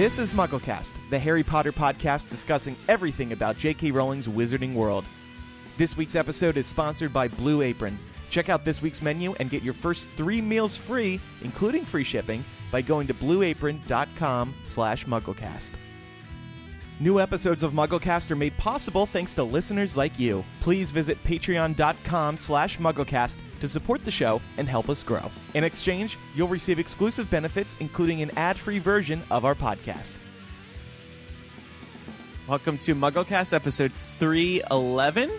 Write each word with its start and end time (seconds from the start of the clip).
This 0.00 0.18
is 0.18 0.32
MuggleCast, 0.32 0.94
the 1.10 1.18
Harry 1.18 1.42
Potter 1.42 1.72
podcast 1.72 2.30
discussing 2.30 2.74
everything 2.88 3.34
about 3.34 3.58
J.K. 3.58 3.90
Rowling's 3.90 4.26
Wizarding 4.26 4.72
World. 4.72 5.04
This 5.76 5.94
week's 5.94 6.14
episode 6.14 6.56
is 6.56 6.66
sponsored 6.66 7.12
by 7.12 7.28
Blue 7.28 7.60
Apron. 7.60 7.98
Check 8.30 8.48
out 8.48 8.64
this 8.64 8.80
week's 8.80 9.02
menu 9.02 9.34
and 9.34 9.50
get 9.50 9.62
your 9.62 9.74
first 9.74 10.10
three 10.12 10.40
meals 10.40 10.74
free, 10.74 11.20
including 11.42 11.84
free 11.84 12.02
shipping, 12.02 12.46
by 12.72 12.80
going 12.80 13.08
to 13.08 13.12
blueapron.com 13.12 14.54
slash 14.64 15.04
mugglecast. 15.04 15.72
New 16.98 17.20
episodes 17.20 17.62
of 17.62 17.74
MuggleCast 17.74 18.30
are 18.30 18.36
made 18.36 18.56
possible 18.56 19.04
thanks 19.04 19.34
to 19.34 19.44
listeners 19.44 19.98
like 19.98 20.18
you. 20.18 20.42
Please 20.62 20.92
visit 20.92 21.22
patreon.com 21.24 22.38
slash 22.38 22.78
mugglecast 22.78 23.40
to 23.60 23.68
support 23.68 24.04
the 24.04 24.10
show 24.10 24.40
and 24.56 24.68
help 24.68 24.88
us 24.88 25.02
grow. 25.02 25.30
In 25.54 25.64
exchange, 25.64 26.18
you'll 26.34 26.48
receive 26.48 26.78
exclusive 26.78 27.30
benefits, 27.30 27.76
including 27.80 28.22
an 28.22 28.30
ad-free 28.36 28.78
version 28.78 29.22
of 29.30 29.44
our 29.44 29.54
podcast. 29.54 30.16
Welcome 32.48 32.78
to 32.78 32.94
MuggleCast 32.94 33.52
episode 33.52 33.92
311. 33.92 35.30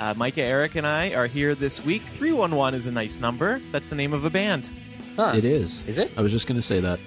Uh, 0.00 0.14
Micah, 0.14 0.42
Eric, 0.42 0.76
and 0.76 0.86
I 0.86 1.12
are 1.12 1.26
here 1.26 1.54
this 1.54 1.84
week. 1.84 2.02
311 2.04 2.74
is 2.74 2.86
a 2.86 2.92
nice 2.92 3.20
number. 3.20 3.60
That's 3.70 3.90
the 3.90 3.96
name 3.96 4.12
of 4.12 4.24
a 4.24 4.30
band. 4.30 4.72
Huh. 5.16 5.34
It 5.36 5.44
is. 5.44 5.82
Is 5.86 5.98
it? 5.98 6.10
I 6.16 6.22
was 6.22 6.32
just 6.32 6.46
going 6.46 6.60
to 6.60 6.66
say 6.66 6.80
that. 6.80 6.98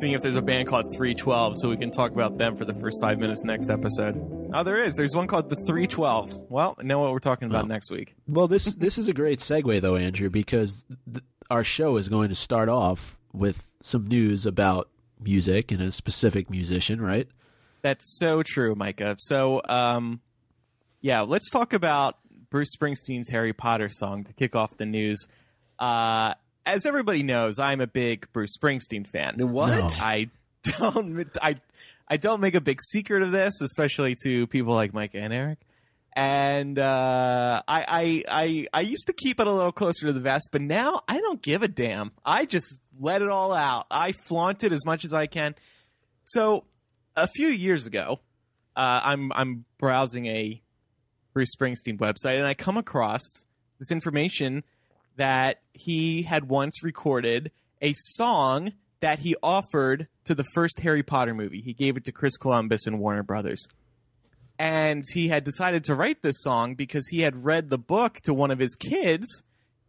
Seeing 0.00 0.14
if 0.14 0.22
there's 0.22 0.34
a 0.34 0.42
band 0.42 0.66
called 0.66 0.92
312 0.92 1.58
so 1.58 1.68
we 1.68 1.76
can 1.76 1.92
talk 1.92 2.10
about 2.10 2.36
them 2.36 2.56
for 2.56 2.64
the 2.64 2.74
first 2.74 3.00
five 3.00 3.20
minutes 3.20 3.44
next 3.44 3.70
episode. 3.70 4.37
Oh, 4.52 4.62
there 4.62 4.76
is. 4.78 4.94
There's 4.94 5.14
one 5.14 5.26
called 5.26 5.50
the 5.50 5.56
312. 5.56 6.34
Well, 6.48 6.76
know 6.82 6.98
what 7.00 7.12
we're 7.12 7.18
talking 7.18 7.48
about 7.48 7.64
Oh. 7.64 7.68
next 7.68 7.90
week. 7.90 8.14
Well, 8.26 8.48
this 8.48 8.74
this 8.74 8.96
is 8.98 9.08
a 9.08 9.12
great 9.12 9.38
segue 9.40 9.80
though, 9.80 9.96
Andrew, 9.96 10.30
because 10.30 10.84
th- 11.12 11.24
our 11.50 11.64
show 11.64 11.96
is 11.96 12.08
going 12.08 12.28
to 12.30 12.34
start 12.34 12.68
off 12.68 13.18
with 13.32 13.70
some 13.82 14.06
news 14.06 14.46
about 14.46 14.88
music 15.20 15.70
and 15.72 15.82
a 15.82 15.92
specific 15.92 16.48
musician, 16.50 17.00
right? 17.00 17.28
That's 17.82 18.18
so 18.18 18.42
true, 18.42 18.74
Micah. 18.74 19.16
So, 19.18 19.62
um, 19.68 20.20
yeah, 21.00 21.20
let's 21.20 21.50
talk 21.50 21.72
about 21.72 22.16
Bruce 22.50 22.74
Springsteen's 22.76 23.28
Harry 23.30 23.52
Potter 23.52 23.88
song 23.88 24.24
to 24.24 24.32
kick 24.32 24.56
off 24.56 24.76
the 24.76 24.86
news. 24.86 25.28
Uh, 25.78 26.34
as 26.66 26.86
everybody 26.86 27.22
knows, 27.22 27.58
I'm 27.58 27.80
a 27.80 27.86
big 27.86 28.26
Bruce 28.32 28.56
Springsteen 28.58 29.06
fan. 29.06 29.36
What? 29.52 29.78
No. 29.78 29.88
I 30.02 30.30
don't, 30.78 31.26
I, 31.40 31.56
I 32.08 32.16
don't 32.16 32.40
make 32.40 32.54
a 32.54 32.60
big 32.60 32.80
secret 32.80 33.22
of 33.22 33.32
this, 33.32 33.60
especially 33.60 34.16
to 34.24 34.46
people 34.46 34.74
like 34.74 34.94
Mike 34.94 35.10
and 35.14 35.32
Eric. 35.32 35.58
And 36.14 36.78
uh, 36.78 37.62
I, 37.68 37.84
I, 37.86 38.24
I, 38.28 38.66
I 38.72 38.80
used 38.80 39.06
to 39.06 39.12
keep 39.12 39.38
it 39.38 39.46
a 39.46 39.52
little 39.52 39.72
closer 39.72 40.06
to 40.06 40.12
the 40.12 40.20
vest, 40.20 40.48
but 40.50 40.62
now 40.62 41.02
I 41.06 41.20
don't 41.20 41.40
give 41.42 41.62
a 41.62 41.68
damn. 41.68 42.12
I 42.24 42.44
just 42.44 42.80
let 42.98 43.22
it 43.22 43.28
all 43.28 43.52
out. 43.52 43.86
I 43.90 44.12
flaunt 44.12 44.64
it 44.64 44.72
as 44.72 44.84
much 44.84 45.04
as 45.04 45.12
I 45.12 45.26
can. 45.26 45.54
So 46.24 46.64
a 47.14 47.28
few 47.28 47.48
years 47.48 47.86
ago, 47.86 48.20
uh, 48.74 49.00
I'm 49.04 49.32
I'm 49.32 49.64
browsing 49.78 50.26
a 50.26 50.62
Bruce 51.32 51.54
Springsteen 51.54 51.98
website, 51.98 52.36
and 52.36 52.46
I 52.46 52.54
come 52.54 52.76
across 52.76 53.44
this 53.78 53.92
information 53.92 54.64
that 55.16 55.60
he 55.72 56.22
had 56.22 56.48
once 56.48 56.82
recorded 56.82 57.50
a 57.80 57.92
song 57.92 58.72
that 59.00 59.20
he 59.20 59.36
offered 59.42 60.08
to 60.28 60.34
the 60.34 60.44
first 60.54 60.80
Harry 60.80 61.02
Potter 61.02 61.34
movie. 61.34 61.62
He 61.62 61.72
gave 61.72 61.96
it 61.96 62.04
to 62.04 62.12
Chris 62.12 62.36
Columbus 62.36 62.86
and 62.86 63.00
Warner 63.00 63.22
Brothers. 63.22 63.66
And 64.58 65.04
he 65.12 65.28
had 65.28 65.42
decided 65.42 65.84
to 65.84 65.94
write 65.94 66.22
this 66.22 66.40
song 66.42 66.74
because 66.74 67.08
he 67.08 67.22
had 67.22 67.44
read 67.44 67.70
the 67.70 67.78
book 67.78 68.20
to 68.24 68.34
one 68.34 68.50
of 68.50 68.58
his 68.58 68.76
kids, 68.76 69.42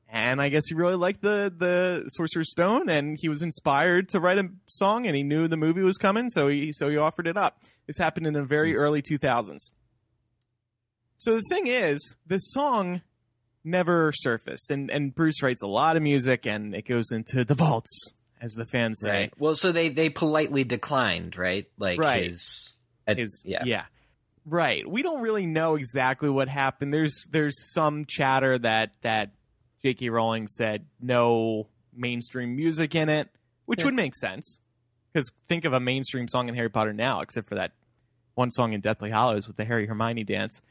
and 0.07 0.41
I 0.41 0.50
guess 0.50 0.67
he 0.67 0.75
really 0.75 0.95
liked 0.95 1.22
the 1.22 1.53
the 1.55 2.05
Sorcerer's 2.09 2.51
Stone, 2.51 2.88
and 2.89 3.17
he 3.19 3.29
was 3.29 3.41
inspired 3.41 4.09
to 4.09 4.19
write 4.19 4.38
a 4.38 4.50
song, 4.67 5.05
and 5.05 5.16
he 5.16 5.23
knew 5.23 5.47
the 5.47 5.57
movie 5.57 5.81
was 5.81 5.97
coming, 5.97 6.29
so 6.29 6.47
he 6.47 6.71
so 6.71 6.89
he 6.89 6.97
offered 6.97 7.27
it 7.27 7.35
up. 7.35 7.61
This 7.88 7.97
happened 7.97 8.27
in 8.27 8.33
the 8.33 8.44
very 8.44 8.73
hmm. 8.73 8.79
early 8.79 9.01
2000s. 9.01 9.71
So 11.17 11.35
the 11.35 11.44
thing 11.50 11.67
is, 11.67 12.16
this 12.25 12.44
song 12.51 13.01
never 13.63 14.11
surfaced, 14.16 14.69
and 14.69 14.91
and 14.91 15.13
Bruce 15.13 15.41
writes 15.41 15.63
a 15.63 15.67
lot 15.67 15.97
of 15.97 16.03
music, 16.03 16.45
and 16.45 16.75
it 16.75 16.88
goes 16.88 17.11
into 17.11 17.44
the 17.44 17.56
vaults, 17.56 18.13
as 18.41 18.53
the 18.53 18.66
fans 18.66 19.00
say. 19.01 19.09
Right. 19.09 19.33
Well, 19.38 19.55
so 19.55 19.72
they 19.72 19.89
they 19.89 20.09
politely 20.09 20.63
declined, 20.63 21.38
right? 21.38 21.66
Like 21.77 22.00
Right. 22.00 22.23
his, 22.25 22.77
His, 23.07 23.44
yeah. 23.47 23.63
yeah. 23.66 23.85
Right. 24.45 24.89
We 24.89 25.03
don't 25.03 25.22
really 25.22 25.45
know 25.45 25.75
exactly 25.75 26.29
what 26.29 26.47
happened. 26.50 26.94
There's 26.94 27.27
there's 27.31 27.72
some 27.73 28.05
chatter 28.05 28.57
that 28.59 28.91
that 29.01 29.31
J.K. 29.83 30.09
Rowling 30.09 30.47
said 30.47 30.85
no 31.00 31.67
mainstream 31.94 32.55
music 32.55 32.95
in 32.95 33.09
it, 33.09 33.29
which 33.66 33.79
Yeah. 33.79 33.85
would 33.85 33.94
make 33.95 34.16
sense. 34.16 34.59
Because 35.13 35.31
think 35.47 35.66
of 35.66 35.73
a 35.73 35.79
mainstream 35.79 36.27
song 36.27 36.50
in 36.50 36.56
Harry 36.56 36.69
Potter 36.69 36.94
now, 36.94 37.21
except 37.21 37.50
for 37.50 37.56
that 37.56 37.71
one 38.35 38.51
song 38.51 38.74
in 38.74 38.81
Deathly 38.81 39.09
Hallows 39.09 39.47
with 39.47 39.57
the 39.57 39.65
Harry 39.65 39.88
Hermione 39.88 40.24
dance. 40.24 40.62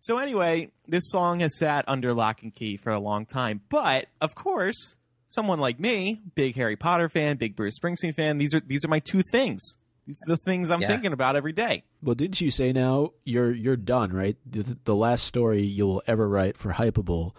So 0.00 0.18
anyway, 0.18 0.72
this 0.86 1.04
song 1.10 1.40
has 1.40 1.56
sat 1.56 1.84
under 1.88 2.12
lock 2.12 2.42
and 2.42 2.52
key 2.54 2.76
for 2.76 2.90
a 2.90 2.98
long 2.98 3.24
time. 3.24 3.60
But 3.68 4.08
of 4.20 4.34
course, 4.34 4.96
someone 5.32 5.58
like 5.60 5.80
me, 5.80 6.20
big 6.34 6.54
Harry 6.56 6.76
Potter 6.76 7.08
fan, 7.08 7.36
big 7.36 7.56
Bruce 7.56 7.78
Springsteen 7.78 8.14
fan, 8.14 8.38
these 8.38 8.54
are 8.54 8.60
these 8.60 8.84
are 8.84 8.88
my 8.88 8.98
two 9.00 9.22
things. 9.22 9.76
These 10.06 10.20
are 10.26 10.30
the 10.30 10.36
things 10.36 10.70
I'm 10.70 10.80
Yeah. 10.82 10.88
thinking 10.88 11.12
about 11.12 11.36
every 11.36 11.52
day. 11.52 11.84
Well, 12.02 12.14
didn't 12.16 12.40
you 12.40 12.50
say 12.50 12.72
now 12.72 13.12
you're 13.24 13.52
you're 13.52 13.76
done, 13.76 14.12
right? 14.12 14.36
The, 14.44 14.76
the 14.84 14.96
last 14.96 15.24
story 15.24 15.62
you'll 15.62 16.02
ever 16.06 16.28
write 16.28 16.56
for 16.56 16.72
Hypable 16.72 17.34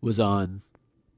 was 0.00 0.18
on 0.18 0.62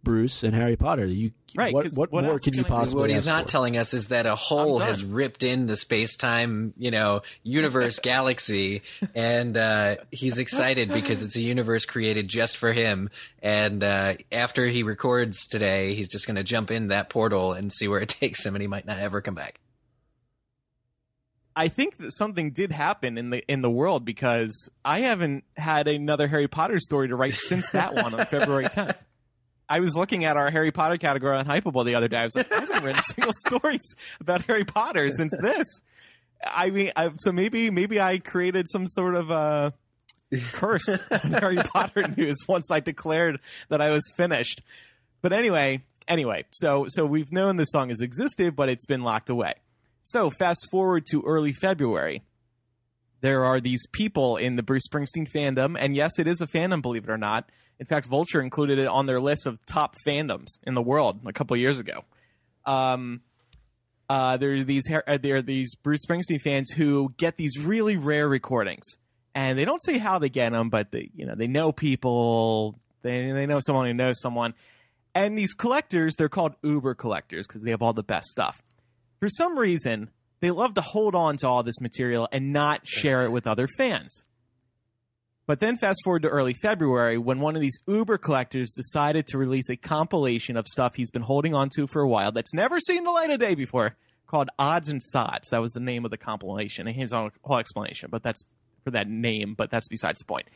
Bruce 0.02 0.43
and 0.43 0.55
Harry 0.55 0.76
Potter. 0.76 1.06
You 1.06 1.32
Right, 1.55 1.75
What, 1.75 1.82
'cause 1.85 1.94
what, 1.97 2.12
what 2.12 2.23
more 2.23 2.35
else 2.35 2.43
can 2.43 2.55
you 2.55 2.62
can 2.62 2.70
do? 2.70 2.76
possibly? 2.76 3.00
What 3.00 3.11
he's 3.11 3.20
ask 3.20 3.26
not 3.26 3.43
for? 3.44 3.49
telling 3.50 3.76
us 3.76 3.93
is 3.93 4.08
that 4.08 4.25
a 4.25 4.37
hole 4.37 4.79
has 4.79 5.02
ripped 5.05 5.43
in 5.43 5.67
the 5.67 5.75
space 5.76 6.17
time, 6.17 6.73
you 6.76 6.93
know, 6.93 7.23
universe 7.43 7.99
galaxy, 8.02 8.82
and 9.17 9.56
uh, 9.56 9.97
he's 10.12 10.38
excited 10.38 10.91
because 10.91 11.25
it's 11.25 11.35
a 11.35 11.41
universe 11.41 11.85
created 11.87 12.29
just 12.29 12.56
for 12.56 12.73
him. 12.73 13.11
And 13.43 13.82
uh, 13.82 14.14
after 14.31 14.67
he 14.69 14.85
records 14.85 15.47
today, 15.49 15.94
he's 15.94 16.08
just 16.08 16.26
going 16.26 16.37
to 16.37 16.44
jump 16.44 16.70
in 16.70 16.88
that 16.88 17.08
portal 17.11 17.53
and 17.53 17.73
see 17.73 17.88
where 17.88 18.00
it 18.00 18.08
takes 18.20 18.46
him, 18.46 18.55
and 18.55 18.62
he 18.62 18.69
might 18.69 18.87
not 18.87 18.99
ever 18.99 19.20
come 19.20 19.35
back. 19.35 19.58
I 21.56 21.67
think 21.67 21.96
that 21.99 22.12
something 22.12 22.53
did 22.53 22.70
happen 22.70 23.19
in 23.19 23.31
the 23.31 23.43
in 23.53 23.61
the 23.61 23.69
world 23.70 24.05
because 24.05 24.70
I 24.85 25.00
haven't 25.00 25.43
had 25.56 25.88
another 25.88 26.29
Harry 26.29 26.46
Potter 26.46 26.79
story 26.79 27.08
to 27.08 27.17
write 27.17 27.35
since 27.35 27.70
that 27.70 27.93
one 27.94 28.14
on 28.14 28.25
February 28.26 28.67
10th. 28.67 28.94
I 29.70 29.78
was 29.78 29.96
looking 29.96 30.25
at 30.25 30.37
our 30.37 30.50
Harry 30.50 30.72
Potter 30.72 30.99
category 30.99 31.37
on 31.37 31.46
Hypable 31.46 31.84
the 31.84 31.94
other 31.94 32.08
day. 32.08 32.19
I 32.19 32.25
was 32.25 32.34
like, 32.34 32.50
I 32.50 32.58
haven't 32.58 32.82
read 32.82 32.99
a 32.99 33.02
single 33.05 33.32
stories 33.46 33.94
about 34.20 34.44
Harry 34.46 34.64
Potter 34.64 35.08
since 35.11 35.32
this. 35.40 35.81
I 36.44 36.70
mean, 36.70 36.90
I, 36.96 37.12
so 37.19 37.31
maybe 37.31 37.70
maybe 37.70 38.00
I 38.00 38.19
created 38.19 38.69
some 38.69 38.88
sort 38.88 39.14
of 39.14 39.31
uh, 39.31 39.70
curse 40.52 40.88
on 41.12 41.32
Harry 41.34 41.56
Potter 41.56 42.02
news 42.17 42.37
once 42.49 42.69
I 42.72 42.81
declared 42.81 43.38
that 43.69 43.81
I 43.81 43.90
was 43.90 44.12
finished. 44.17 44.61
But 45.22 45.32
anyway, 45.32 45.84
anyway, 46.08 46.46
so 46.50 46.87
so 46.88 47.06
we've 47.06 47.31
known 47.31 47.56
this 47.56 47.70
song 47.70 47.90
has 47.90 48.00
existed, 48.00 48.56
but 48.56 48.69
it's 48.69 48.87
been 48.87 49.05
locked 49.05 49.31
away. 49.31 49.55
So 50.02 50.31
fast 50.31 50.67
forward 50.69 51.05
to 51.12 51.22
early 51.22 51.52
February. 51.52 52.22
There 53.20 53.44
are 53.44 53.61
these 53.61 53.87
people 53.93 54.37
in 54.37 54.56
the 54.56 54.62
Bruce 54.64 54.88
Springsteen 54.88 55.31
fandom, 55.31 55.76
and 55.78 55.94
yes, 55.94 56.19
it 56.19 56.26
is 56.26 56.40
a 56.40 56.46
fandom, 56.49 56.82
believe 56.82 57.05
it 57.05 57.11
or 57.11 57.19
not. 57.19 57.49
In 57.81 57.87
fact, 57.87 58.06
Vulture 58.06 58.43
included 58.43 58.79
it 58.79 58.87
on 58.87 59.06
their 59.06 59.21
list 59.21 59.47
of 59.47 59.65
top 59.65 59.94
fandoms 60.06 60.61
in 60.65 60.75
the 60.75 60.82
world 60.82 61.21
a 61.25 61.32
couple 61.32 61.56
years 61.56 61.81
ago. 61.81 62.05
Um, 62.67 63.23
uh, 64.11 64.37
there's 64.37 64.67
these 64.67 64.82
uh, 64.91 65.19
there 65.19 65.37
are 65.37 65.43
these 65.43 65.75
Bruce 65.77 66.05
Springsteen 66.05 66.43
fans 66.43 66.71
who 66.71 67.15
get 67.17 67.38
these 67.38 67.59
really 67.59 67.97
rare 67.97 68.29
recordings, 68.29 68.85
and 69.35 69.59
they 69.59 69.65
don't 69.65 69.82
say 69.82 69.97
how 69.97 70.19
they 70.19 70.29
get 70.29 70.53
them, 70.53 70.69
but 70.69 70.91
they 70.91 71.11
you 71.17 71.25
know 71.25 71.35
they 71.35 71.47
know 71.47 71.73
people, 71.73 72.79
they 73.03 73.32
they 73.32 73.47
know 73.47 73.61
someone 73.61 73.87
who 73.87 73.94
knows 73.94 74.21
someone, 74.21 74.53
and 75.15 75.38
these 75.38 75.55
collectors 75.55 76.17
they're 76.17 76.29
called 76.29 76.55
Uber 76.62 76.94
collectors 76.94 77.47
because 77.47 77.62
they 77.62 77.71
have 77.71 77.81
all 77.81 77.94
the 77.94 78.03
best 78.03 78.27
stuff. 78.27 78.61
For 79.21 79.29
some 79.29 79.59
reason, 79.59 80.11
they 80.41 80.50
love 80.50 80.75
to 80.75 80.81
hold 80.82 81.15
on 81.15 81.38
to 81.38 81.49
all 81.49 81.62
this 81.62 81.81
material 81.81 82.29
and 82.31 82.53
not 82.53 82.87
share 82.87 83.25
it 83.25 83.32
with 83.32 83.47
other 83.47 83.69
fans. 83.79 84.27
But 85.50 85.58
then 85.58 85.79
fast 85.79 86.02
forward 86.05 86.23
to 86.23 86.29
early 86.29 86.55
February 86.55 87.19
when 87.19 87.41
one 87.41 87.56
of 87.56 87.61
these 87.61 87.76
Uber 87.88 88.19
collectors 88.19 88.73
decided 88.73 89.26
to 89.26 89.37
release 89.37 89.69
a 89.69 89.75
compilation 89.75 90.56
of 90.56 90.69
stuff 90.69 90.94
he's 90.94 91.11
been 91.11 91.23
holding 91.23 91.56
on 91.56 91.70
to 91.70 91.88
for 91.88 92.02
a 92.02 92.08
while 92.08 92.31
that's 92.31 92.55
never 92.55 92.79
seen 92.79 93.02
the 93.02 93.11
light 93.11 93.31
of 93.31 93.41
day 93.41 93.56
before 93.56 93.97
called 94.29 94.49
Odds 94.61 94.88
and 94.88 95.02
Sods. 95.02 95.49
That 95.49 95.61
was 95.61 95.73
the 95.73 95.81
name 95.81 96.05
of 96.05 96.12
the 96.12 96.17
compilation 96.17 96.87
and 96.87 96.94
his 96.94 97.12
own 97.12 97.32
whole 97.43 97.58
explanation, 97.58 98.11
but 98.12 98.23
that's 98.23 98.44
for 98.85 98.93
that 98.93 99.08
name, 99.08 99.55
but 99.58 99.73
that's 99.73 99.88
besides 99.88 100.20
the 100.20 100.25
point. 100.25 100.47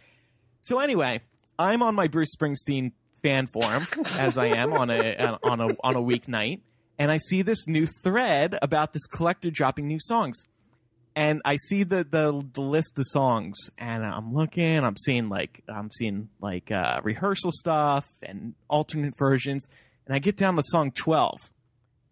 So 0.61 0.79
anyway, 0.79 1.23
I'm 1.58 1.82
on 1.82 1.97
my 1.97 2.06
Bruce 2.06 2.32
Springsteen 2.32 2.93
fan 3.20 3.49
forum 3.49 3.82
as 4.17 4.38
I 4.38 4.47
am 4.47 4.73
on 4.73 4.90
a 4.90 5.37
on 5.43 5.61
a 5.61 5.76
on 5.82 5.97
a 5.97 6.00
weeknight 6.00 6.61
and 7.00 7.11
I 7.11 7.17
see 7.17 7.43
this 7.43 7.67
new 7.67 7.87
thread 8.05 8.56
about 8.62 8.93
this 8.93 9.06
collector 9.06 9.50
dropping 9.50 9.88
new 9.88 9.99
songs 9.99 10.47
and 11.16 11.40
I 11.44 11.56
see 11.56 11.84
the, 11.84 12.05
the 12.05 12.44
the 12.52 12.61
list 12.61 12.99
of 12.99 13.06
songs, 13.06 13.70
and 13.78 14.05
I'm 14.05 14.34
looking. 14.34 14.78
I'm 14.78 14.96
seeing 14.96 15.28
like 15.28 15.62
I'm 15.69 15.90
seeing 15.90 16.28
like 16.40 16.70
uh, 16.70 17.00
rehearsal 17.05 17.52
stuff 17.52 18.06
and 18.22 18.55
alternate 18.69 19.16
versions, 19.16 19.69
and 20.06 20.14
I 20.14 20.19
get 20.19 20.37
down 20.37 20.56
to 20.56 20.62
song 20.64 20.90
twelve, 20.90 21.52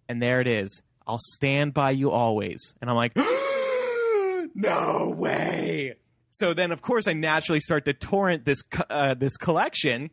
and 0.08 0.22
there 0.22 0.40
it 0.40 0.46
is. 0.46 0.82
I'll 1.06 1.18
stand 1.18 1.74
by 1.74 1.90
you 1.90 2.10
always, 2.10 2.74
and 2.80 2.88
I'm 2.88 2.96
like, 2.96 3.16
no 4.54 5.14
way. 5.16 5.96
So 6.30 6.54
then, 6.54 6.72
of 6.72 6.80
course, 6.80 7.06
I 7.08 7.12
naturally 7.12 7.60
start 7.60 7.84
to 7.86 7.92
torrent 7.92 8.44
this 8.44 8.62
uh, 8.88 9.14
this 9.14 9.36
collection. 9.36 10.10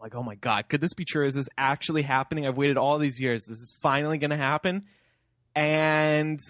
Like, 0.00 0.14
oh 0.14 0.22
my 0.22 0.36
god, 0.36 0.68
could 0.68 0.80
this 0.80 0.94
be 0.94 1.04
true? 1.04 1.26
Is 1.26 1.34
this 1.34 1.48
actually 1.58 2.02
happening? 2.02 2.46
I've 2.46 2.56
waited 2.56 2.78
all 2.78 2.98
these 2.98 3.20
years. 3.20 3.44
This 3.44 3.58
is 3.58 3.76
finally 3.82 4.16
going 4.16 4.30
to 4.30 4.36
happen, 4.36 4.84
and 5.54 6.40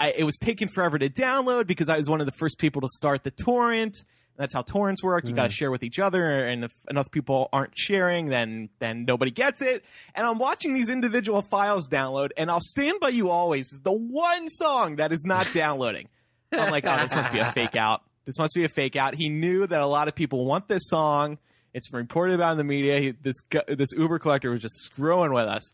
I, 0.00 0.12
it 0.16 0.24
was 0.24 0.38
taking 0.38 0.68
forever 0.68 0.98
to 0.98 1.08
download 1.08 1.66
because 1.66 1.88
I 1.88 1.96
was 1.96 2.08
one 2.08 2.20
of 2.20 2.26
the 2.26 2.32
first 2.32 2.58
people 2.58 2.80
to 2.82 2.88
start 2.88 3.24
the 3.24 3.30
torrent. 3.30 4.04
That's 4.36 4.54
how 4.54 4.62
torrents 4.62 5.02
work. 5.02 5.26
You 5.26 5.34
got 5.34 5.44
to 5.44 5.48
mm. 5.48 5.52
share 5.52 5.70
with 5.72 5.82
each 5.82 5.98
other, 5.98 6.46
and 6.46 6.64
if 6.64 6.72
enough 6.88 7.10
people 7.10 7.48
aren't 7.52 7.76
sharing, 7.76 8.28
then 8.28 8.68
then 8.78 9.04
nobody 9.04 9.32
gets 9.32 9.60
it. 9.60 9.84
And 10.14 10.24
I'm 10.24 10.38
watching 10.38 10.74
these 10.74 10.88
individual 10.88 11.42
files 11.42 11.88
download, 11.88 12.30
and 12.36 12.48
I'll 12.48 12.60
stand 12.60 13.00
by 13.00 13.08
you 13.08 13.30
always 13.30 13.72
is 13.72 13.80
the 13.80 13.92
one 13.92 14.48
song 14.48 14.96
that 14.96 15.10
is 15.10 15.24
not 15.24 15.52
downloading. 15.52 16.08
I'm 16.52 16.70
like, 16.70 16.84
oh, 16.86 16.96
this 17.02 17.16
must 17.16 17.32
be 17.32 17.40
a 17.40 17.50
fake 17.50 17.74
out. 17.76 18.02
This 18.26 18.38
must 18.38 18.54
be 18.54 18.62
a 18.62 18.68
fake 18.68 18.94
out. 18.94 19.16
He 19.16 19.28
knew 19.28 19.66
that 19.66 19.80
a 19.80 19.86
lot 19.86 20.06
of 20.06 20.14
people 20.14 20.44
want 20.44 20.68
this 20.68 20.82
song. 20.86 21.38
It's 21.74 21.88
been 21.88 21.98
reported 21.98 22.34
about 22.34 22.52
in 22.52 22.58
the 22.58 22.64
media. 22.64 23.00
He, 23.00 23.10
this 23.10 23.42
this 23.66 23.92
Uber 23.92 24.20
collector 24.20 24.52
was 24.52 24.62
just 24.62 24.76
screwing 24.82 25.32
with 25.32 25.46
us. 25.46 25.72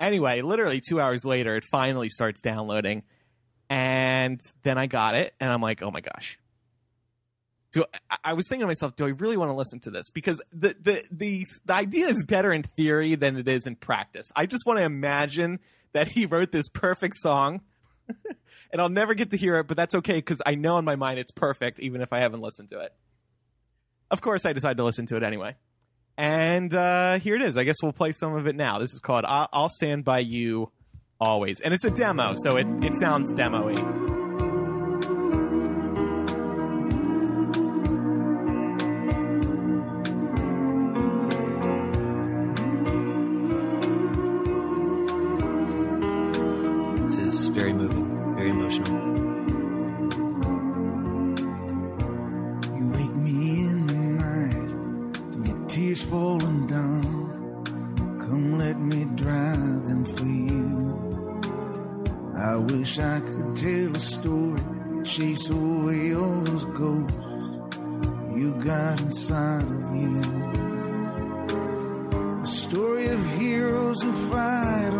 Anyway, 0.00 0.40
literally 0.40 0.80
two 0.80 0.98
hours 0.98 1.26
later, 1.26 1.56
it 1.56 1.64
finally 1.70 2.08
starts 2.08 2.40
downloading 2.40 3.02
and 3.72 4.38
then 4.64 4.76
I 4.76 4.86
got 4.86 5.14
it, 5.14 5.32
and 5.40 5.50
I'm 5.50 5.62
like, 5.62 5.82
oh 5.82 5.90
my 5.90 6.02
gosh. 6.02 6.38
I, 7.74 8.18
I 8.22 8.32
was 8.34 8.46
thinking 8.46 8.64
to 8.64 8.66
myself, 8.66 8.96
do 8.96 9.06
I 9.06 9.08
really 9.08 9.38
want 9.38 9.48
to 9.48 9.54
listen 9.54 9.80
to 9.80 9.90
this? 9.90 10.10
Because 10.10 10.42
the, 10.52 10.76
the 10.78 11.02
the 11.10 11.46
the 11.64 11.72
idea 11.72 12.08
is 12.08 12.22
better 12.22 12.52
in 12.52 12.64
theory 12.64 13.14
than 13.14 13.38
it 13.38 13.48
is 13.48 13.66
in 13.66 13.76
practice. 13.76 14.30
I 14.36 14.44
just 14.44 14.66
want 14.66 14.78
to 14.78 14.84
imagine 14.84 15.58
that 15.94 16.08
he 16.08 16.26
wrote 16.26 16.52
this 16.52 16.68
perfect 16.68 17.14
song, 17.16 17.62
and 18.72 18.82
I'll 18.82 18.90
never 18.90 19.14
get 19.14 19.30
to 19.30 19.38
hear 19.38 19.56
it, 19.56 19.68
but 19.68 19.78
that's 19.78 19.94
okay 19.94 20.16
because 20.16 20.42
I 20.44 20.54
know 20.54 20.76
in 20.76 20.84
my 20.84 20.96
mind 20.96 21.18
it's 21.18 21.32
perfect, 21.32 21.80
even 21.80 22.02
if 22.02 22.12
I 22.12 22.18
haven't 22.18 22.42
listened 22.42 22.68
to 22.70 22.80
it. 22.80 22.92
Of 24.10 24.20
course, 24.20 24.44
I 24.44 24.52
decided 24.52 24.76
to 24.76 24.84
listen 24.84 25.06
to 25.06 25.16
it 25.16 25.22
anyway. 25.22 25.56
And 26.18 26.74
uh, 26.74 27.20
here 27.20 27.36
it 27.36 27.40
is. 27.40 27.56
I 27.56 27.64
guess 27.64 27.76
we'll 27.82 27.94
play 27.94 28.12
some 28.12 28.34
of 28.34 28.46
it 28.46 28.54
now. 28.54 28.78
This 28.80 28.92
is 28.92 29.00
called 29.00 29.24
I'll 29.26 29.70
Stand 29.70 30.04
By 30.04 30.18
You 30.18 30.70
always. 31.22 31.60
And 31.60 31.72
it's 31.72 31.84
a 31.84 31.90
demo, 31.90 32.34
so 32.36 32.56
it, 32.56 32.66
it 32.84 32.94
sounds 32.96 33.32
demo-y. 33.34 33.74
This 47.06 47.18
is 47.18 47.46
very 47.48 47.72
moving, 47.72 48.34
very 48.34 48.50
emotional. 48.50 48.92
You 52.78 52.90
wake 52.90 53.16
me 53.16 53.60
in 53.70 53.86
the 53.86 53.94
night, 54.24 55.46
your 55.46 55.68
tears 55.68 56.02
falling 56.02 56.66
down. 56.66 57.64
Come, 58.18 58.58
let 58.58 58.78
me 58.78 59.04
dry 59.14 59.52
them 59.86 60.04
for 60.04 60.24
you. 60.24 61.11
I 62.42 62.56
wish 62.56 62.98
I 62.98 63.20
could 63.20 63.56
tell 63.56 63.96
a 63.96 64.00
story, 64.00 64.60
chase 65.04 65.48
away 65.48 66.12
all 66.14 66.40
those 66.42 66.64
ghosts 66.64 67.16
you 68.34 68.54
got 68.64 69.00
inside 69.00 69.62
of 69.62 69.94
you. 69.94 70.20
A 72.42 72.46
story 72.46 73.06
of 73.06 73.24
heroes 73.38 74.02
who 74.02 74.12
fight 74.28 74.91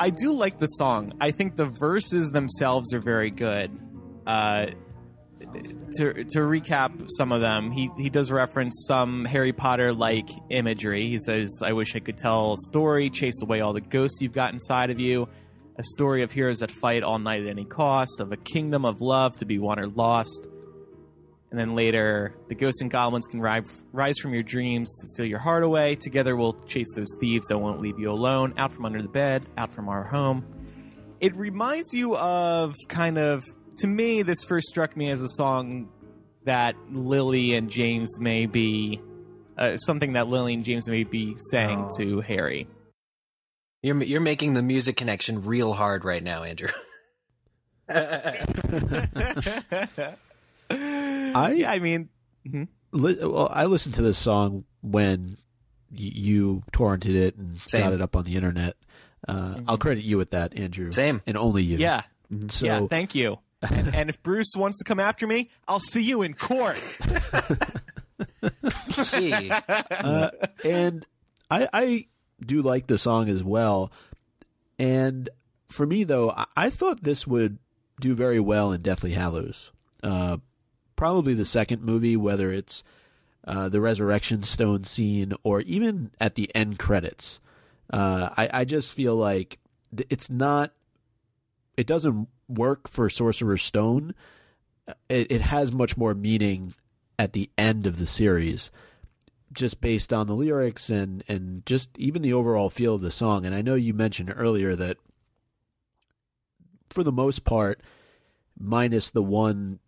I, 0.00 0.10
do 0.10 0.32
like 0.32 0.58
the 0.58 0.66
song. 0.66 1.12
I 1.20 1.30
think 1.30 1.56
the 1.56 1.66
verses 1.66 2.30
themselves 2.30 2.94
are 2.94 3.00
very 3.00 3.30
good. 3.30 3.70
Uh, 4.26 4.66
to 5.94 6.24
to 6.24 6.38
recap 6.40 7.08
some 7.16 7.32
of 7.32 7.40
them, 7.40 7.70
he 7.70 7.90
he 7.96 8.10
does 8.10 8.30
reference 8.30 8.84
some 8.86 9.24
Harry 9.24 9.52
Potter 9.52 9.92
like 9.92 10.28
imagery. 10.50 11.08
He 11.08 11.18
says, 11.18 11.62
"I 11.64 11.72
wish 11.72 11.96
I 11.96 12.00
could 12.00 12.18
tell 12.18 12.54
a 12.54 12.56
story, 12.68 13.10
chase 13.10 13.42
away 13.42 13.60
all 13.60 13.72
the 13.72 13.80
ghosts 13.80 14.20
you've 14.20 14.32
got 14.32 14.52
inside 14.52 14.90
of 14.90 15.00
you." 15.00 15.28
A 15.76 15.82
story 15.82 16.22
of 16.22 16.30
heroes 16.30 16.58
that 16.58 16.70
fight 16.70 17.02
all 17.02 17.18
night 17.18 17.42
at 17.42 17.48
any 17.48 17.64
cost, 17.64 18.20
of 18.20 18.32
a 18.32 18.36
kingdom 18.36 18.84
of 18.84 19.00
love 19.00 19.36
to 19.36 19.46
be 19.46 19.58
won 19.58 19.80
or 19.80 19.86
lost. 19.86 20.46
And 21.50 21.58
then 21.58 21.74
later, 21.74 22.34
the 22.48 22.54
ghosts 22.54 22.80
and 22.80 22.90
goblins 22.90 23.26
can 23.26 23.40
ri- 23.40 23.62
rise 23.92 24.18
from 24.18 24.32
your 24.34 24.44
dreams 24.44 24.88
to 25.00 25.08
steal 25.08 25.26
your 25.26 25.40
heart 25.40 25.64
away. 25.64 25.96
Together, 25.96 26.36
we'll 26.36 26.52
chase 26.66 26.92
those 26.94 27.12
thieves 27.18 27.48
that 27.48 27.58
won't 27.58 27.80
leave 27.80 27.98
you 27.98 28.10
alone, 28.10 28.54
out 28.56 28.72
from 28.72 28.86
under 28.86 29.02
the 29.02 29.08
bed, 29.08 29.44
out 29.58 29.72
from 29.74 29.88
our 29.88 30.04
home. 30.04 30.44
It 31.18 31.34
reminds 31.34 31.92
you 31.92 32.16
of 32.16 32.74
kind 32.88 33.18
of, 33.18 33.42
to 33.78 33.88
me, 33.88 34.22
this 34.22 34.44
first 34.44 34.68
struck 34.68 34.96
me 34.96 35.10
as 35.10 35.22
a 35.22 35.28
song 35.28 35.88
that 36.44 36.76
Lily 36.90 37.54
and 37.54 37.68
James 37.68 38.18
may 38.20 38.46
be, 38.46 39.00
uh, 39.58 39.76
something 39.76 40.12
that 40.14 40.28
Lily 40.28 40.54
and 40.54 40.64
James 40.64 40.88
may 40.88 41.02
be 41.04 41.34
saying 41.50 41.88
Oh. 41.90 41.96
to 41.98 42.20
Harry. 42.20 42.68
You're 43.82 44.02
you're 44.04 44.20
making 44.20 44.54
the 44.54 44.62
music 44.62 44.96
connection 44.96 45.44
real 45.44 45.72
hard 45.72 46.04
right 46.04 46.22
now, 46.22 46.44
Andrew. 46.44 46.68
I 51.36 51.52
yeah, 51.52 51.70
I 51.70 51.78
mean, 51.78 52.08
li- 52.92 53.18
well, 53.20 53.48
I 53.52 53.64
listened 53.66 53.94
to 53.96 54.02
this 54.02 54.18
song 54.18 54.64
when 54.82 55.36
y- 55.90 55.98
you 56.14 56.62
torrented 56.72 57.14
it 57.14 57.36
and 57.36 57.58
Same. 57.66 57.82
got 57.82 57.92
it 57.92 58.00
up 58.00 58.16
on 58.16 58.24
the 58.24 58.36
internet. 58.36 58.76
Uh, 59.28 59.60
I'll 59.68 59.78
credit 59.78 60.02
you 60.04 60.16
with 60.16 60.30
that, 60.30 60.58
Andrew. 60.58 60.90
Same. 60.92 61.20
and 61.26 61.36
only 61.36 61.62
you. 61.62 61.76
yeah, 61.78 62.02
So 62.48 62.66
yeah, 62.66 62.86
thank 62.88 63.14
you. 63.14 63.38
and, 63.62 63.94
and 63.94 64.08
if 64.10 64.22
Bruce 64.22 64.52
wants 64.56 64.78
to 64.78 64.84
come 64.84 64.98
after 65.00 65.26
me, 65.26 65.50
I'll 65.68 65.78
see 65.80 66.02
you 66.02 66.22
in 66.22 66.34
court. 66.34 66.78
Gee. 69.10 69.50
uh, 69.50 70.30
and 70.64 71.06
I, 71.50 71.68
I 71.72 72.06
do 72.44 72.62
like 72.62 72.86
the 72.86 72.98
song 72.98 73.28
as 73.28 73.42
well. 73.44 73.92
And 74.78 75.28
for 75.68 75.86
me, 75.86 76.04
though, 76.04 76.30
I, 76.30 76.46
I 76.56 76.70
thought 76.70 77.02
this 77.02 77.26
would 77.26 77.58
do 78.00 78.14
very 78.14 78.40
well 78.40 78.72
in 78.72 78.80
Deathly 78.82 79.12
Hallows. 79.12 79.72
Uh, 80.02 80.38
probably 81.00 81.32
the 81.32 81.46
second 81.46 81.80
movie, 81.80 82.14
whether 82.14 82.52
it's 82.52 82.84
uh, 83.46 83.70
the 83.70 83.80
Resurrection 83.80 84.42
Stone 84.42 84.84
scene 84.84 85.32
or 85.42 85.62
even 85.62 86.10
at 86.20 86.34
the 86.34 86.54
end 86.54 86.78
credits. 86.78 87.40
Uh, 87.90 88.28
I, 88.36 88.50
I 88.52 88.64
just 88.66 88.92
feel 88.92 89.16
like 89.16 89.58
it's 90.10 90.28
not. 90.28 90.72
It 91.74 91.86
doesn't 91.86 92.28
work 92.50 92.86
for 92.86 93.08
Sorcerer's 93.08 93.62
Stone. 93.62 94.14
It, 95.08 95.32
it 95.32 95.40
has 95.40 95.72
much 95.72 95.96
more 95.96 96.12
meaning 96.12 96.74
at 97.18 97.32
the 97.32 97.48
end 97.56 97.86
of 97.86 97.96
the 97.96 98.06
series 98.06 98.70
just 99.54 99.80
based 99.80 100.12
on 100.12 100.26
the 100.26 100.34
lyrics 100.34 100.90
and 100.90 101.24
and 101.26 101.64
just 101.64 101.96
even 101.98 102.20
the 102.20 102.34
overall 102.34 102.68
feel 102.68 102.96
of 102.96 103.00
the 103.00 103.10
song. 103.10 103.46
And 103.46 103.54
I 103.54 103.62
know 103.62 103.74
you 103.74 103.94
mentioned 103.94 104.34
earlier 104.36 104.76
that 104.76 104.98
for 106.90 107.02
the 107.02 107.10
most 107.10 107.44
part, 107.44 107.80
minus 108.58 109.08
the 109.08 109.22
one, 109.22 109.78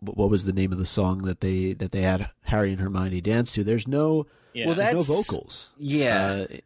what 0.00 0.30
was 0.30 0.44
the 0.44 0.52
name 0.52 0.72
of 0.72 0.78
the 0.78 0.86
song 0.86 1.22
that 1.22 1.40
they 1.40 1.72
that 1.74 1.92
they 1.92 2.02
had 2.02 2.30
Harry 2.42 2.72
and 2.72 2.80
Hermione 2.80 3.20
dance 3.20 3.52
to? 3.52 3.64
There's 3.64 3.86
no 3.88 4.26
Yeah, 4.52 4.66
Well, 4.66 4.74
there's 4.74 4.94
no 4.94 5.02
vocals. 5.02 5.70
Yeah. 5.78 6.46
Uh, 6.50 6.56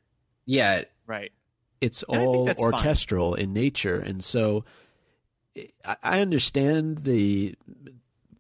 yeah. 0.47 0.83
right. 1.07 1.33
it's 1.81 2.03
And 2.09 2.23
all 2.23 2.45
that's 2.47 2.63
fine. 2.63 2.73
orchestral 2.73 3.35
in 3.35 3.53
nature, 3.53 3.99
and 3.99 4.23
so 4.23 4.65
I, 5.85 5.97
I 6.03 6.21
understand 6.21 7.05
the 7.05 7.55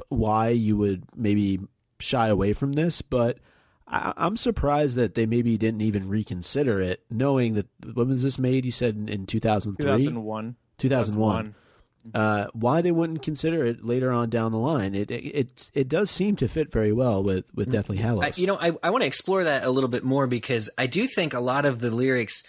why 0.08 0.48
you 0.48 0.76
would 0.76 1.04
maybe 1.16 1.60
shy 1.98 2.28
away 2.28 2.52
from 2.52 2.72
this, 2.72 3.02
but 3.02 3.38
I, 3.86 4.12
I'm 4.16 4.36
surprised 4.36 4.96
that 4.96 5.14
they 5.14 5.26
maybe 5.26 5.56
didn't 5.56 5.80
even 5.82 6.08
reconsider 6.08 6.80
it, 6.80 7.02
knowing 7.10 7.54
that 7.54 7.66
when 7.94 8.08
was 8.08 8.22
this 8.22 8.38
made? 8.38 8.64
You 8.64 8.72
said 8.72 8.96
in, 8.96 9.08
in 9.08 9.26
2003, 9.26 9.84
2001. 9.84 10.56
2001. 10.78 11.54
Uh, 12.12 12.48
why 12.52 12.82
they 12.82 12.92
wouldn't 12.92 13.22
consider 13.22 13.64
it 13.64 13.84
later 13.84 14.12
on 14.12 14.28
down 14.28 14.52
the 14.52 14.58
line? 14.58 14.94
It 14.94 15.10
it 15.10 15.24
it, 15.24 15.70
it 15.72 15.88
does 15.88 16.10
seem 16.10 16.36
to 16.36 16.48
fit 16.48 16.70
very 16.70 16.92
well 16.92 17.22
with 17.22 17.46
with 17.54 17.70
Deathly 17.72 17.96
Hallows. 17.96 18.24
I, 18.24 18.32
you 18.36 18.46
know, 18.46 18.58
I, 18.60 18.72
I 18.82 18.90
want 18.90 19.02
to 19.02 19.06
explore 19.06 19.44
that 19.44 19.64
a 19.64 19.70
little 19.70 19.88
bit 19.88 20.04
more 20.04 20.26
because 20.26 20.68
I 20.76 20.86
do 20.86 21.06
think 21.06 21.32
a 21.32 21.40
lot 21.40 21.64
of 21.64 21.78
the 21.78 21.90
lyrics 21.90 22.42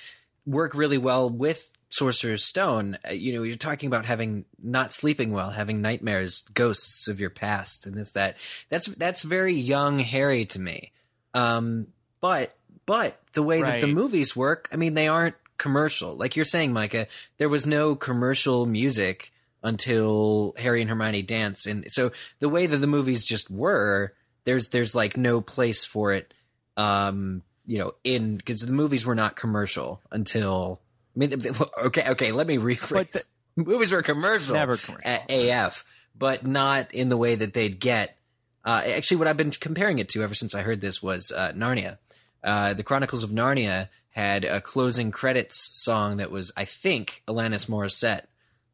work 0.46 0.76
really 0.76 0.98
well 0.98 1.30
with 1.30 1.70
Sorcerer's 1.90 2.44
Stone. 2.44 2.98
Uh, 3.08 3.14
You 3.14 3.34
know, 3.34 3.44
you're 3.44 3.56
talking 3.56 3.88
about 3.88 4.06
having 4.06 4.44
not 4.62 4.92
sleeping 4.92 5.32
well, 5.32 5.52
having 5.52 5.82
nightmares, 5.82 6.44
ghosts 6.54 7.08
of 7.08 7.22
your 7.22 7.30
past, 7.30 7.88
and 7.88 7.96
this 7.96 8.12
that. 8.12 8.36
That's 8.70 8.88
that's 8.88 9.22
very 9.22 9.54
young 9.54 10.00
Harry 10.00 10.46
to 10.48 10.60
me. 10.60 10.92
Um, 11.34 11.88
but 12.20 12.58
but 12.86 13.22
the 13.34 13.44
way 13.44 13.62
that 13.62 13.82
the 13.82 13.88
movies 13.88 14.36
work, 14.36 14.68
I 14.72 14.76
mean, 14.76 14.96
they 14.96 15.08
aren't 15.08 15.36
commercial. 15.58 16.16
Like 16.16 16.36
you're 16.36 16.44
saying, 16.44 16.74
Micah, 16.74 17.08
there 17.38 17.50
was 17.50 17.66
no 17.66 17.96
commercial 17.96 18.66
music 18.66 19.32
until 19.66 20.54
Harry 20.58 20.80
and 20.80 20.90
Hermione 20.90 21.24
dance, 21.24 21.66
and 21.66 21.92
so 21.92 22.12
the 22.40 22.48
way 22.48 22.68
that 22.68 22.78
the 22.78 22.88
movies 22.88 23.26
just 23.26 23.50
were, 23.52 24.14
there's 24.46 24.70
there's 24.70 24.96
like 24.96 25.18
no 25.18 25.42
place 25.42 25.84
for 25.84 26.14
it, 26.14 26.34
um, 26.78 27.42
you 27.66 27.80
know, 27.80 27.94
in 28.04 28.38
because 28.38 28.62
the 28.62 28.72
movies 28.72 29.06
were 29.06 29.16
not 29.16 29.36
commercial 29.36 30.02
until. 30.12 30.80
I 31.16 31.20
mean, 31.20 31.34
okay, 31.86 32.10
okay, 32.12 32.32
let 32.32 32.48
me 32.48 32.58
rephrase. 32.58 33.12
The- 33.12 33.24
movies 33.58 33.92
were 33.92 34.02
commercial, 34.02 34.54
Never 34.54 34.78
commercial. 34.78 35.10
at 35.10 35.30
AF, 35.32 35.84
but 36.18 36.46
not 36.46 36.94
in 36.94 37.10
the 37.10 37.18
way 37.18 37.36
that 37.36 37.54
they'd 37.54 37.80
get. 37.80 38.18
Uh, 38.64 38.82
actually, 38.86 39.18
what 39.18 39.28
I've 39.28 39.38
been 39.38 39.52
comparing 39.52 40.00
it 40.00 40.10
to 40.10 40.24
ever 40.24 40.34
since 40.36 40.54
I 40.54 40.62
heard 40.62 40.82
this 40.82 41.02
was 41.02 41.32
uh, 41.32 41.52
Narnia. 41.54 41.98
Uh, 42.44 42.74
the 42.74 42.84
Chronicles 42.84 43.24
of 43.24 43.30
Narnia 43.32 43.90
had 44.10 44.46
a 44.46 44.62
closing 44.62 45.12
credits 45.12 45.82
song 45.84 46.18
that 46.18 46.32
was, 46.32 46.52
I 46.56 46.66
think, 46.66 47.24
Alanis 47.28 47.68
Morissette. 47.68 48.26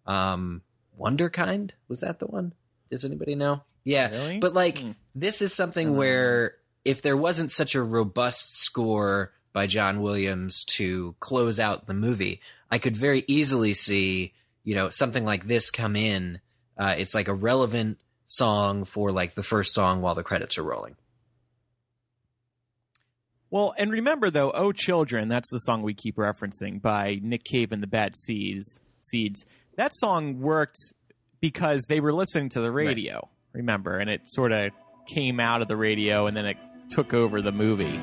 Um, 0.06 0.62
Wunderkind 1.00 1.72
was 1.88 2.02
that 2.02 2.20
the 2.20 2.28
one? 2.28 2.54
Does 2.90 3.06
anybody 3.06 3.36
know? 3.36 3.64
Yeah, 3.84 4.10
Really? 4.10 4.40
but 4.40 4.54
like 4.54 4.80
Hmm. 4.80 4.92
this 5.16 5.42
is 5.42 5.54
something 5.54 5.96
where 5.96 6.56
if 6.86 7.02
there 7.02 7.18
wasn't 7.18 7.52
such 7.52 7.74
a 7.76 7.82
robust 7.82 8.60
score 8.60 9.32
by 9.54 9.68
John 9.68 10.02
Williams 10.02 10.64
to 10.66 11.16
close 11.20 11.60
out 11.60 11.86
the 11.88 11.94
movie, 11.94 12.42
I 12.70 12.78
could 12.78 12.96
very 12.98 13.24
easily 13.28 13.74
see 13.74 14.34
you 14.64 14.76
know 14.76 14.90
something 14.90 15.26
like 15.26 15.48
this 15.48 15.72
come 15.72 15.96
in. 15.96 16.40
Uh, 16.78 16.96
it's 16.98 17.16
like 17.16 17.28
a 17.28 17.34
relevant 17.34 17.98
song 18.26 18.86
for 18.86 19.12
like 19.12 19.34
the 19.36 19.44
first 19.44 19.74
song 19.74 20.02
while 20.02 20.16
the 20.16 20.24
credits 20.24 20.58
are 20.58 20.64
rolling. 20.64 20.96
Well, 23.50 23.74
and 23.78 23.92
remember 23.92 24.30
though, 24.30 24.52
"Oh 24.52 24.72
Children," 24.72 25.28
that's 25.28 25.52
the 25.52 25.60
song 25.60 25.82
we 25.82 25.94
keep 25.94 26.16
referencing 26.16 26.82
by 26.82 27.20
Nick 27.22 27.44
Cave 27.44 27.72
and 27.72 27.84
the 27.84 27.88
Bad 27.88 28.16
Seeds. 28.16 28.80
Seeds. 29.02 29.46
That 29.78 29.92
song 29.96 30.40
worked 30.40 30.78
because 31.40 31.86
they 31.88 32.00
were 32.00 32.14
listening 32.14 32.50
to 32.50 32.62
the 32.62 32.72
radio. 32.72 33.30
Remember, 33.54 33.98
and 33.98 34.10
it 34.10 34.22
sort 34.26 34.52
of 34.52 34.72
came 35.08 35.40
out 35.40 35.62
of 35.62 35.68
the 35.68 35.76
radio, 35.76 36.28
and 36.28 36.36
then 36.36 36.46
it 36.46 36.58
took 36.90 37.14
over 37.14 37.42
the 37.42 37.52
movie. 37.52 38.00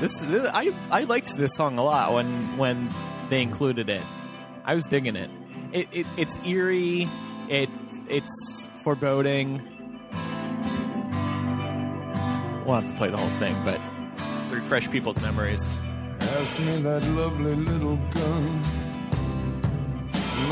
This, 0.00 0.20
this 0.20 0.48
I 0.52 0.72
I 0.90 1.04
liked 1.04 1.36
this 1.36 1.54
song 1.54 1.78
a 1.78 1.84
lot 1.84 2.12
when 2.12 2.56
when 2.56 2.88
they 3.30 3.42
included 3.42 3.88
it. 3.88 4.02
I 4.64 4.74
was 4.74 4.86
digging 4.86 5.16
it. 5.16 5.30
It, 5.72 5.88
it 5.92 6.06
it's 6.16 6.38
eerie. 6.44 7.08
It 7.48 7.70
it's 8.08 8.68
foreboding. 8.84 9.68
We'll 12.66 12.80
have 12.80 12.86
to 12.86 12.94
play 12.96 13.10
the 13.10 13.16
whole 13.16 13.38
thing, 13.38 13.60
but 13.64 13.80
to 14.48 14.56
refresh 14.56 14.88
people's 14.90 15.20
memories. 15.20 15.68
Pass 16.20 16.58
me 16.60 16.76
that 16.82 17.04
lovely 17.10 17.54
little 17.54 17.96
gun. 17.96 18.62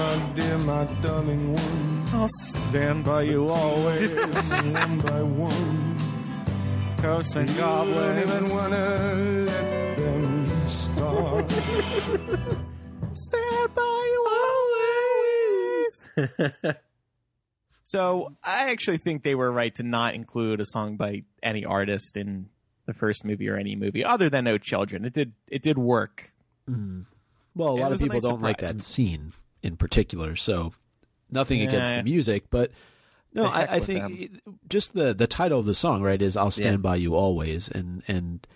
My 0.00 0.32
dear, 0.34 0.58
my 0.60 0.84
darling 1.02 1.52
one. 1.52 2.04
I'll 2.14 2.26
stand 2.28 3.04
by 3.04 3.20
you 3.24 3.50
always, 3.50 4.50
one 4.50 4.98
by 5.00 5.22
one. 5.22 5.96
ghosts 7.02 7.36
and 7.36 7.50
You 7.50 7.56
don't 7.56 8.18
even 8.18 8.48
wanna 8.48 9.44
let 9.44 9.98
them 9.98 10.66
start. 10.66 11.50
Stand 13.12 13.74
by 13.74 14.08
you 14.12 14.26
always. 16.16 16.36
so 17.82 18.34
I 18.42 18.70
actually 18.70 18.96
think 18.96 19.22
they 19.22 19.34
were 19.34 19.52
right 19.52 19.74
to 19.74 19.82
not 19.82 20.14
include 20.14 20.62
a 20.62 20.64
song 20.64 20.96
by 20.96 21.24
any 21.42 21.62
artist 21.62 22.16
in 22.16 22.48
the 22.86 22.94
first 22.94 23.22
movie 23.22 23.50
or 23.50 23.58
any 23.58 23.76
movie 23.76 24.02
other 24.02 24.30
than 24.30 24.44
"No 24.44 24.56
Children." 24.56 25.04
It 25.04 25.12
did 25.12 25.34
it 25.46 25.60
did 25.60 25.76
work. 25.76 26.32
Mm. 26.66 27.04
Well, 27.54 27.74
a 27.74 27.76
lot 27.76 27.92
of 27.92 27.98
people 27.98 28.14
nice 28.14 28.22
don't 28.22 28.40
like 28.40 28.62
that 28.62 28.80
scene 28.80 29.34
in 29.62 29.76
particular, 29.76 30.36
so 30.36 30.72
nothing 31.30 31.60
against 31.62 31.92
the 31.94 32.02
music, 32.02 32.44
but 32.50 32.70
no, 33.32 33.44
I, 33.44 33.74
I 33.76 33.80
think 33.80 34.42
them. 34.44 34.58
just 34.68 34.94
the 34.94 35.14
the 35.14 35.26
title 35.26 35.60
of 35.60 35.66
the 35.66 35.74
song, 35.74 36.02
right, 36.02 36.20
is 36.20 36.36
"I'll 36.36 36.50
stand 36.50 36.72
Yeah. 36.74 36.90
by 36.90 36.96
you 36.96 37.14
always," 37.14 37.68
and 37.68 38.02
and 38.08 38.46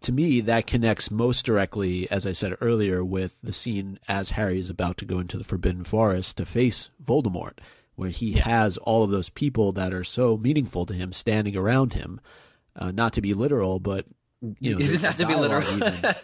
to 0.00 0.12
me, 0.12 0.40
that 0.40 0.66
connects 0.66 1.10
most 1.10 1.44
directly, 1.44 2.10
as 2.10 2.26
I 2.26 2.32
said 2.32 2.56
earlier, 2.60 3.04
with 3.04 3.34
the 3.42 3.52
scene 3.52 3.98
as 4.08 4.30
Harry 4.30 4.58
is 4.58 4.70
about 4.70 4.96
to 4.98 5.04
go 5.04 5.18
into 5.18 5.36
the 5.36 5.44
Forbidden 5.44 5.84
Forest 5.84 6.38
to 6.38 6.46
face 6.46 6.88
Voldemort, 7.04 7.58
where 7.96 8.08
he 8.08 8.32
has 8.32 8.78
all 8.78 9.04
of 9.04 9.10
those 9.10 9.28
people 9.28 9.72
that 9.72 9.92
are 9.92 10.02
so 10.04 10.38
meaningful 10.38 10.86
to 10.86 10.94
him 10.94 11.12
standing 11.12 11.54
around 11.56 11.92
him. 11.94 12.18
Uh, 12.74 12.90
not 12.92 13.12
to 13.12 13.20
be 13.20 13.34
literal, 13.34 13.78
but 13.78 14.06
you 14.58 14.72
know, 14.72 14.78
Is 14.80 14.92
it 14.94 15.02
not 15.02 15.16
to 15.18 15.26
be 15.26 15.34
literal? 15.34 15.62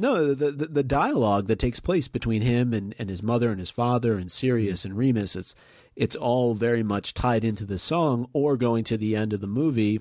No, 0.00 0.34
the, 0.34 0.50
the 0.50 0.66
the 0.66 0.82
dialogue 0.82 1.46
that 1.48 1.58
takes 1.58 1.78
place 1.80 2.08
between 2.08 2.42
him 2.42 2.72
and, 2.72 2.94
and 2.98 3.08
his 3.10 3.22
mother 3.22 3.50
and 3.50 3.58
his 3.58 3.70
father 3.70 4.16
and 4.18 4.30
Sirius 4.30 4.84
and 4.84 4.96
Remus, 4.96 5.36
it's 5.36 5.54
it's 5.96 6.16
all 6.16 6.54
very 6.54 6.82
much 6.82 7.14
tied 7.14 7.44
into 7.44 7.64
the 7.64 7.78
song 7.78 8.28
or 8.32 8.56
going 8.56 8.84
to 8.84 8.96
the 8.96 9.14
end 9.16 9.32
of 9.32 9.40
the 9.40 9.46
movie 9.46 10.00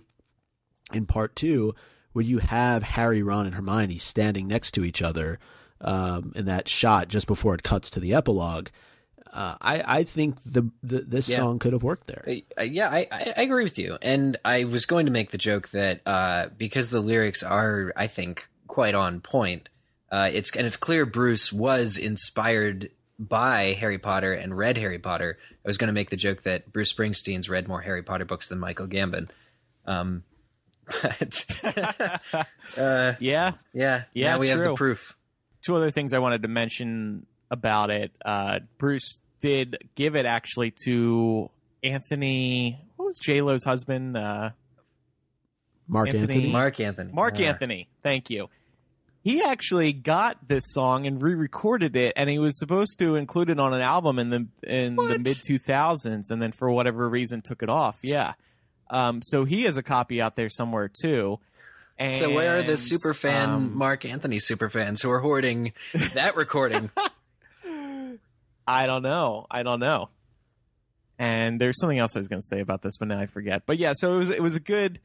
in 0.93 1.05
part 1.05 1.35
two, 1.35 1.75
where 2.13 2.23
you 2.25 2.39
have 2.39 2.83
Harry, 2.83 3.21
Ron, 3.21 3.45
and 3.45 3.55
Hermione 3.55 3.97
standing 3.97 4.47
next 4.47 4.71
to 4.71 4.83
each 4.85 5.01
other 5.01 5.37
um, 5.81 6.31
in 6.35 6.45
that 6.45 6.67
shot 6.67 7.07
just 7.09 7.27
before 7.27 7.53
it 7.53 7.63
cuts 7.63 7.89
to 7.91 7.99
the 7.99 8.13
epilogue. 8.13 8.69
Uh, 9.31 9.55
I 9.61 9.99
I 9.99 10.03
think 10.03 10.41
the, 10.41 10.71
the 10.81 11.01
this 11.01 11.29
Yeah. 11.29 11.37
song 11.37 11.59
could 11.59 11.73
have 11.73 11.83
worked 11.83 12.07
there. 12.07 12.23
Uh, 12.57 12.63
yeah, 12.63 12.89
I, 12.89 13.07
I, 13.11 13.33
I 13.37 13.41
agree 13.43 13.63
with 13.63 13.77
you. 13.77 13.97
And 14.01 14.37
I 14.43 14.63
was 14.63 14.87
going 14.87 15.05
to 15.05 15.11
make 15.11 15.29
the 15.31 15.37
joke 15.37 15.69
that 15.69 16.01
uh, 16.05 16.47
because 16.57 16.89
the 16.89 16.99
lyrics 17.01 17.43
are, 17.43 17.93
I 17.95 18.07
think, 18.07 18.49
quite 18.67 18.95
on 18.95 19.19
point. 19.21 19.69
Uh, 20.11 20.29
it's 20.31 20.55
and 20.55 20.65
it's 20.65 20.77
clear 20.77 21.05
Bruce 21.05 21.53
was 21.53 21.97
inspired 21.97 22.89
by 23.19 23.75
Harry 23.79 23.97
Potter 23.99 24.33
and 24.33 24.57
read 24.57 24.77
Harry 24.77 24.97
Potter. 24.99 25.37
I 25.53 25.67
was 25.67 25.77
going 25.77 25.87
to 25.89 25.93
make 25.93 26.09
the 26.09 26.15
joke 26.15 26.43
that 26.43 26.71
Bruce 26.71 26.93
Springsteen's 26.93 27.49
read 27.49 27.67
more 27.67 27.81
Harry 27.81 28.01
Potter 28.01 28.25
books 28.25 28.49
than 28.49 28.59
Michael 28.59 28.87
Gambon. 28.87 29.29
Um, 29.85 30.23
but 30.85 31.45
uh, 32.77 33.13
Yeah. 33.19 33.51
yeah, 33.73 34.03
Yeah, 34.13 34.31
now 34.33 34.39
we 34.39 34.49
have 34.49 34.59
the 34.59 34.73
proof. 34.75 35.15
Two 35.61 35.75
other 35.75 35.91
things 35.91 36.13
I 36.13 36.19
wanted 36.19 36.41
to 36.43 36.47
mention 36.47 37.25
about 37.51 37.91
it. 37.91 38.11
Uh, 38.23 38.59
Bruce 38.77 39.19
did 39.41 39.77
give 39.95 40.15
it 40.15 40.25
actually 40.25 40.73
to 40.85 41.49
Anthony. 41.83 42.79
What 42.95 43.05
was 43.07 43.19
J 43.21 43.41
Lo's 43.41 43.63
husband? 43.63 44.15
Uh, 44.17 44.51
Marc 45.87 46.07
Anthony- 46.09 46.21
Anthony. 46.23 46.51
Marc 46.51 46.79
Anthony. 46.79 47.11
Marc 47.11 47.39
Anthony. 47.39 47.89
Thank 48.03 48.29
you. 48.29 48.49
He 49.29 49.43
actually 49.43 49.93
got 49.93 50.47
this 50.47 50.63
song 50.73 51.05
and 51.05 51.21
re-recorded 51.21 51.95
it, 51.95 52.13
and 52.15 52.31
he 52.31 52.39
was 52.39 52.57
supposed 52.57 52.97
to 52.97 53.15
include 53.15 53.51
it 53.51 53.59
on 53.59 53.75
an 53.75 53.81
album 53.81 54.17
in 54.17 54.31
the 54.31 54.47
in 54.63 54.95
the 54.95 55.19
mid 55.19 55.37
two 55.45 55.59
thousands, 55.59 56.31
and 56.31 56.41
then 56.41 56.51
for 56.51 56.71
whatever 56.71 57.07
reason 57.07 57.43
took 57.43 57.61
it 57.61 57.69
off. 57.69 57.99
Yeah. 58.01 58.33
Um, 58.89 59.21
so 59.21 59.45
he 59.45 59.65
has 59.65 59.77
a 59.77 59.83
copy 59.83 60.19
out 60.19 60.35
there 60.35 60.49
somewhere 60.49 60.89
too. 60.89 61.37
And, 61.99 62.15
So 62.15 62.33
where 62.33 62.57
are 62.57 62.63
the 62.63 62.75
super 62.75 63.13
fan 63.13 63.49
um, 63.51 63.77
Marc 63.77 64.03
Anthony 64.03 64.39
super 64.39 64.67
fans 64.67 65.03
who 65.03 65.11
are 65.11 65.19
hoarding 65.19 65.73
that 66.15 66.35
recording? 66.35 66.89
I 68.67 68.87
don't 68.87 69.03
know. 69.03 69.45
I 69.51 69.61
don't 69.61 69.79
know. 69.79 70.09
And 71.19 71.61
there's 71.61 71.79
something 71.79 71.99
else 71.99 72.15
I 72.15 72.19
was 72.19 72.29
going 72.29 72.41
to 72.41 72.47
say 72.47 72.61
about 72.61 72.81
this, 72.81 72.97
but 72.97 73.09
now 73.09 73.19
I 73.19 73.27
forget. 73.27 73.63
But 73.67 73.77
yeah, 73.77 73.93
so 73.93 74.15
it 74.15 74.17
was 74.17 74.29
it 74.31 74.41
was 74.41 74.55
a 74.55 74.59
good. 74.59 74.99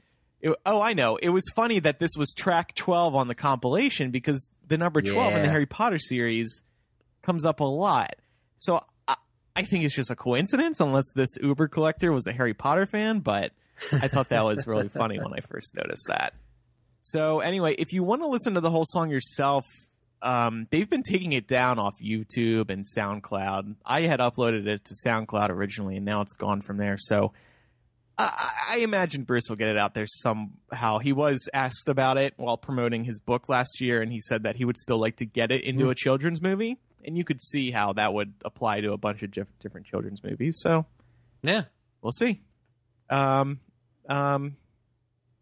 It, 0.44 0.54
oh, 0.66 0.78
I 0.82 0.92
know. 0.92 1.16
It 1.16 1.30
was 1.30 1.48
funny 1.56 1.78
that 1.78 2.00
this 2.00 2.18
was 2.18 2.34
track 2.34 2.74
12 2.74 3.14
on 3.14 3.28
the 3.28 3.34
compilation 3.34 4.10
because 4.10 4.50
the 4.68 4.76
number 4.76 5.00
12 5.00 5.36
in 5.36 5.42
the 5.42 5.48
Harry 5.48 5.64
Potter 5.64 5.98
series 5.98 6.62
comes 7.22 7.46
up 7.46 7.60
a 7.60 7.64
lot. 7.64 8.16
So 8.58 8.82
I, 9.08 9.16
I 9.56 9.62
think 9.62 9.84
it's 9.84 9.94
just 9.94 10.10
a 10.10 10.16
coincidence, 10.16 10.80
unless 10.80 11.10
this 11.14 11.38
Uber 11.42 11.68
collector 11.68 12.12
was 12.12 12.26
a 12.26 12.32
Harry 12.32 12.52
Potter 12.52 12.84
fan. 12.84 13.20
But 13.20 13.52
I 13.90 14.06
thought 14.08 14.28
that 14.28 14.44
was 14.44 14.66
really 14.66 14.88
funny 14.94 15.18
when 15.18 15.32
I 15.32 15.40
first 15.40 15.74
noticed 15.74 16.08
that. 16.08 16.34
So 17.00 17.40
anyway, 17.40 17.74
if 17.78 17.94
you 17.94 18.02
want 18.02 18.20
to 18.20 18.28
listen 18.28 18.52
to 18.52 18.60
the 18.60 18.70
whole 18.70 18.84
song 18.86 19.08
yourself, 19.08 19.64
um, 20.20 20.66
they've 20.68 20.90
been 20.90 21.02
taking 21.02 21.32
it 21.32 21.48
down 21.48 21.78
off 21.78 21.94
YouTube 22.02 22.68
and 22.68 22.84
SoundCloud. 22.84 23.76
I 23.86 24.02
had 24.02 24.20
uploaded 24.20 24.66
it 24.66 24.84
to 24.84 24.94
SoundCloud 25.06 25.48
originally, 25.48 25.96
and 25.96 26.04
now 26.04 26.20
it's 26.20 26.34
gone 26.34 26.60
from 26.60 26.76
there. 26.76 26.98
So 26.98 27.32
I, 28.16 28.50
I 28.70 28.76
imagine 28.78 29.24
Bruce 29.24 29.48
will 29.48 29.56
get 29.56 29.68
it 29.68 29.76
out 29.76 29.94
there 29.94 30.06
somehow. 30.06 30.98
He 30.98 31.12
was 31.12 31.48
asked 31.52 31.88
about 31.88 32.16
it 32.16 32.34
while 32.36 32.56
promoting 32.56 33.04
his 33.04 33.18
book 33.20 33.48
last 33.48 33.80
year, 33.80 34.00
and 34.02 34.12
he 34.12 34.20
said 34.20 34.44
that 34.44 34.56
he 34.56 34.64
would 34.64 34.76
still 34.76 34.98
like 34.98 35.16
to 35.16 35.26
get 35.26 35.50
it 35.50 35.64
into 35.64 35.90
a 35.90 35.94
children's 35.94 36.40
movie. 36.40 36.78
And 37.04 37.18
you 37.18 37.24
could 37.24 37.40
see 37.42 37.70
how 37.70 37.92
that 37.94 38.14
would 38.14 38.32
apply 38.44 38.80
to 38.80 38.92
a 38.92 38.96
bunch 38.96 39.22
of 39.22 39.30
diff- 39.30 39.58
different 39.60 39.86
children's 39.86 40.22
movies. 40.22 40.58
So 40.62 40.86
Yeah. 41.42 41.64
we'll 42.00 42.12
see. 42.12 42.40
Um, 43.10 43.60
um, 44.08 44.56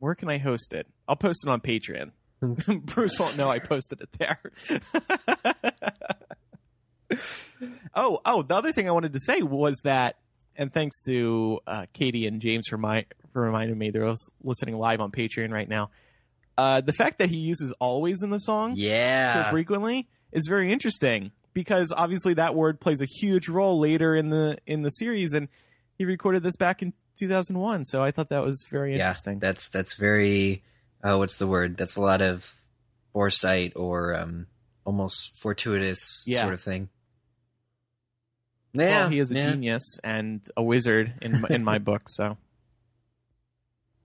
where 0.00 0.16
can 0.16 0.28
I 0.28 0.38
host 0.38 0.72
it? 0.74 0.88
I'll 1.06 1.14
post 1.16 1.46
it 1.46 1.50
on 1.50 1.60
Patreon. 1.60 2.10
Bruce 2.40 3.20
won't 3.20 3.36
know 3.36 3.48
I 3.48 3.60
posted 3.60 4.00
it 4.00 4.08
there. 4.18 4.40
oh, 7.94 8.20
oh, 8.24 8.42
the 8.42 8.54
other 8.56 8.72
thing 8.72 8.88
I 8.88 8.92
wanted 8.92 9.12
to 9.12 9.20
say 9.20 9.42
was 9.42 9.80
that, 9.84 10.16
and 10.56 10.72
thanks 10.72 11.00
to 11.02 11.60
uh, 11.66 11.86
Katie 11.92 12.26
and 12.26 12.40
James 12.40 12.66
for 12.68 12.76
my 12.78 13.06
for 13.32 13.42
reminding 13.42 13.78
me 13.78 13.90
they're 13.90 14.08
lis- 14.08 14.30
listening 14.42 14.76
live 14.78 15.00
on 15.00 15.10
Patreon 15.10 15.50
right 15.52 15.68
now. 15.68 15.90
Uh, 16.58 16.80
the 16.82 16.92
fact 16.92 17.18
that 17.18 17.30
he 17.30 17.38
uses 17.38 17.72
always 17.80 18.22
in 18.22 18.30
the 18.30 18.38
song 18.38 18.74
Yeah. 18.76 19.44
so 19.44 19.50
frequently 19.50 20.06
is 20.32 20.46
very 20.48 20.70
interesting 20.70 21.32
because 21.54 21.92
obviously 21.96 22.34
that 22.34 22.54
word 22.54 22.78
plays 22.80 23.00
a 23.00 23.06
huge 23.06 23.48
role 23.48 23.78
later 23.78 24.14
in 24.14 24.28
the 24.28 24.58
in 24.66 24.82
the 24.82 24.90
series 24.90 25.32
and 25.32 25.48
he 25.96 26.04
recorded 26.04 26.42
this 26.42 26.56
back 26.56 26.82
in 26.82 26.92
2001 27.18 27.84
so 27.86 28.02
i 28.02 28.10
thought 28.10 28.28
that 28.28 28.44
was 28.44 28.66
very 28.70 28.96
yeah. 28.96 29.08
interesting 29.08 29.38
That's 29.38 29.70
that's 29.70 29.94
very 29.94 30.62
oh, 31.04 31.18
what's 31.18 31.36
the 31.38 31.46
word? 31.46 31.76
That's 31.78 31.96
a 31.96 32.00
lot 32.00 32.20
of 32.22 32.54
foresight 33.12 33.72
or 33.76 34.14
um 34.14 34.46
almost 34.84 35.36
fortuitous 35.38 36.24
Yeah. 36.26 36.42
sort 36.42 36.54
of 36.54 36.60
thing. 36.60 36.88
Yeah, 38.74 39.00
well, 39.02 39.08
he 39.10 39.18
is 39.18 39.30
a 39.32 39.36
yeah. 39.36 39.50
genius 39.50 39.98
and 40.02 40.40
a 40.56 40.62
wizard 40.62 41.14
in 41.20 41.40
my, 41.40 41.48
in 41.50 41.64
my 41.64 41.78
book 41.90 42.02
so. 42.08 42.38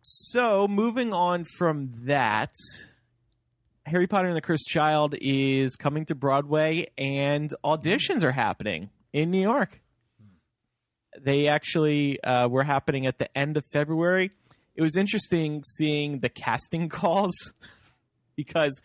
So 0.02 0.68
moving 0.68 1.14
on 1.14 1.46
from 1.58 1.92
that 2.06 2.54
harry 3.86 4.08
potter 4.08 4.28
and 4.28 4.36
the 4.36 4.42
cursed 4.42 4.68
child 4.68 5.16
is 5.22 5.78
coming 5.78 6.04
to 6.06 6.14
broadway 6.14 6.86
and 6.98 7.54
auditions 7.64 8.22
are 8.22 8.34
happening 8.34 8.90
in 9.14 9.32
new 9.32 9.42
york. 9.42 9.82
They 11.20 11.48
actually 11.48 12.22
uh, 12.22 12.48
were 12.48 12.64
happening 12.64 13.08
at 13.08 13.18
the 13.18 13.36
end 13.36 13.58
of 13.58 13.66
february. 13.72 14.32
It 14.76 14.82
was 14.82 14.96
interesting 14.96 15.64
seeing 15.64 16.20
the 16.20 16.30
casting 16.30 16.90
calls 17.02 17.54
because 18.36 18.82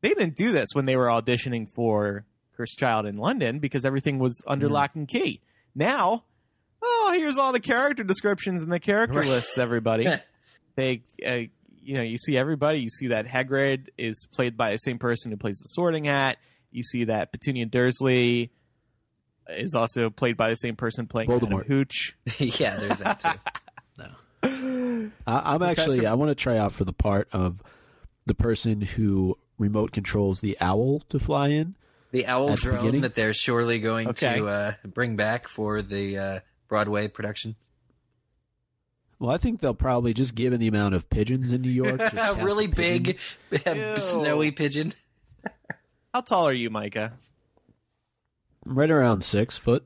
they 0.00 0.08
didn't 0.08 0.36
do 0.36 0.52
this 0.52 0.68
when 0.72 0.86
they 0.86 0.96
were 0.96 1.06
auditioning 1.06 1.66
for 1.74 2.24
Cursed 2.58 2.78
Child 2.78 3.06
in 3.06 3.16
London 3.16 3.60
because 3.60 3.84
everything 3.84 4.18
was 4.18 4.42
under 4.46 4.68
lock 4.68 4.96
and 4.96 5.06
key. 5.06 5.40
Now, 5.76 6.24
oh, 6.82 7.14
here's 7.16 7.38
all 7.38 7.52
the 7.52 7.60
character 7.60 8.02
descriptions 8.02 8.64
and 8.64 8.72
the 8.72 8.80
character 8.80 9.22
lists, 9.22 9.56
everybody. 9.58 10.08
they, 10.74 11.02
uh, 11.24 11.42
you 11.80 11.94
know, 11.94 12.02
you 12.02 12.18
see 12.18 12.36
everybody. 12.36 12.80
You 12.80 12.88
see 12.88 13.06
that 13.08 13.26
Hagrid 13.26 13.88
is 13.96 14.26
played 14.32 14.56
by 14.56 14.72
the 14.72 14.76
same 14.78 14.98
person 14.98 15.30
who 15.30 15.36
plays 15.36 15.58
the 15.58 15.68
Sorting 15.68 16.04
Hat. 16.04 16.38
You 16.72 16.82
see 16.82 17.04
that 17.04 17.30
Petunia 17.30 17.66
Dursley 17.66 18.50
is 19.48 19.74
also 19.76 20.10
played 20.10 20.36
by 20.36 20.50
the 20.50 20.56
same 20.56 20.74
person 20.74 21.06
playing 21.06 21.30
Madam 21.30 21.48
Voldemort. 21.48 21.66
Hooch. 21.66 22.16
yeah, 22.38 22.76
there's 22.76 22.98
that 22.98 23.20
too. 23.20 23.28
I, 24.42 25.54
I'm 25.54 25.62
actually. 25.62 25.98
Professor- 25.98 26.08
I 26.08 26.14
want 26.14 26.30
to 26.30 26.34
try 26.34 26.58
out 26.58 26.72
for 26.72 26.84
the 26.84 26.92
part 26.92 27.28
of 27.32 27.62
the 28.26 28.34
person 28.34 28.80
who 28.80 29.38
remote 29.58 29.92
controls 29.92 30.40
the 30.40 30.56
owl 30.60 31.00
to 31.08 31.18
fly 31.18 31.48
in. 31.48 31.76
The 32.10 32.26
owl 32.26 32.50
At 32.50 32.58
drone 32.60 32.76
beginning? 32.78 33.00
that 33.02 33.14
they're 33.14 33.34
surely 33.34 33.80
going 33.80 34.08
Okay. 34.08 34.36
to 34.38 34.46
uh, 34.48 34.72
bring 34.86 35.16
back 35.16 35.46
for 35.48 35.82
the 35.82 36.18
uh, 36.18 36.40
Broadway 36.68 37.08
production. 37.08 37.54
Well, 39.18 39.30
I 39.30 39.36
think 39.38 39.60
they'll 39.60 39.74
probably 39.74 40.14
just 40.14 40.34
given 40.34 40.60
the 40.60 40.68
amount 40.68 40.94
of 40.94 41.10
pigeons 41.10 41.50
in 41.52 41.60
New 41.62 41.70
York, 41.70 41.98
just 41.98 42.14
A 42.16 42.34
really 42.42 42.64
a 42.66 42.68
big, 42.68 43.18
snowy 43.98 44.52
pigeon. 44.52 44.94
How 46.14 46.20
tall 46.22 46.48
are 46.48 46.52
you, 46.52 46.70
Micah? 46.70 47.12
right 48.64 48.90
around 48.90 49.22
six 49.22 49.56
foot. 49.56 49.84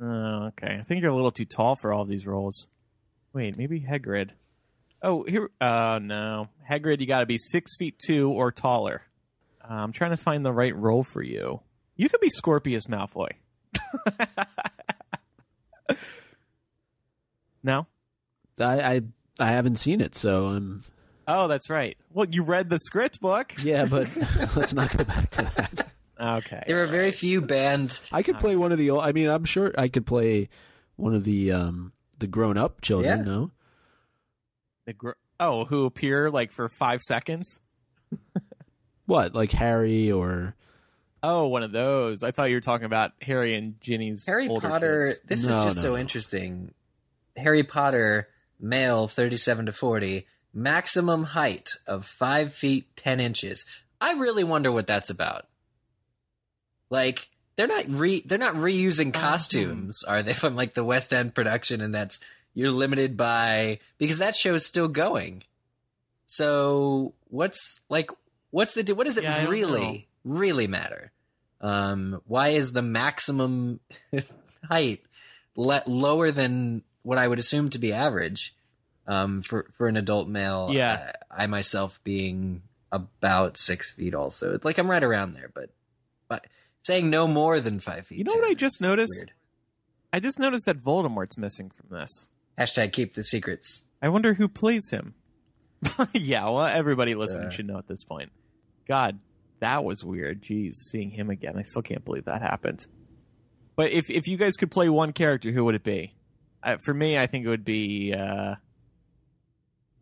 Oh, 0.00 0.50
okay. 0.52 0.76
I 0.78 0.82
think 0.82 1.02
you're 1.02 1.10
a 1.10 1.14
little 1.14 1.32
too 1.32 1.44
tall 1.44 1.74
for 1.74 1.92
all 1.92 2.04
these 2.04 2.26
roles. 2.26 2.68
Wait, 3.32 3.56
maybe 3.58 3.80
Hagrid. 3.80 4.30
Oh, 5.02 5.24
here. 5.24 5.50
Uh, 5.60 5.98
no, 6.00 6.48
Hagrid. 6.70 7.00
You 7.00 7.06
got 7.06 7.20
to 7.20 7.26
be 7.26 7.38
six 7.38 7.76
feet 7.76 7.98
two 7.98 8.30
or 8.30 8.52
taller. 8.52 9.02
Uh, 9.68 9.74
I'm 9.74 9.92
trying 9.92 10.12
to 10.12 10.16
find 10.16 10.44
the 10.44 10.52
right 10.52 10.74
role 10.74 11.02
for 11.02 11.22
you. 11.22 11.60
You 11.96 12.08
could 12.08 12.20
be 12.20 12.30
Scorpius 12.30 12.86
Malfoy. 12.86 13.30
no. 17.62 17.86
I, 18.58 18.80
I 18.80 19.00
I 19.38 19.48
haven't 19.48 19.76
seen 19.76 20.00
it, 20.00 20.14
so 20.14 20.46
I'm. 20.46 20.84
Oh, 21.26 21.46
that's 21.48 21.68
right. 21.70 21.96
Well, 22.12 22.26
you 22.30 22.42
read 22.42 22.70
the 22.70 22.78
script 22.78 23.20
book. 23.20 23.52
Yeah, 23.62 23.84
but 23.84 24.08
let's 24.56 24.72
not 24.72 24.96
go 24.96 25.04
back 25.04 25.30
to 25.32 25.42
that. 25.42 25.88
Okay. 26.20 26.64
There 26.66 26.82
are 26.82 26.86
very 26.86 27.12
few 27.12 27.40
band. 27.40 28.00
I 28.10 28.22
could 28.22 28.38
play 28.38 28.56
one 28.56 28.72
of 28.72 28.78
the. 28.78 28.90
old 28.90 29.02
I 29.02 29.12
mean, 29.12 29.28
I'm 29.28 29.44
sure 29.44 29.72
I 29.78 29.88
could 29.88 30.06
play 30.06 30.48
one 30.96 31.14
of 31.14 31.24
the 31.24 31.52
um 31.52 31.92
the 32.18 32.26
grown 32.26 32.56
up 32.56 32.80
children. 32.80 33.18
Yeah. 33.18 33.24
No, 33.24 33.50
The 34.86 34.92
gr- 34.94 35.10
oh, 35.38 35.66
who 35.66 35.84
appear 35.84 36.30
like 36.30 36.50
for 36.52 36.68
five 36.68 37.02
seconds? 37.02 37.60
What, 39.08 39.34
like 39.34 39.52
Harry 39.52 40.12
or 40.12 40.54
Oh, 41.22 41.46
one 41.46 41.62
of 41.62 41.72
those. 41.72 42.22
I 42.22 42.30
thought 42.30 42.50
you 42.50 42.56
were 42.56 42.60
talking 42.60 42.84
about 42.84 43.12
Harry 43.22 43.54
and 43.54 43.80
Ginny's 43.80 44.26
Harry 44.26 44.48
older 44.48 44.68
Potter. 44.68 45.06
kids. 45.06 45.20
This 45.24 45.44
No, 45.46 45.58
is 45.60 45.64
just 45.64 45.76
no, 45.78 45.82
so 45.82 45.90
no. 45.92 45.96
interesting. 45.96 46.74
Harry 47.34 47.62
Potter, 47.62 48.28
male, 48.60 49.08
thirty-seven 49.08 49.64
to 49.64 49.72
forty, 49.72 50.26
maximum 50.52 51.24
height 51.24 51.70
of 51.86 52.04
five 52.04 52.52
feet 52.52 52.94
ten 52.96 53.18
inches. 53.18 53.64
I 53.98 54.12
really 54.12 54.44
wonder 54.44 54.70
what 54.70 54.86
that's 54.86 55.08
about. 55.08 55.46
Like 56.90 57.30
they're 57.56 57.66
not 57.66 57.86
re 57.88 58.22
they're 58.26 58.36
not 58.36 58.56
reusing 58.56 59.16
uh-huh. 59.16 59.26
costumes, 59.26 60.04
are 60.04 60.22
they? 60.22 60.32
From 60.34 60.54
like 60.54 60.74
the 60.74 60.84
West 60.84 61.14
End 61.14 61.34
production, 61.34 61.80
and 61.80 61.94
that's 61.94 62.20
you're 62.52 62.70
limited 62.70 63.16
by 63.16 63.78
because 63.96 64.18
that 64.18 64.36
show's 64.36 64.66
still 64.66 64.88
going. 64.88 65.44
So 66.26 67.14
what's 67.28 67.80
like 67.88 68.10
what's 68.50 68.74
the 68.74 68.92
what 68.94 69.06
does 69.06 69.16
it 69.16 69.24
Yeah, 69.24 69.48
really 69.48 70.08
really 70.24 70.66
matter? 70.66 71.12
Um, 71.60 72.22
why 72.26 72.48
is 72.50 72.72
the 72.72 72.82
maximum 72.82 73.80
height 74.68 75.02
le- 75.56 75.82
lower 75.86 76.30
than 76.30 76.82
what 77.02 77.18
I 77.18 77.26
would 77.26 77.38
assume 77.38 77.70
to 77.70 77.78
be 77.78 77.92
average 77.92 78.54
um, 79.06 79.42
for 79.42 79.70
for 79.76 79.88
an 79.88 79.96
adult 79.96 80.28
male? 80.28 80.68
Yeah. 80.72 81.12
uh, 81.14 81.24
I 81.30 81.46
myself 81.46 82.00
being 82.04 82.62
about 82.92 83.56
six 83.58 83.92
feet, 83.92 84.14
also 84.14 84.54
It's 84.54 84.64
like 84.64 84.78
I'm 84.78 84.90
right 84.90 85.02
around 85.02 85.34
there, 85.34 85.50
but 85.54 85.70
but 86.28 86.46
saying 86.82 87.10
no 87.10 87.26
more 87.26 87.60
than 87.60 87.80
five 87.80 88.06
feet. 88.06 88.18
You 88.18 88.24
know 88.24 88.34
what 88.34 88.48
I 88.48 88.54
just 88.54 88.80
noticed? 88.80 89.12
weird. 89.18 89.32
I 90.12 90.20
just 90.20 90.38
noticed 90.38 90.64
that 90.66 90.82
Voldemort's 90.82 91.36
missing 91.36 91.70
from 91.70 91.88
this. 91.98 92.28
Hashtag 92.58 92.92
keep 92.92 93.14
the 93.14 93.24
secrets. 93.24 93.84
I 94.00 94.08
wonder 94.08 94.34
who 94.34 94.48
plays 94.48 94.90
him. 94.90 95.14
yeah, 96.12 96.44
well, 96.44 96.64
everybody 96.66 97.14
listening 97.14 97.46
Uh. 97.46 97.50
should 97.50 97.66
know 97.66 97.78
at 97.78 97.86
this 97.86 98.04
point. 98.04 98.30
God, 98.86 99.18
that 99.60 99.84
was 99.84 100.04
weird. 100.04 100.42
Jeez, 100.42 100.74
seeing 100.74 101.10
him 101.10 101.30
again. 101.30 101.56
I 101.56 101.62
still 101.62 101.82
can't 101.82 102.04
believe 102.04 102.24
that 102.24 102.40
happened. 102.42 102.86
But 103.76 103.92
if 103.92 104.10
if 104.10 104.26
you 104.26 104.36
guys 104.36 104.56
could 104.56 104.70
play 104.70 104.88
one 104.88 105.12
character, 105.12 105.50
who 105.52 105.64
would 105.64 105.74
it 105.74 105.84
be? 105.84 106.14
Uh, 106.62 106.78
for 106.78 106.92
me, 106.92 107.16
I 107.18 107.26
think 107.26 107.46
it 107.46 107.48
would 107.48 107.64
be. 107.64 108.12
Uh, 108.12 108.56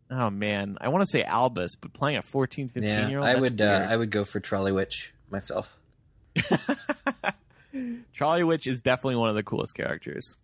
oh 0.09 0.29
man, 0.31 0.77
I 0.81 0.87
want 0.89 1.03
to 1.03 1.05
say 1.11 1.23
Albus, 1.23 1.75
but 1.75 1.93
playing 1.93 2.17
a 2.17 2.21
14, 2.23 2.69
15 2.69 2.83
Yeah, 2.83 3.07
year 3.07 3.19
old. 3.19 3.27
I 3.27 3.35
would 3.35 3.61
uh, 3.61 3.87
I 3.89 3.95
would 3.95 4.09
go 4.09 4.23
for 4.25 4.39
Trolley 4.39 4.71
Witch 4.71 5.13
myself. 5.29 5.77
Trolley 8.15 8.43
Witch 8.43 8.65
is 8.65 8.81
definitely 8.81 9.17
one 9.17 9.29
of 9.29 9.35
the 9.35 9.43
coolest 9.43 9.75
characters. 9.75 10.37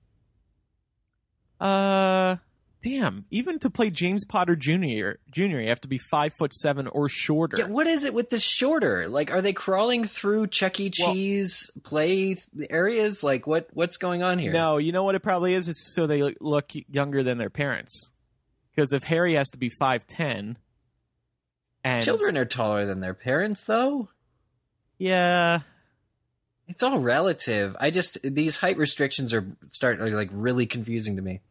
Uh, 1.59 2.35
damn. 2.83 3.25
Even 3.31 3.57
to 3.59 3.69
play 3.71 3.89
James 3.89 4.25
Potter 4.25 4.55
Jr., 4.55 5.13
Jr., 5.31 5.57
you 5.59 5.69
have 5.69 5.81
to 5.81 5.87
be 5.87 5.97
five 5.97 6.33
foot 6.33 6.53
seven 6.53 6.85
or 6.87 7.09
shorter. 7.09 7.55
Yeah, 7.57 7.67
what 7.67 7.87
is 7.87 8.03
it 8.03 8.13
with 8.13 8.29
the 8.29 8.37
shorter? 8.39 9.07
Like, 9.07 9.31
are 9.31 9.41
they 9.41 9.53
crawling 9.53 10.03
through 10.03 10.47
Chuck 10.47 10.79
E. 10.79 10.91
Well- 10.99 11.13
Cheese 11.13 11.71
play 11.83 12.37
areas? 12.69 13.23
Like, 13.23 13.47
what 13.47 13.69
what's 13.73 13.97
going 13.97 14.21
on 14.21 14.37
here? 14.37 14.51
No, 14.51 14.77
you 14.77 14.91
know 14.91 15.03
what 15.03 15.15
it 15.15 15.21
probably 15.21 15.53
is? 15.55 15.67
It's 15.67 15.95
so 15.95 16.05
they 16.05 16.35
look 16.39 16.71
younger 16.91 17.23
than 17.23 17.37
their 17.39 17.49
parents. 17.49 18.11
Because 18.75 18.91
if 18.93 19.03
Harry 19.05 19.33
has 19.35 19.49
to 19.51 19.57
be 19.57 19.69
five 19.69 20.05
ten, 20.05 20.57
and 21.83 22.03
children 22.03 22.37
are 22.37 22.45
taller 22.45 22.85
than 22.85 22.99
their 22.99 23.13
parents, 23.13 23.65
though. 23.65 24.09
yeah, 24.97 25.59
It's 26.67 26.81
all 26.83 26.97
relative. 26.99 27.75
I 27.79 27.89
just 27.91 28.17
these 28.23 28.57
height 28.57 28.77
restrictions 28.77 29.33
are 29.33 29.45
start 29.69 29.99
are 30.01 30.09
like 30.11 30.29
really 30.31 30.65
confusing 30.65 31.15
to 31.17 31.21
me. 31.21 31.41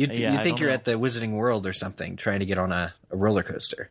You 0.00 0.06
Yeah, 0.10 0.32
you 0.32 0.42
think 0.42 0.60
you're 0.60 0.70
know. 0.70 0.74
at 0.74 0.86
the 0.86 0.92
Wizarding 0.92 1.32
World 1.32 1.66
or 1.66 1.74
something, 1.74 2.16
trying 2.16 2.40
to 2.40 2.46
get 2.46 2.56
on 2.56 2.72
a, 2.72 2.94
a 3.10 3.16
roller 3.18 3.42
coaster. 3.42 3.90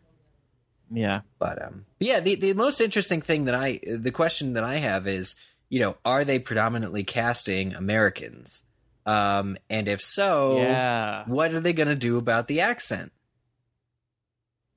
yeah, 0.92 1.22
But 1.38 1.62
um, 1.64 1.86
but 2.00 2.08
yeah, 2.08 2.20
the 2.20 2.34
the 2.34 2.54
most 2.54 2.82
interesting 2.82 3.22
thing 3.22 3.46
that 3.46 3.54
I 3.54 3.80
the 3.86 4.12
question 4.12 4.54
that 4.54 4.64
I 4.64 4.78
have 4.78 5.08
is, 5.08 5.36
you 5.70 5.80
know, 5.80 5.98
are 6.04 6.26
they 6.26 6.40
predominantly 6.40 7.04
casting 7.04 7.76
Americans? 7.76 8.64
Um, 9.06 9.56
and 9.70 9.88
if 9.88 10.02
so, 10.02 10.58
yeah. 10.58 11.26
what 11.28 11.54
are 11.54 11.60
they 11.60 11.74
going 11.74 11.90
to 11.90 11.96
do 11.96 12.18
about 12.18 12.48
the 12.48 12.62
accent? 12.62 13.12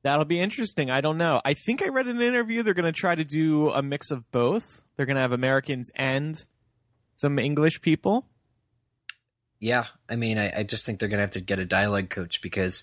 That'll 0.03 0.27
be 0.27 0.39
interesting. 0.41 0.91
I 0.91 1.01
don't 1.01 1.17
know. 1.17 1.41
I 1.47 1.55
think 1.55 1.81
I 1.81 1.89
read 1.89 2.09
in 2.09 2.17
an 2.17 2.23
interview 2.23 2.63
they're 2.63 2.75
going 2.75 2.93
to 2.93 3.01
try 3.01 3.15
to 3.15 3.25
do 3.25 3.71
a 3.71 3.83
mix 3.83 4.11
of 4.11 4.31
both. 4.33 4.85
They're 4.97 5.07
going 5.07 5.17
to 5.17 5.23
have 5.23 5.33
Americans 5.33 5.91
and 5.95 6.37
some 7.17 7.39
English 7.39 7.81
people. 7.81 8.27
Yeah, 9.63 9.87
I 10.09 10.17
mean, 10.17 10.39
I, 10.39 10.59
I 10.59 10.63
just 10.65 10.85
think 10.85 10.99
they're 10.99 11.09
gonna 11.09 11.23
have 11.23 11.31
to 11.31 11.41
get 11.41 11.61
a 11.61 11.65
dialogue 11.65 12.11
coach 12.11 12.43
because, 12.43 12.83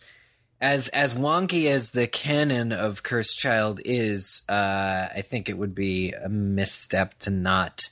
as 0.62 0.88
as 0.88 1.14
wonky 1.14 1.66
as 1.66 1.92
the 1.92 2.08
canon 2.08 2.72
of 2.72 3.04
Cursed 3.04 3.38
Child 3.38 3.82
is, 3.84 4.44
uh, 4.48 5.10
I 5.14 5.22
think 5.28 5.50
it 5.50 5.58
would 5.58 5.76
be 5.76 6.14
a 6.14 6.30
misstep 6.30 7.20
to 7.20 7.32
not 7.32 7.90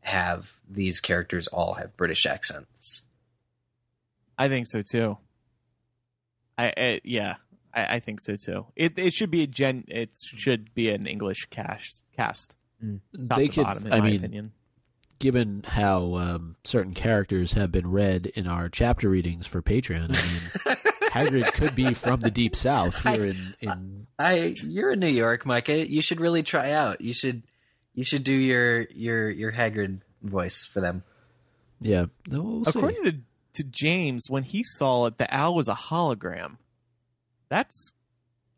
have 0.00 0.54
these 0.66 1.00
characters 1.00 1.48
all 1.48 1.74
have 1.74 1.98
British 1.98 2.24
accents. 2.24 3.02
I 4.38 4.48
think 4.48 4.68
so 4.68 4.80
too. 4.80 5.18
I, 6.56 6.72
I 6.74 7.00
yeah, 7.04 7.34
I, 7.74 7.96
I 7.96 8.00
think 8.00 8.22
so 8.22 8.36
too. 8.36 8.68
It 8.74 8.98
it 8.98 9.12
should 9.12 9.30
be 9.30 9.42
a 9.42 9.46
gen. 9.46 9.84
It 9.86 10.12
should 10.16 10.72
be 10.72 10.88
an 10.88 11.06
English 11.06 11.44
cast 11.50 12.06
cast. 12.16 12.56
Top 13.28 13.36
they 13.36 13.48
to 13.48 13.54
could. 13.54 13.64
bottom, 13.64 13.86
in 13.86 13.92
I 13.92 13.98
my 13.98 14.06
mean, 14.06 14.16
opinion. 14.16 14.52
Given 15.20 15.62
how 15.64 16.16
um, 16.16 16.56
certain 16.64 16.94
characters 16.94 17.52
have 17.52 17.70
been 17.70 17.88
read 17.88 18.26
in 18.26 18.48
our 18.48 18.68
chapter 18.68 19.08
readings 19.08 19.46
for 19.46 19.62
Patreon, 19.62 20.16
I 20.16 20.72
mean, 20.72 20.76
Hagrid 21.12 21.52
could 21.52 21.76
be 21.76 21.94
from 21.94 22.20
the 22.20 22.30
deep 22.30 22.56
south 22.56 23.00
here 23.02 23.26
in, 23.26 23.36
in 23.60 24.06
I, 24.18 24.54
you're 24.64 24.90
in 24.90 25.00
New 25.00 25.06
York, 25.06 25.46
Micah. 25.46 25.88
You 25.88 26.02
should 26.02 26.20
really 26.20 26.42
try 26.42 26.72
out. 26.72 27.00
You 27.00 27.12
should, 27.12 27.44
you 27.94 28.04
should 28.04 28.24
do 28.24 28.34
your 28.34 28.80
your 28.90 29.30
your 29.30 29.52
Hagrid 29.52 30.00
voice 30.22 30.64
for 30.66 30.80
them. 30.80 31.04
yeah. 31.80 32.06
No, 32.28 32.42
we'll 32.42 32.64
see. 32.64 32.78
According 32.78 33.04
to 33.04 33.16
to 33.54 33.64
James, 33.64 34.26
when 34.28 34.44
he 34.44 34.62
saw 34.62 35.06
it, 35.06 35.18
the 35.18 35.32
owl 35.34 35.54
was 35.54 35.68
a 35.68 35.74
hologram. 35.74 36.56
That's, 37.48 37.92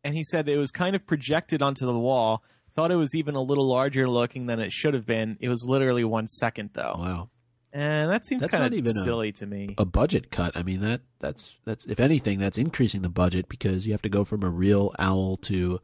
and 0.05 0.15
he 0.15 0.23
said 0.23 0.49
it 0.49 0.59
was 0.59 0.71
kind 0.71 0.95
of 0.95 1.07
projected 1.07 1.63
onto 1.63 1.87
the 1.87 1.99
wall. 1.99 2.43
Thought 2.75 2.91
it 2.91 2.97
was 2.97 3.15
even 3.15 3.35
a 3.35 3.43
little 3.43 3.67
larger 3.67 4.09
looking 4.09 4.47
than 4.47 4.59
it 4.61 4.73
should 4.73 4.95
have 4.95 5.05
been. 5.07 5.37
It 5.41 5.49
was 5.49 5.65
literally 5.69 6.05
one 6.05 6.27
second 6.27 6.71
though, 6.73 6.95
Wow, 6.99 7.31
and 7.73 8.11
that 8.11 8.25
seems 8.27 8.41
That's 8.41 8.53
kind 8.55 8.65
of 8.65 8.73
even 8.73 8.91
a- 8.97 9.01
silly 9.03 9.31
to 9.33 9.47
me. 9.47 9.75
a 9.79 9.85
budget 9.85 10.31
cut. 10.31 10.57
I 10.57 10.63
mean 10.63 10.81
that 10.81 11.03
that's 11.19 11.57
that's 11.65 11.85
if 11.87 12.01
anything, 12.01 12.39
that's 12.39 12.57
increasing 12.59 13.03
the 13.03 13.09
budget 13.11 13.49
because 13.49 13.87
you 13.87 13.93
have 13.93 14.03
to 14.03 14.09
go 14.09 14.25
from 14.25 14.43
a 14.43 14.49
real 14.51 14.95
owl 14.99 15.37
to 15.39 15.81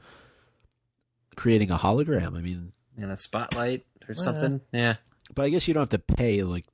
creating 1.37 1.70
a 1.70 1.77
hologram. 1.79 2.37
I 2.37 2.40
mean, 2.40 2.72
And 2.96 3.11
a 3.12 3.18
spotlight 3.18 3.85
or 4.09 4.14
something. 4.14 4.61
Yeah. 4.72 4.96
but 5.35 5.44
I 5.44 5.51
guess 5.51 5.68
you 5.68 5.74
don't 5.74 5.83
have 5.83 5.88
to 5.90 6.14
pay 6.14 6.42
like 6.42 6.64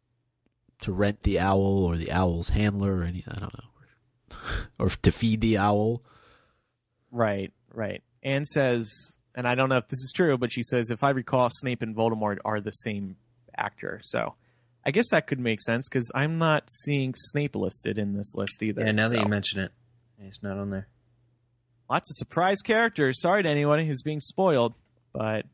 to 0.82 0.92
rent 0.92 1.22
the 1.22 1.38
owl 1.40 1.84
or 1.84 1.96
the 1.96 2.12
owl's 2.12 2.50
handler 2.50 2.96
or 2.98 3.02
any. 3.02 3.24
I 3.28 3.40
don't 3.40 3.54
know, 3.54 4.36
or 4.78 4.88
to 4.90 5.10
feed 5.12 5.40
the 5.40 5.58
owl. 5.58 6.02
Right, 7.10 7.52
right. 7.72 8.02
Anne 8.22 8.44
says, 8.44 9.18
and 9.34 9.48
I 9.48 9.54
don't 9.54 9.68
know 9.68 9.76
if 9.76 9.88
this 9.88 10.00
is 10.00 10.12
true, 10.14 10.38
but 10.38 10.52
she 10.52 10.62
says, 10.62 10.90
if 10.90 11.02
I 11.02 11.10
recall, 11.10 11.48
Snape 11.50 11.82
and 11.82 11.94
Voldemort 11.94 12.38
are 12.44 12.60
the 12.60 12.70
same 12.70 13.16
actor. 13.56 14.00
So 14.04 14.34
I 14.84 14.90
guess 14.90 15.10
that 15.10 15.26
could 15.26 15.40
make 15.40 15.60
sense 15.60 15.88
because 15.88 16.10
I'm 16.14 16.38
not 16.38 16.70
seeing 16.70 17.14
Snape 17.16 17.56
listed 17.56 17.98
in 17.98 18.16
this 18.16 18.34
list 18.36 18.62
either. 18.62 18.84
Yeah. 18.84 18.92
Now 18.92 19.08
that 19.08 19.20
you 19.20 19.28
mention 19.28 19.60
it, 19.60 19.72
he's 20.20 20.42
not 20.42 20.58
on 20.58 20.70
there. 20.70 20.88
lots 21.88 22.10
of 22.10 22.16
surprise 22.16 22.60
characters. 22.62 23.20
Sorry 23.20 23.42
to 23.42 23.48
anyone 23.48 23.78
who's 23.80 24.02
being 24.02 24.20
spoiled, 24.20 24.74
but 25.12 25.46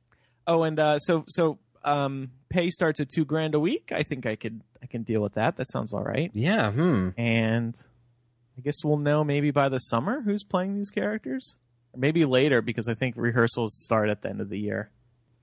oh, 0.47 0.62
and 0.62 0.79
uh, 0.79 0.99
so 0.99 1.25
so 1.29 1.59
um, 1.85 2.31
pay 2.49 2.71
starts 2.71 3.01
at 3.01 3.09
two 3.09 3.25
grand 3.25 3.55
a 3.55 3.61
week. 3.61 3.93
I 3.95 4.03
think 4.03 4.27
I 4.27 4.37
could 4.37 4.62
I 4.83 4.87
can 4.87 5.03
deal 5.03 5.21
with 5.21 5.35
that. 5.35 5.57
That 5.57 5.71
sounds 5.71 5.93
all 5.95 6.03
right. 6.03 6.31
Yeah. 6.35 6.71
Hmm. 6.73 7.11
And 7.16 7.75
I 8.59 8.61
guess 8.62 8.85
we'll 8.85 8.99
know 8.99 9.25
maybe 9.25 9.51
by 9.51 9.69
the 9.69 9.79
summer 9.79 10.23
who's 10.23 10.45
playing 10.45 10.77
these 10.77 10.90
characters, 10.90 11.57
maybe 11.96 12.24
later 12.24 12.62
because 12.62 12.88
I 12.88 12.94
think 12.94 13.14
rehearsals 13.16 13.74
start 13.74 14.09
at 14.09 14.22
the 14.22 14.31
end 14.31 14.40
of 14.40 14.48
the 14.48 14.59
year. 14.59 14.90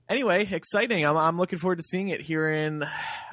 Anyway, 0.08 0.48
exciting! 0.50 1.04
I'm 1.04 1.16
I'm 1.16 1.38
looking 1.38 1.58
forward 1.58 1.78
to 1.78 1.84
seeing 1.84 2.08
it 2.08 2.22
here 2.22 2.50
in 2.50 2.84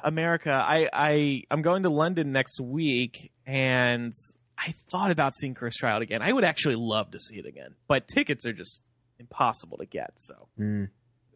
America. 0.04 0.52
I 0.52 0.88
I 0.92 1.42
I'm 1.50 1.62
going 1.62 1.82
to 1.84 1.88
London 1.88 2.32
next 2.32 2.60
week, 2.60 3.32
and 3.46 4.12
I 4.58 4.74
thought 4.90 5.10
about 5.10 5.34
seeing 5.34 5.54
Cursed 5.54 5.78
Child 5.78 6.02
again. 6.02 6.20
I 6.20 6.32
would 6.32 6.44
actually 6.44 6.76
love 6.76 7.10
to 7.12 7.18
see 7.18 7.38
it 7.38 7.46
again, 7.46 7.76
but 7.88 8.06
tickets 8.06 8.44
are 8.44 8.52
just 8.52 8.82
impossible 9.18 9.78
to 9.78 9.86
get. 9.86 10.12
So 10.16 10.48
Hmm. 10.58 10.84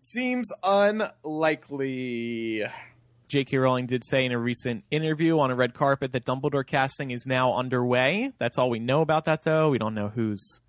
Seems 0.02 0.52
unlikely. 0.62 2.64
J.K. 3.28 3.58
Rowling 3.58 3.86
did 3.86 4.04
say 4.04 4.24
in 4.24 4.32
a 4.32 4.38
recent 4.38 4.84
interview 4.90 5.38
on 5.38 5.50
a 5.50 5.54
red 5.54 5.72
carpet 5.72 6.10
that 6.12 6.24
Dumbledore 6.24 6.66
casting 6.66 7.12
is 7.12 7.26
now 7.26 7.54
underway. 7.54 8.32
That's 8.38 8.58
all 8.58 8.70
we 8.70 8.80
know 8.80 9.02
about 9.02 9.24
that, 9.26 9.44
though. 9.44 9.70
We 9.70 9.78
don't 9.78 9.94
know 9.94 10.08
who's 10.08 10.60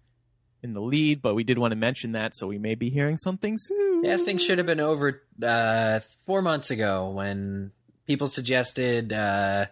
in 0.63 0.73
the 0.73 0.81
lead, 0.81 1.21
but 1.21 1.35
we 1.35 1.43
did 1.43 1.57
want 1.57 1.71
to 1.71 1.77
mention 1.77 2.11
that, 2.13 2.35
so 2.35 2.47
we 2.47 2.57
may 2.57 2.75
be 2.75 2.89
hearing 2.89 3.17
something 3.17 3.57
soon. 3.57 4.03
Casting 4.03 4.37
should 4.37 4.57
have 4.57 4.67
been 4.67 4.79
over 4.79 5.21
uh, 5.41 5.99
four 6.25 6.41
months 6.41 6.71
ago 6.71 7.09
when 7.09 7.71
people 8.07 8.27
suggested, 8.27 9.11
uh, 9.11 9.65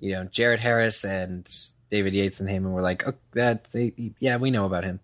you 0.00 0.12
know, 0.12 0.24
Jared 0.24 0.60
Harris 0.60 1.04
and 1.04 1.48
David 1.90 2.14
Yates 2.14 2.40
and 2.40 2.48
Heyman 2.48 2.72
were 2.72 2.82
like, 2.82 3.06
oh, 3.06 3.14
that 3.32 3.64
they, 3.72 4.12
yeah, 4.18 4.36
we 4.36 4.50
know 4.50 4.66
about 4.66 4.84
him. 4.84 5.00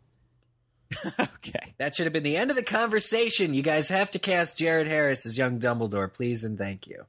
okay. 1.21 1.75
That 1.79 1.95
should 1.95 2.07
have 2.07 2.13
been 2.13 2.25
the 2.25 2.37
end 2.37 2.51
of 2.51 2.57
the 2.57 2.63
conversation. 2.63 3.55
You 3.55 3.63
guys 3.63 3.89
have 3.89 4.11
to 4.11 4.19
cast 4.19 4.59
Jared 4.59 4.89
Harris 4.89 5.25
as 5.25 5.39
young 5.39 5.59
Dumbledore, 5.59 6.13
please 6.13 6.45
and 6.45 6.59
thank 6.59 6.87
you. 6.87 7.05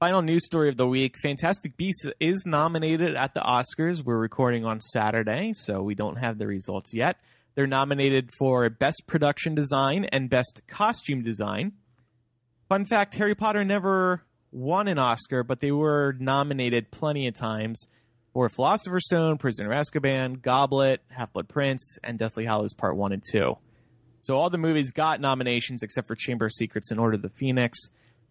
Final 0.00 0.22
news 0.22 0.46
story 0.46 0.70
of 0.70 0.78
the 0.78 0.86
week 0.86 1.18
Fantastic 1.18 1.76
Beasts 1.76 2.06
is 2.18 2.46
nominated 2.46 3.16
at 3.16 3.34
the 3.34 3.40
Oscars. 3.40 4.02
We're 4.02 4.16
recording 4.16 4.64
on 4.64 4.80
Saturday, 4.80 5.50
so 5.52 5.82
we 5.82 5.94
don't 5.94 6.16
have 6.16 6.38
the 6.38 6.46
results 6.46 6.94
yet. 6.94 7.18
They're 7.54 7.66
nominated 7.66 8.30
for 8.38 8.70
Best 8.70 9.02
Production 9.06 9.54
Design 9.54 10.06
and 10.06 10.30
Best 10.30 10.62
Costume 10.66 11.22
Design. 11.22 11.72
Fun 12.70 12.86
fact 12.86 13.12
Harry 13.16 13.34
Potter 13.34 13.62
never 13.62 14.24
won 14.50 14.88
an 14.88 14.98
Oscar, 14.98 15.42
but 15.42 15.60
they 15.60 15.70
were 15.70 16.16
nominated 16.18 16.90
plenty 16.90 17.26
of 17.26 17.34
times 17.34 17.86
for 18.32 18.48
Philosopher's 18.48 19.04
Stone, 19.04 19.36
Prisoner 19.36 19.70
of 19.70 19.76
Azkaban, 19.76 20.40
Goblet, 20.40 21.02
Half 21.08 21.34
Blood 21.34 21.50
Prince, 21.50 21.98
and 22.02 22.18
Deathly 22.18 22.46
Hallows 22.46 22.72
Part 22.72 22.96
1 22.96 23.12
and 23.12 23.22
2. 23.30 23.54
So 24.22 24.38
all 24.38 24.48
the 24.48 24.56
movies 24.56 24.92
got 24.92 25.20
nominations 25.20 25.82
except 25.82 26.08
for 26.08 26.14
Chamber 26.14 26.46
of 26.46 26.52
Secrets 26.52 26.90
and 26.90 26.98
Order 26.98 27.16
of 27.16 27.22
the 27.22 27.28
Phoenix 27.28 27.90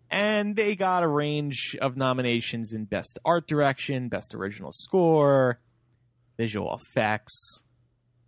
and 0.10 0.56
they 0.56 0.76
got 0.76 1.04
a 1.04 1.08
range 1.08 1.78
of 1.82 1.98
nominations 1.98 2.74
in 2.74 2.86
best 2.86 3.19
art 3.24 3.48
direction, 3.48 4.10
best 4.10 4.34
original 4.34 4.72
score, 4.72 5.60
visual 6.38 6.74
effects, 6.74 7.63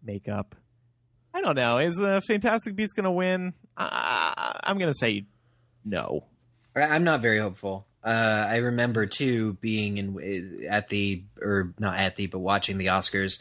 makeup. 0.03 0.55
I 1.33 1.41
don't 1.41 1.55
know. 1.55 1.77
Is 1.77 2.01
uh, 2.01 2.21
Fantastic 2.21 2.75
Beasts 2.75 2.93
going 2.93 3.05
to 3.05 3.11
win? 3.11 3.53
Uh, 3.77 4.53
I'm 4.63 4.77
going 4.77 4.91
to 4.91 4.97
say 4.97 5.25
no. 5.85 6.25
I'm 6.75 7.03
not 7.03 7.21
very 7.21 7.39
hopeful. 7.39 7.87
Uh, 8.03 8.45
I 8.49 8.57
remember 8.57 9.05
too 9.05 9.53
being 9.61 9.97
in 9.97 10.65
at 10.69 10.89
the 10.89 11.23
or 11.39 11.73
not 11.77 11.99
at 11.99 12.15
the 12.15 12.27
but 12.27 12.39
watching 12.39 12.77
the 12.77 12.87
Oscars 12.87 13.39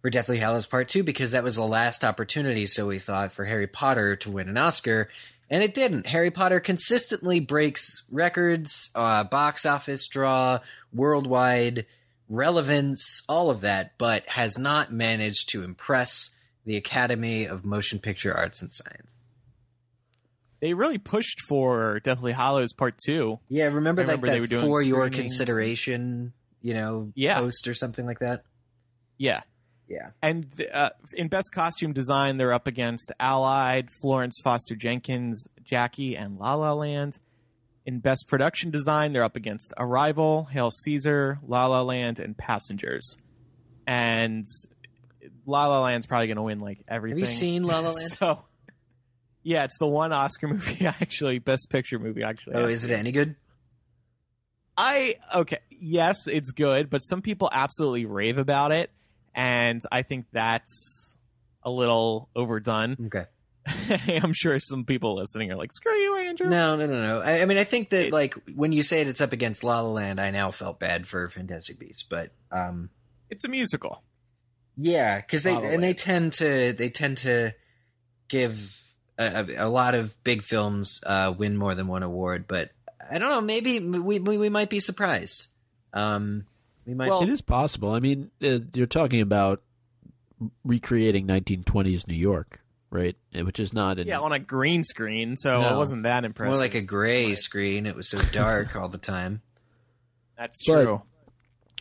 for 0.00 0.08
Deathly 0.08 0.38
Hallows 0.38 0.66
Part 0.66 0.88
Two 0.88 1.02
because 1.02 1.32
that 1.32 1.44
was 1.44 1.56
the 1.56 1.62
last 1.62 2.04
opportunity. 2.04 2.64
So 2.66 2.86
we 2.86 2.98
thought 2.98 3.32
for 3.32 3.44
Harry 3.44 3.66
Potter 3.66 4.16
to 4.16 4.30
win 4.30 4.48
an 4.48 4.56
Oscar, 4.56 5.10
and 5.50 5.62
it 5.62 5.74
didn't. 5.74 6.06
Harry 6.06 6.30
Potter 6.30 6.60
consistently 6.60 7.40
breaks 7.40 8.04
records, 8.10 8.90
uh, 8.94 9.24
box 9.24 9.64
office 9.66 10.06
draw, 10.06 10.58
worldwide 10.92 11.86
relevance, 12.28 13.22
all 13.28 13.50
of 13.50 13.62
that, 13.62 13.92
but 13.98 14.26
has 14.28 14.58
not 14.58 14.92
managed 14.92 15.48
to 15.50 15.62
impress 15.64 16.30
the 16.66 16.76
Academy 16.76 17.46
of 17.46 17.64
Motion 17.64 17.98
Picture 17.98 18.36
Arts 18.36 18.60
and 18.60 18.70
Science. 18.70 19.08
They 20.60 20.74
really 20.74 20.98
pushed 20.98 21.40
for 21.48 22.00
Deathly 22.00 22.32
Hallows 22.32 22.72
Part 22.72 22.98
Two. 22.98 23.38
Yeah, 23.48 23.66
remember, 23.66 24.02
remember 24.02 24.26
like 24.26 24.34
they 24.34 24.40
were 24.40 24.46
that 24.46 24.50
doing 24.50 24.66
for 24.66 24.82
your 24.82 25.08
consideration, 25.08 26.32
you 26.60 26.74
know, 26.74 27.12
Yeah. 27.14 27.38
post 27.38 27.68
or 27.68 27.74
something 27.74 28.04
like 28.04 28.18
that. 28.18 28.42
Yeah, 29.16 29.42
Yeah. 29.88 30.10
and 30.22 30.46
uh, 30.72 30.90
in 31.14 31.28
best 31.28 31.50
costume 31.52 31.92
design, 31.92 32.36
they're 32.36 32.52
up 32.52 32.66
against 32.66 33.10
Allied, 33.18 33.88
Florence 34.02 34.38
Foster 34.44 34.76
Jenkins, 34.76 35.48
Jackie, 35.62 36.16
and 36.16 36.38
La 36.38 36.54
La 36.54 36.74
Land. 36.74 37.18
In 37.86 38.00
best 38.00 38.28
production 38.28 38.70
design, 38.70 39.14
they're 39.14 39.22
up 39.22 39.34
against 39.34 39.72
Arrival, 39.78 40.44
Hail 40.52 40.70
Caesar, 40.70 41.38
La 41.46 41.66
La 41.66 41.80
Land, 41.80 42.20
and 42.20 42.36
Passengers. 42.36 43.16
And 43.86 44.44
La 45.46 45.66
La 45.66 45.80
Land's 45.82 46.06
probably 46.06 46.26
going 46.26 46.36
to 46.36 46.42
win 46.42 46.60
like 46.60 46.80
everything. 46.86 47.20
Have 47.20 47.28
you 47.28 47.34
seen 47.34 47.62
La 47.62 47.80
La 47.80 47.90
Land? 47.90 48.10
so, 48.18 48.44
yeah, 49.42 49.64
it's 49.64 49.78
the 49.78 49.86
one 49.86 50.12
Oscar 50.12 50.48
movie 50.48 50.84
actually, 50.84 51.38
best 51.38 51.70
picture 51.70 51.98
movie 51.98 52.22
actually. 52.22 52.56
Oh, 52.56 52.64
I've 52.64 52.70
is 52.70 52.84
it 52.84 52.92
any 52.92 53.10
good? 53.10 53.36
I 54.76 55.16
okay, 55.34 55.58
yes, 55.70 56.28
it's 56.28 56.52
good, 56.52 56.88
but 56.88 56.98
some 56.98 57.20
people 57.20 57.48
absolutely 57.52 58.04
rave 58.04 58.38
about 58.38 58.70
it, 58.70 58.92
and 59.38 59.80
I 59.90 60.02
think 60.02 60.26
that's 60.32 61.16
a 61.62 61.70
little 61.70 62.28
overdone. 62.36 62.96
Okay. 63.06 63.24
I'm 64.22 64.32
sure 64.32 64.58
some 64.58 64.84
people 64.86 65.16
listening 65.16 65.52
are 65.52 65.56
like, 65.56 65.72
"Screw 65.74 65.92
you, 65.92 66.16
Andrew." 66.16 66.48
No, 66.48 66.74
no, 66.76 66.86
no, 66.86 67.02
no. 67.02 67.20
I, 67.20 67.42
I 67.42 67.44
mean, 67.44 67.58
I 67.58 67.64
think 67.64 67.90
that 67.90 68.06
It- 68.06 68.12
like 68.12 68.34
when 68.54 68.72
you 68.72 68.82
say 68.82 69.02
it, 69.02 69.08
it's 69.08 69.20
up 69.20 69.32
against 69.34 69.62
La 69.62 69.80
La 69.82 69.90
Land. 69.90 70.18
I 70.20 70.30
now 70.30 70.50
felt 70.50 70.80
bad 70.80 71.06
for 71.06 71.28
Fantastic 71.28 71.78
Beasts, 71.78 72.02
but 72.02 72.30
um, 72.50 72.88
It's 73.28 73.44
a 73.44 73.48
musical. 73.48 74.02
yeah, 74.78 75.16
because 75.20 75.42
they 75.42 75.52
La 75.52 75.60
La 75.60 75.68
and 75.68 75.82
they 75.82 75.92
tend 75.94 76.32
to 76.34 76.72
they 76.72 76.88
tend 76.88 77.18
to 77.18 77.52
give 78.28 78.82
a, 79.18 79.26
a, 79.58 79.66
a 79.66 79.68
lot 79.68 79.94
of 79.94 80.16
big 80.24 80.42
films 80.42 81.00
uh, 81.04 81.34
win 81.36 81.56
more 81.56 81.74
than 81.74 81.88
one 81.88 82.02
award, 82.02 82.46
but 82.48 82.70
I 83.10 83.18
don't 83.18 83.30
know. 83.30 83.42
Maybe 83.42 83.80
we 83.80 84.18
we, 84.18 84.38
we 84.38 84.48
might 84.48 84.70
be 84.70 84.80
surprised. 84.80 85.48
Um, 85.92 86.46
we 86.88 86.94
might. 86.94 87.08
Well- 87.10 87.22
It 87.22 87.28
is 87.28 87.42
possible. 87.42 87.92
I 87.92 88.00
mean, 88.00 88.30
uh, 88.42 88.58
you're 88.74 88.86
talking 88.88 89.20
about 89.20 89.62
recreating 90.64 91.26
1920s 91.26 92.06
New 92.08 92.14
York, 92.16 92.60
right? 92.90 93.16
Which 93.34 93.60
is 93.60 93.72
not 93.72 93.98
an, 93.98 94.06
Yeah, 94.06 94.20
on 94.20 94.32
a 94.32 94.38
green 94.38 94.82
screen, 94.84 95.36
so 95.36 95.60
No. 95.60 95.74
it 95.74 95.76
wasn't 95.76 96.02
that 96.04 96.24
impressive. 96.24 96.52
more 96.52 96.60
like 96.60 96.74
a 96.74 96.80
gray 96.80 97.34
screen. 97.34 97.86
It 97.86 97.94
was 97.94 98.08
so 98.08 98.20
dark 98.32 98.74
all 98.74 98.88
the 98.88 98.98
time. 98.98 99.42
That's 100.36 100.64
But- 100.66 100.82
true. 100.84 101.02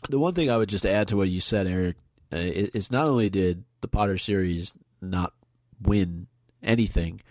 the 0.09 0.19
one 0.19 0.33
thing 0.33 0.49
I 0.51 0.57
would 0.57 0.69
just 0.69 0.85
add 0.85 1.07
to 1.09 1.17
what 1.17 1.29
you 1.29 1.39
said, 1.39 1.67
Eric, 1.67 1.95
uh, 2.33 2.37
i- 2.37 2.69
is 2.73 2.91
not 2.91 3.07
only 3.07 3.29
did 3.29 3.63
the 3.81 3.87
Potter 3.87 4.17
series 4.17 4.73
not 5.01 5.33
win 5.81 6.27
anything 6.61 7.21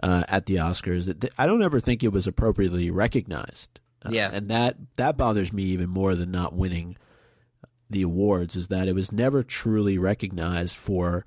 uh, 0.00 0.22
at 0.28 0.46
the 0.46 0.54
Oscars, 0.54 1.06
that 1.06 1.20
th- 1.20 1.32
I 1.36 1.44
don't 1.46 1.62
ever 1.62 1.80
think 1.80 2.04
it 2.04 2.12
was 2.12 2.28
appropriately 2.28 2.88
recognized. 2.88 3.80
Uh, 4.04 4.10
Yeah. 4.12 4.30
and 4.32 4.48
that 4.48 4.76
that 4.94 5.16
bothers 5.16 5.52
me 5.52 5.64
even 5.64 5.90
more 5.90 6.14
than 6.14 6.30
not 6.30 6.54
winning 6.54 6.96
the 7.90 8.02
awards 8.02 8.56
is 8.56 8.68
that 8.68 8.88
it 8.88 8.94
was 8.94 9.12
never 9.12 9.42
truly 9.42 9.98
recognized 9.98 10.76
for 10.76 11.24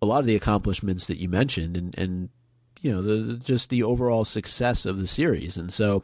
a 0.00 0.06
lot 0.06 0.20
of 0.20 0.26
the 0.26 0.36
accomplishments 0.36 1.06
that 1.06 1.18
you 1.18 1.28
mentioned 1.28 1.76
and 1.76 1.96
and 1.98 2.28
you 2.80 2.90
know 2.90 3.02
the 3.02 3.36
just 3.36 3.70
the 3.70 3.82
overall 3.82 4.24
success 4.24 4.84
of 4.84 4.98
the 4.98 5.06
series 5.06 5.56
and 5.56 5.72
so 5.72 6.02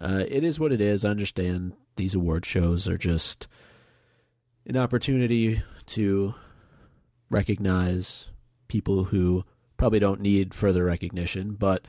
uh, 0.00 0.24
it 0.28 0.44
is 0.44 0.60
what 0.60 0.72
it 0.72 0.80
is. 0.80 1.04
I 1.04 1.10
understand 1.10 1.72
these 1.96 2.14
award 2.14 2.46
shows 2.46 2.88
are 2.88 2.98
just 2.98 3.48
an 4.66 4.76
opportunity 4.76 5.62
to 5.86 6.34
recognize 7.30 8.28
people 8.68 9.04
who 9.04 9.44
probably 9.76 9.98
don't 9.98 10.20
need 10.20 10.54
further 10.54 10.84
recognition, 10.84 11.54
but 11.54 11.84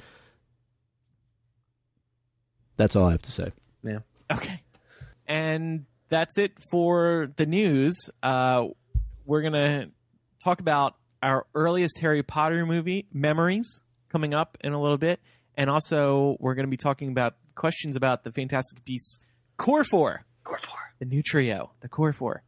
that's 2.77 2.95
all 2.95 3.05
I 3.05 3.11
have 3.11 3.21
to 3.23 3.31
say. 3.31 3.51
Yeah. 3.83 3.99
Okay. 4.31 4.61
And 5.27 5.85
that's 6.09 6.37
it 6.37 6.53
for 6.71 7.31
the 7.37 7.45
news. 7.45 8.09
Uh, 8.21 8.67
we're 9.25 9.41
going 9.41 9.53
to 9.53 9.91
talk 10.43 10.59
about 10.59 10.95
our 11.21 11.45
earliest 11.53 11.99
Harry 11.99 12.23
Potter 12.23 12.65
movie 12.65 13.07
memories 13.13 13.81
coming 14.09 14.33
up 14.33 14.57
in 14.61 14.73
a 14.73 14.81
little 14.81 14.97
bit. 14.97 15.19
And 15.55 15.69
also, 15.69 16.37
we're 16.39 16.55
going 16.55 16.65
to 16.65 16.69
be 16.69 16.77
talking 16.77 17.09
about 17.09 17.35
questions 17.55 17.95
about 17.95 18.23
the 18.23 18.31
Fantastic 18.31 18.83
Beasts 18.85 19.21
Core 19.57 19.83
4, 19.83 20.25
Core 20.43 20.57
four. 20.57 20.77
the 20.99 21.05
new 21.05 21.21
trio, 21.21 21.71
the 21.81 21.89
Core 21.89 22.13
4. 22.13 22.43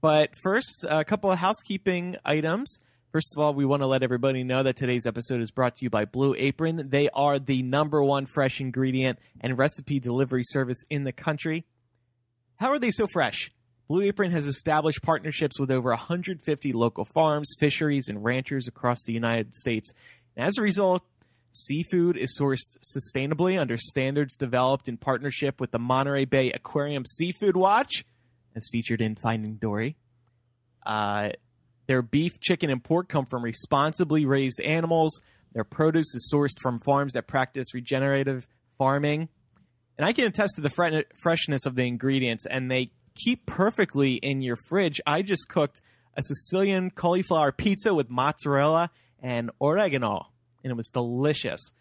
But 0.00 0.30
first, 0.42 0.84
a 0.88 1.04
couple 1.04 1.32
of 1.32 1.38
housekeeping 1.38 2.16
items. 2.24 2.78
First 3.10 3.34
of 3.34 3.42
all, 3.42 3.54
we 3.54 3.64
want 3.64 3.82
to 3.82 3.86
let 3.86 4.02
everybody 4.02 4.44
know 4.44 4.62
that 4.62 4.76
today's 4.76 5.06
episode 5.06 5.40
is 5.40 5.50
brought 5.50 5.76
to 5.76 5.84
you 5.84 5.90
by 5.90 6.04
Blue 6.04 6.34
Apron. 6.36 6.88
They 6.90 7.08
are 7.10 7.38
the 7.38 7.62
number 7.62 8.02
one 8.02 8.26
fresh 8.26 8.60
ingredient 8.60 9.18
and 9.40 9.56
recipe 9.58 9.98
delivery 9.98 10.42
service 10.44 10.84
in 10.90 11.04
the 11.04 11.12
country. 11.12 11.64
How 12.56 12.70
are 12.70 12.78
they 12.78 12.90
so 12.90 13.06
fresh? 13.06 13.50
Blue 13.88 14.02
Apron 14.02 14.30
has 14.30 14.46
established 14.46 15.02
partnerships 15.02 15.58
with 15.58 15.70
over 15.70 15.90
150 15.90 16.72
local 16.72 17.04
farms, 17.04 17.54
fisheries, 17.58 18.08
and 18.08 18.24
ranchers 18.24 18.66
across 18.66 19.04
the 19.04 19.12
United 19.12 19.54
States. 19.54 19.92
And 20.36 20.46
as 20.46 20.56
a 20.56 20.62
result, 20.62 21.02
seafood 21.52 22.16
is 22.16 22.38
sourced 22.38 22.76
sustainably 22.80 23.60
under 23.60 23.76
standards 23.76 24.36
developed 24.36 24.88
in 24.88 24.96
partnership 24.96 25.60
with 25.60 25.70
the 25.70 25.78
Monterey 25.78 26.24
Bay 26.24 26.50
Aquarium 26.52 27.04
Seafood 27.04 27.56
Watch, 27.56 28.04
as 28.56 28.68
featured 28.70 29.02
in 29.02 29.16
Finding 29.16 29.56
Dory. 29.56 29.96
Uh, 30.86 31.30
their 31.86 32.02
beef, 32.02 32.40
chicken, 32.40 32.70
and 32.70 32.82
pork 32.82 33.08
come 33.08 33.26
from 33.26 33.42
responsibly 33.42 34.24
raised 34.24 34.60
animals. 34.60 35.20
Their 35.52 35.64
produce 35.64 36.14
is 36.14 36.30
sourced 36.32 36.58
from 36.60 36.80
farms 36.80 37.12
that 37.12 37.26
practice 37.26 37.74
regenerative 37.74 38.46
farming. 38.78 39.28
And 39.96 40.04
I 40.04 40.12
can 40.12 40.24
attest 40.24 40.56
to 40.56 40.60
the 40.60 40.70
fre- 40.70 41.08
freshness 41.20 41.66
of 41.66 41.76
the 41.76 41.86
ingredients, 41.86 42.46
and 42.46 42.70
they 42.70 42.90
keep 43.14 43.46
perfectly 43.46 44.14
in 44.14 44.42
your 44.42 44.56
fridge. 44.68 45.00
I 45.06 45.22
just 45.22 45.48
cooked 45.48 45.80
a 46.16 46.22
Sicilian 46.22 46.90
cauliflower 46.90 47.52
pizza 47.52 47.94
with 47.94 48.10
mozzarella 48.10 48.90
and 49.22 49.50
oregano, 49.60 50.28
and 50.62 50.70
it 50.70 50.76
was 50.76 50.88
delicious. 50.88 51.72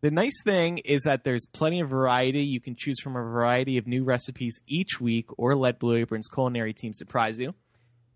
The 0.00 0.10
nice 0.10 0.42
thing 0.44 0.78
is 0.78 1.02
that 1.02 1.22
there's 1.22 1.46
plenty 1.46 1.80
of 1.80 1.88
variety. 1.88 2.42
You 2.42 2.60
can 2.60 2.74
choose 2.76 2.98
from 3.00 3.14
a 3.14 3.22
variety 3.22 3.78
of 3.78 3.86
new 3.86 4.02
recipes 4.02 4.60
each 4.66 5.00
week 5.00 5.26
or 5.38 5.54
let 5.54 5.78
Blue 5.78 5.94
Apron's 5.96 6.26
culinary 6.26 6.72
team 6.72 6.92
surprise 6.92 7.38
you. 7.38 7.54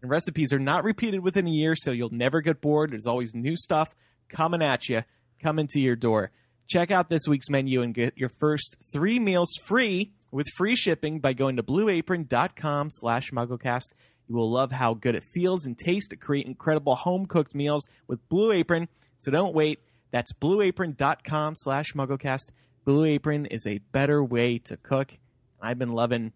And 0.03 0.11
recipes 0.11 0.53
are 0.53 0.59
not 0.59 0.83
repeated 0.83 1.21
within 1.21 1.47
a 1.47 1.51
year, 1.51 1.77
so 1.77 1.93
you'll 1.93 2.11
never 2.11 2.41
get 2.41 2.61
bored. 2.61 2.91
There's 2.91 3.07
always 3.07 3.35
new 3.35 3.57
stuff 3.57 3.95
coming 4.29 4.63
at 4.63 4.89
you, 4.89 5.05
coming 5.41 5.69
to 5.69 5.81
your 5.81 5.95
door. 5.95 6.33
Check 6.67 6.91
out 6.91 7.09
this 7.09 7.29
week's 7.29 7.49
menu 7.49 7.83
and 7.83 7.95
get 7.95 8.17
your 8.17 8.29
first 8.29 8.77
three 8.93 9.19
meals 9.19 9.51
free 9.67 10.13
with 10.31 10.47
free 10.57 10.75
shipping 10.77 11.21
by 11.21 11.33
going 11.33 11.57
to 11.57 11.63
blueapron.com 11.63 12.91
slash 12.91 13.31
mugglecast. 13.31 13.93
You 14.29 14.35
will 14.35 14.51
love 14.51 14.73
how 14.73 14.95
good 14.95 15.15
it 15.15 15.23
feels 15.33 15.65
and 15.65 15.79
tastes 15.79 16.09
to 16.09 16.17
create 16.17 16.47
incredible 16.47 16.97
home 16.97 17.27
cooked 17.27 17.55
meals 17.55 17.87
with 18.09 18.29
Blue 18.29 18.51
Apron. 18.51 18.89
So 19.19 19.31
don't 19.31 19.55
wait. 19.55 19.81
That's 20.11 20.33
blueapron.com 20.33 21.55
slash 21.57 21.93
mugglecast. 21.93 22.51
Blue 22.85 23.05
Apron 23.05 23.47
is 23.47 23.67
a 23.67 23.79
better 23.93 24.23
way 24.23 24.59
to 24.59 24.77
cook. 24.77 25.15
I've 25.61 25.79
been 25.79 25.93
loving 25.93 26.33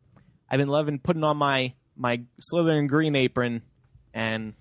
I've 0.48 0.58
been 0.58 0.68
loving 0.68 0.98
putting 0.98 1.24
on 1.24 1.36
my 1.36 1.74
my 1.96 2.22
Slytherin 2.52 2.88
green 2.88 3.14
apron 3.14 3.62
and 4.14 4.54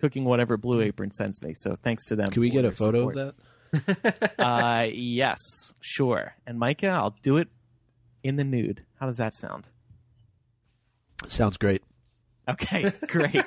cooking 0.00 0.24
whatever 0.24 0.56
Blue 0.56 0.80
Apron 0.80 1.12
sends 1.12 1.40
me. 1.42 1.54
So 1.54 1.76
thanks 1.76 2.06
to 2.06 2.16
them. 2.16 2.28
Can 2.28 2.40
we 2.40 2.50
get 2.50 2.64
a 2.64 2.72
photo 2.72 3.08
support. 3.10 3.16
of 3.16 3.36
that? 3.36 3.41
Uh, 4.38 4.88
yes, 4.92 5.38
sure. 5.80 6.34
And 6.46 6.58
Micah, 6.58 6.88
I'll 6.88 7.14
do 7.22 7.36
it 7.36 7.48
in 8.22 8.36
the 8.36 8.44
nude. 8.44 8.84
How 8.98 9.06
does 9.06 9.16
that 9.18 9.34
sound? 9.34 9.68
Sounds 11.28 11.56
great. 11.56 11.82
Okay, 12.48 12.90
great. 13.06 13.44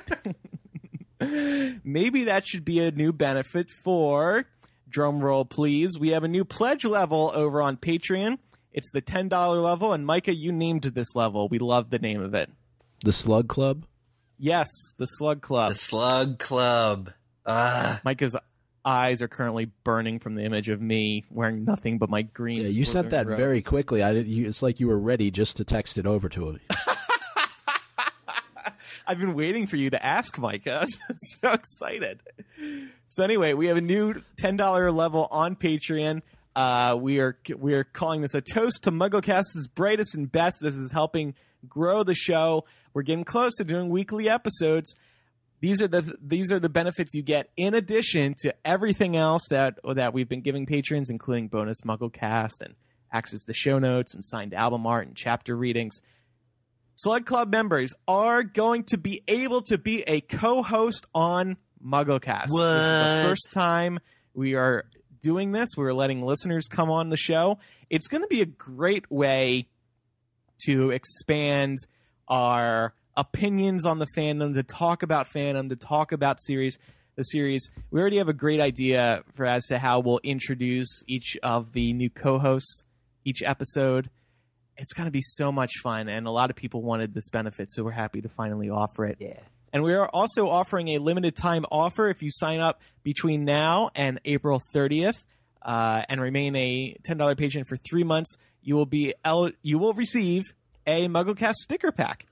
Maybe 1.84 2.24
that 2.24 2.46
should 2.46 2.64
be 2.64 2.80
a 2.80 2.90
new 2.90 3.12
benefit 3.12 3.68
for 3.84 4.46
drum 4.88 5.20
roll, 5.20 5.44
please. 5.44 5.98
We 5.98 6.10
have 6.10 6.24
a 6.24 6.28
new 6.28 6.44
pledge 6.44 6.84
level 6.84 7.30
over 7.34 7.60
on 7.60 7.76
Patreon. 7.76 8.38
It's 8.72 8.90
the 8.90 9.00
ten 9.00 9.28
dollar 9.28 9.60
level, 9.60 9.92
and 9.92 10.06
Micah, 10.06 10.34
you 10.34 10.52
named 10.52 10.82
this 10.82 11.14
level. 11.14 11.48
We 11.48 11.58
love 11.58 11.90
the 11.90 11.98
name 11.98 12.22
of 12.22 12.34
it. 12.34 12.50
The 13.04 13.12
Slug 13.12 13.48
Club. 13.48 13.86
Yes, 14.38 14.68
the 14.98 15.06
Slug 15.06 15.40
Club. 15.40 15.72
The 15.72 15.78
Slug 15.78 16.38
Club. 16.38 17.10
Ah, 17.46 18.00
Micah's 18.04 18.36
eyes 18.86 19.20
are 19.20 19.28
currently 19.28 19.66
burning 19.84 20.20
from 20.20 20.36
the 20.36 20.44
image 20.44 20.68
of 20.68 20.80
me 20.80 21.24
wearing 21.30 21.64
nothing 21.64 21.98
but 21.98 22.08
my 22.08 22.22
green. 22.22 22.62
Yeah, 22.62 22.68
you 22.68 22.84
sent 22.84 23.10
that 23.10 23.26
robe. 23.26 23.36
very 23.36 23.60
quickly. 23.60 24.02
I 24.02 24.14
did, 24.14 24.28
you, 24.28 24.46
it's 24.46 24.62
like 24.62 24.78
you 24.78 24.86
were 24.86 24.98
ready 24.98 25.30
just 25.30 25.56
to 25.58 25.64
text 25.64 25.98
it 25.98 26.06
over 26.06 26.28
to 26.30 26.50
him. 26.50 26.60
I've 29.08 29.18
been 29.20 29.34
waiting 29.34 29.66
for 29.66 29.76
you 29.76 29.90
to 29.90 30.04
ask, 30.04 30.38
Micah. 30.38 30.80
I'm 30.82 30.88
just 30.88 31.40
so 31.40 31.52
excited. 31.52 32.20
So 33.08 33.22
anyway, 33.24 33.52
we 33.52 33.66
have 33.66 33.76
a 33.76 33.82
new 33.82 34.22
ten 34.36 34.56
dollar 34.56 34.90
level 34.90 35.28
on 35.30 35.56
Patreon. 35.56 36.22
Uh, 36.54 36.96
we 36.98 37.20
are 37.20 37.38
we 37.56 37.74
are 37.74 37.84
calling 37.84 38.22
this 38.22 38.34
a 38.34 38.40
toast 38.40 38.84
to 38.84 38.90
MuggleCast's 38.90 39.68
brightest 39.68 40.14
and 40.14 40.30
best. 40.30 40.56
This 40.60 40.74
is 40.74 40.92
helping 40.92 41.34
grow 41.68 42.02
the 42.02 42.14
show. 42.14 42.64
We're 42.94 43.02
getting 43.02 43.24
close 43.24 43.54
to 43.56 43.64
doing 43.64 43.90
weekly 43.90 44.28
episodes. 44.28 44.96
These 45.60 45.80
are 45.82 45.88
the 45.88 46.16
these 46.20 46.52
are 46.52 46.58
the 46.58 46.68
benefits 46.68 47.14
you 47.14 47.22
get 47.22 47.50
in 47.56 47.74
addition 47.74 48.34
to 48.40 48.54
everything 48.64 49.16
else 49.16 49.46
that 49.48 49.78
that 49.94 50.12
we've 50.12 50.28
been 50.28 50.42
giving 50.42 50.66
patrons, 50.66 51.10
including 51.10 51.48
bonus 51.48 51.80
MuggleCast 51.82 52.60
and 52.62 52.74
access 53.12 53.42
to 53.44 53.54
show 53.54 53.78
notes 53.78 54.14
and 54.14 54.22
signed 54.24 54.52
album 54.52 54.86
art 54.86 55.06
and 55.06 55.16
chapter 55.16 55.56
readings. 55.56 56.00
Slug 56.96 57.26
Club 57.26 57.50
members 57.50 57.94
are 58.08 58.42
going 58.42 58.84
to 58.84 58.98
be 58.98 59.22
able 59.28 59.60
to 59.62 59.76
be 59.78 60.02
a 60.02 60.20
co-host 60.22 61.06
on 61.14 61.56
MuggleCast. 61.84 62.44
This 62.44 62.52
is 62.52 62.86
the 62.86 63.22
What? 63.22 63.28
first 63.28 63.52
time 63.52 63.98
we 64.34 64.54
are 64.54 64.84
doing 65.22 65.52
this. 65.52 65.70
We're 65.76 65.92
letting 65.92 66.24
listeners 66.24 66.68
come 66.68 66.90
on 66.90 67.10
the 67.10 67.16
show. 67.16 67.58
It's 67.90 68.08
going 68.08 68.22
to 68.22 68.28
be 68.28 68.40
a 68.40 68.46
great 68.46 69.10
way 69.10 69.68
to 70.64 70.90
expand 70.90 71.78
our 72.28 72.94
opinions 73.16 73.86
on 73.86 73.98
the 73.98 74.06
fandom, 74.16 74.54
to 74.54 74.62
talk 74.62 75.02
about 75.02 75.28
fandom, 75.32 75.68
to 75.68 75.76
talk 75.76 76.12
about 76.12 76.40
series. 76.40 76.78
The 77.16 77.22
series. 77.22 77.70
We 77.90 77.98
already 77.98 78.18
have 78.18 78.28
a 78.28 78.34
great 78.34 78.60
idea 78.60 79.24
for 79.34 79.46
as 79.46 79.64
to 79.68 79.78
how 79.78 80.00
we'll 80.00 80.20
introduce 80.22 81.02
each 81.06 81.38
of 81.42 81.72
the 81.72 81.94
new 81.94 82.10
co-hosts 82.10 82.84
each 83.24 83.42
episode 83.42 84.08
it's 84.78 84.92
going 84.92 85.06
to 85.06 85.10
be 85.10 85.22
so 85.22 85.50
much 85.50 85.72
fun 85.82 86.08
and 86.08 86.26
a 86.26 86.30
lot 86.30 86.50
of 86.50 86.56
people 86.56 86.82
wanted 86.82 87.14
this 87.14 87.28
benefit 87.28 87.70
so 87.70 87.82
we're 87.84 87.90
happy 87.90 88.20
to 88.20 88.28
finally 88.28 88.70
offer 88.70 89.04
it 89.04 89.16
yeah. 89.18 89.38
and 89.72 89.82
we 89.82 89.92
are 89.94 90.08
also 90.08 90.48
offering 90.48 90.88
a 90.88 90.98
limited 90.98 91.36
time 91.36 91.64
offer 91.70 92.08
if 92.08 92.22
you 92.22 92.30
sign 92.30 92.60
up 92.60 92.80
between 93.02 93.44
now 93.44 93.90
and 93.94 94.20
april 94.24 94.60
30th 94.74 95.24
uh, 95.62 96.02
and 96.08 96.20
remain 96.20 96.54
a 96.54 96.96
$10 97.02 97.36
patient 97.36 97.66
for 97.66 97.76
three 97.76 98.04
months 98.04 98.36
you 98.62 98.74
will 98.74 98.86
be 98.86 99.14
el- 99.24 99.52
you 99.62 99.78
will 99.78 99.94
receive 99.94 100.44
a 100.86 101.08
mugglecast 101.08 101.54
sticker 101.54 101.90
pack 101.90 102.26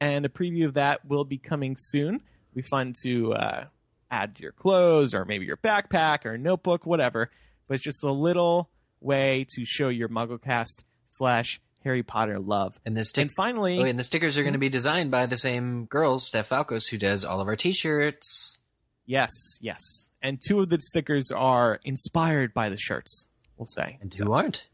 and 0.00 0.24
a 0.26 0.28
preview 0.28 0.66
of 0.66 0.74
that 0.74 1.04
will 1.04 1.24
be 1.24 1.38
coming 1.38 1.76
soon 1.78 2.22
be 2.54 2.62
fun 2.62 2.92
to 3.02 3.34
uh, 3.34 3.64
add 4.10 4.34
to 4.36 4.42
your 4.42 4.52
clothes 4.52 5.14
or 5.14 5.24
maybe 5.24 5.44
your 5.46 5.56
backpack 5.58 6.24
or 6.24 6.38
notebook 6.38 6.86
whatever 6.86 7.30
but 7.68 7.74
it's 7.74 7.84
just 7.84 8.02
a 8.04 8.10
little 8.10 8.70
way 9.00 9.44
to 9.48 9.64
show 9.64 9.88
your 9.88 10.08
mugglecast 10.08 10.84
slash 11.10 11.60
harry 11.84 12.02
potter 12.02 12.38
love 12.38 12.78
And 12.86 12.96
the 12.96 13.04
stick. 13.04 13.22
and 13.22 13.30
finally 13.36 13.78
Oh, 13.80 13.84
and 13.84 13.98
the 13.98 14.04
stickers 14.04 14.36
are 14.38 14.42
going 14.42 14.52
to 14.54 14.58
be 14.58 14.68
designed 14.68 15.10
by 15.10 15.26
the 15.26 15.36
same 15.36 15.84
girl, 15.84 16.18
Steph 16.18 16.48
Falcos, 16.48 16.88
who 16.88 16.98
does 16.98 17.24
all 17.24 17.40
of 17.40 17.46
our 17.48 17.56
T-shirts. 17.56 18.58
Yes, 19.04 19.30
yes. 19.60 20.10
And 20.20 20.40
two 20.44 20.60
of 20.60 20.68
the 20.68 20.78
stickers 20.80 21.30
are 21.30 21.78
inspired 21.84 22.52
by 22.52 22.68
the 22.70 22.76
shirts, 22.76 23.28
we'll 23.56 23.66
say. 23.66 23.98
And 24.00 24.12
who 24.12 24.32
aren't? 24.32 24.66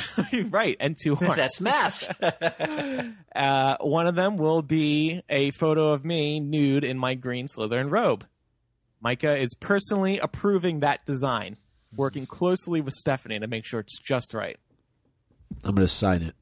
right, 0.50 0.76
and 0.80 0.96
two 1.00 1.16
aren't. 1.16 1.36
That's 1.36 1.60
math. 1.60 2.22
uh, 3.34 3.76
one 3.80 4.06
of 4.06 4.14
them 4.14 4.36
will 4.36 4.62
be 4.62 5.22
a 5.28 5.50
photo 5.52 5.92
of 5.92 6.04
me 6.04 6.40
nude 6.40 6.84
in 6.84 6.98
my 6.98 7.14
green 7.14 7.46
Slytherin 7.46 7.90
robe. 7.90 8.26
Micah 9.00 9.36
is 9.36 9.54
personally 9.54 10.18
approving 10.18 10.80
that 10.80 11.04
design, 11.04 11.56
working 11.94 12.26
closely 12.26 12.80
with 12.80 12.94
Stephanie 12.94 13.40
to 13.40 13.46
make 13.46 13.64
sure 13.64 13.80
it's 13.80 13.98
just 13.98 14.32
right. 14.32 14.58
I'm 15.64 15.74
going 15.74 15.86
to 15.86 15.92
sign 15.92 16.22
it. 16.22 16.34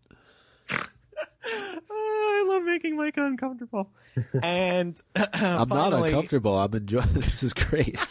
Oh, 1.91 2.45
I 2.47 2.49
love 2.49 2.63
making 2.65 2.97
Micah 2.97 3.25
uncomfortable. 3.25 3.91
and 4.43 4.97
I'm 5.33 5.69
not 5.69 5.93
uncomfortable. 5.93 6.57
I'm 6.59 6.75
enjoying. 6.75 7.13
This 7.15 7.43
is 7.43 7.53
great. 7.53 8.05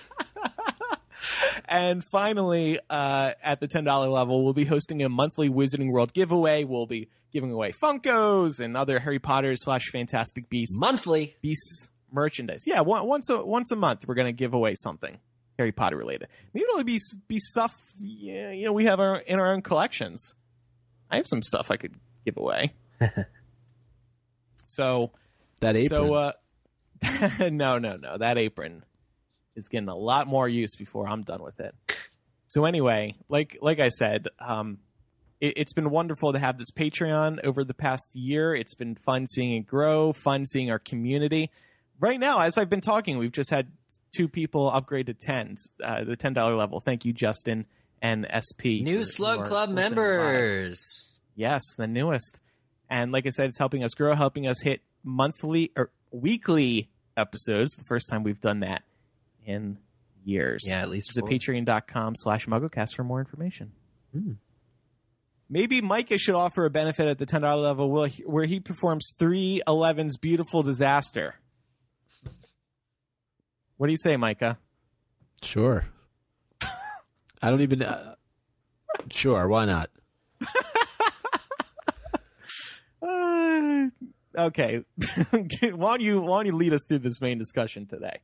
And 1.65 2.03
finally, 2.03 2.79
uh, 2.89 3.33
at 3.43 3.59
the 3.59 3.67
ten 3.67 3.83
dollar 3.83 4.09
level, 4.09 4.43
we'll 4.43 4.53
be 4.53 4.65
hosting 4.65 5.03
a 5.03 5.09
monthly 5.09 5.49
Wizarding 5.49 5.91
World 5.91 6.13
giveaway. 6.13 6.63
We'll 6.63 6.87
be 6.87 7.09
giving 7.31 7.51
away 7.51 7.73
Funkos 7.73 8.59
and 8.59 8.75
other 8.75 8.99
Harry 8.99 9.19
Potter 9.19 9.55
slash 9.55 9.89
Fantastic 9.89 10.49
Beasts 10.49 10.79
Monthly. 10.79 11.35
Beasts 11.41 11.89
merchandise. 12.11 12.63
Yeah, 12.65 12.81
one, 12.81 13.05
once 13.05 13.29
a 13.29 13.45
once 13.45 13.71
a 13.71 13.75
month, 13.75 14.07
we're 14.07 14.15
gonna 14.15 14.31
give 14.31 14.53
away 14.53 14.75
something 14.75 15.19
Harry 15.57 15.71
Potter 15.71 15.97
related. 15.97 16.27
Maybe 16.53 16.65
it'll 16.71 16.83
be 16.83 16.99
be 17.27 17.39
stuff. 17.39 17.75
Yeah, 17.99 18.51
you 18.51 18.65
know, 18.65 18.73
we 18.73 18.85
have 18.85 18.99
our 18.99 19.17
in 19.17 19.39
our 19.39 19.53
own 19.53 19.61
collections. 19.61 20.35
I 21.11 21.17
have 21.17 21.27
some 21.27 21.41
stuff 21.41 21.69
I 21.69 21.77
could 21.77 21.95
give 22.25 22.37
away. 22.37 22.73
so 24.65 25.11
That 25.61 25.75
apron. 25.75 26.07
so 26.07 26.13
uh, 26.13 26.31
no, 27.51 27.77
no, 27.77 27.95
no. 27.95 28.17
That 28.17 28.37
apron 28.37 28.83
is 29.59 29.67
getting 29.67 29.89
a 29.89 29.95
lot 29.95 30.27
more 30.27 30.49
use 30.49 30.75
before 30.75 31.07
I'm 31.07 31.21
done 31.21 31.43
with 31.43 31.59
it. 31.59 31.75
So 32.47 32.65
anyway, 32.65 33.15
like 33.29 33.57
like 33.61 33.79
I 33.79 33.89
said, 33.89 34.27
um, 34.39 34.79
it, 35.39 35.53
it's 35.55 35.73
been 35.73 35.91
wonderful 35.91 36.33
to 36.33 36.39
have 36.39 36.57
this 36.57 36.71
Patreon 36.71 37.45
over 37.45 37.63
the 37.63 37.75
past 37.75 38.15
year. 38.15 38.55
It's 38.55 38.73
been 38.73 38.95
fun 38.95 39.27
seeing 39.27 39.53
it 39.53 39.67
grow, 39.67 40.13
fun 40.13 40.45
seeing 40.45 40.71
our 40.71 40.79
community. 40.79 41.51
Right 41.99 42.19
now, 42.19 42.39
as 42.39 42.57
I've 42.57 42.69
been 42.69 42.81
talking, 42.81 43.17
we've 43.17 43.31
just 43.31 43.51
had 43.51 43.67
two 44.15 44.27
people 44.27 44.71
upgrade 44.71 45.05
to 45.07 45.13
tens, 45.13 45.69
uh, 45.83 46.03
the 46.03 46.15
ten 46.15 46.33
dollar 46.33 46.55
level. 46.55 46.79
Thank 46.79 47.05
you, 47.05 47.13
Justin 47.13 47.65
and 48.01 48.25
SP. 48.33 48.81
New 48.81 49.03
Slug 49.03 49.45
Club 49.45 49.69
members. 49.69 51.13
Yes, 51.35 51.61
the 51.77 51.87
newest. 51.87 52.39
And 52.89 53.11
like 53.11 53.27
I 53.27 53.29
said, 53.29 53.49
it's 53.49 53.59
helping 53.59 53.83
us 53.83 53.93
grow, 53.93 54.15
helping 54.15 54.47
us 54.47 54.61
hit 54.61 54.81
monthly 55.03 55.71
or 55.75 55.91
weekly 56.11 56.89
episodes. 57.15 57.75
The 57.75 57.83
first 57.83 58.09
time 58.09 58.23
we've 58.23 58.41
done 58.41 58.61
that 58.61 58.81
in 59.49 59.79
years. 60.23 60.65
Yeah, 60.67 60.81
at 60.81 60.89
least 60.89 61.09
Visit 61.09 61.25
patreon.com 61.25 62.15
slash 62.15 62.45
mugglecast 62.45 62.95
for 62.95 63.03
more 63.03 63.19
information. 63.19 63.71
Maybe 65.49 65.81
Micah 65.81 66.17
should 66.17 66.35
offer 66.35 66.65
a 66.65 66.69
benefit 66.69 67.07
at 67.07 67.17
the 67.17 67.25
$10 67.25 67.41
level 67.61 67.89
where 67.89 68.45
he 68.45 68.59
performs 68.59 69.13
311's 69.19 70.17
Beautiful 70.17 70.61
Disaster. 70.61 71.35
What 73.77 73.87
do 73.87 73.91
you 73.93 73.97
say, 73.97 74.17
Micah? 74.17 74.59
Sure. 75.41 75.85
I 77.41 77.49
don't 77.49 77.61
even. 77.61 77.81
Uh, 77.81 78.15
sure, 79.09 79.47
why 79.47 79.65
not? 79.65 79.89
Uh, 83.01 83.87
okay. 84.37 84.83
why, 85.31 85.91
don't 85.91 86.01
you, 86.01 86.19
why 86.19 86.37
don't 86.37 86.45
you 86.47 86.51
lead 86.51 86.73
us 86.73 86.83
through 86.85 86.99
this 86.99 87.21
main 87.21 87.37
discussion 87.37 87.85
today? 87.85 88.19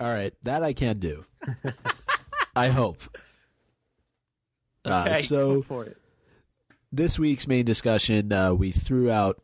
All 0.00 0.12
right, 0.12 0.32
that 0.42 0.62
I 0.62 0.72
can 0.72 0.98
do. 0.98 1.24
I 2.54 2.68
hope. 2.68 3.02
Uh, 4.84 5.06
Okay, 5.08 5.22
so 5.22 5.62
for 5.62 5.84
it. 5.84 5.96
this 6.92 7.18
week's 7.18 7.46
main 7.46 7.64
discussion, 7.64 8.32
uh, 8.32 8.54
we 8.54 8.70
threw 8.70 9.10
out 9.10 9.42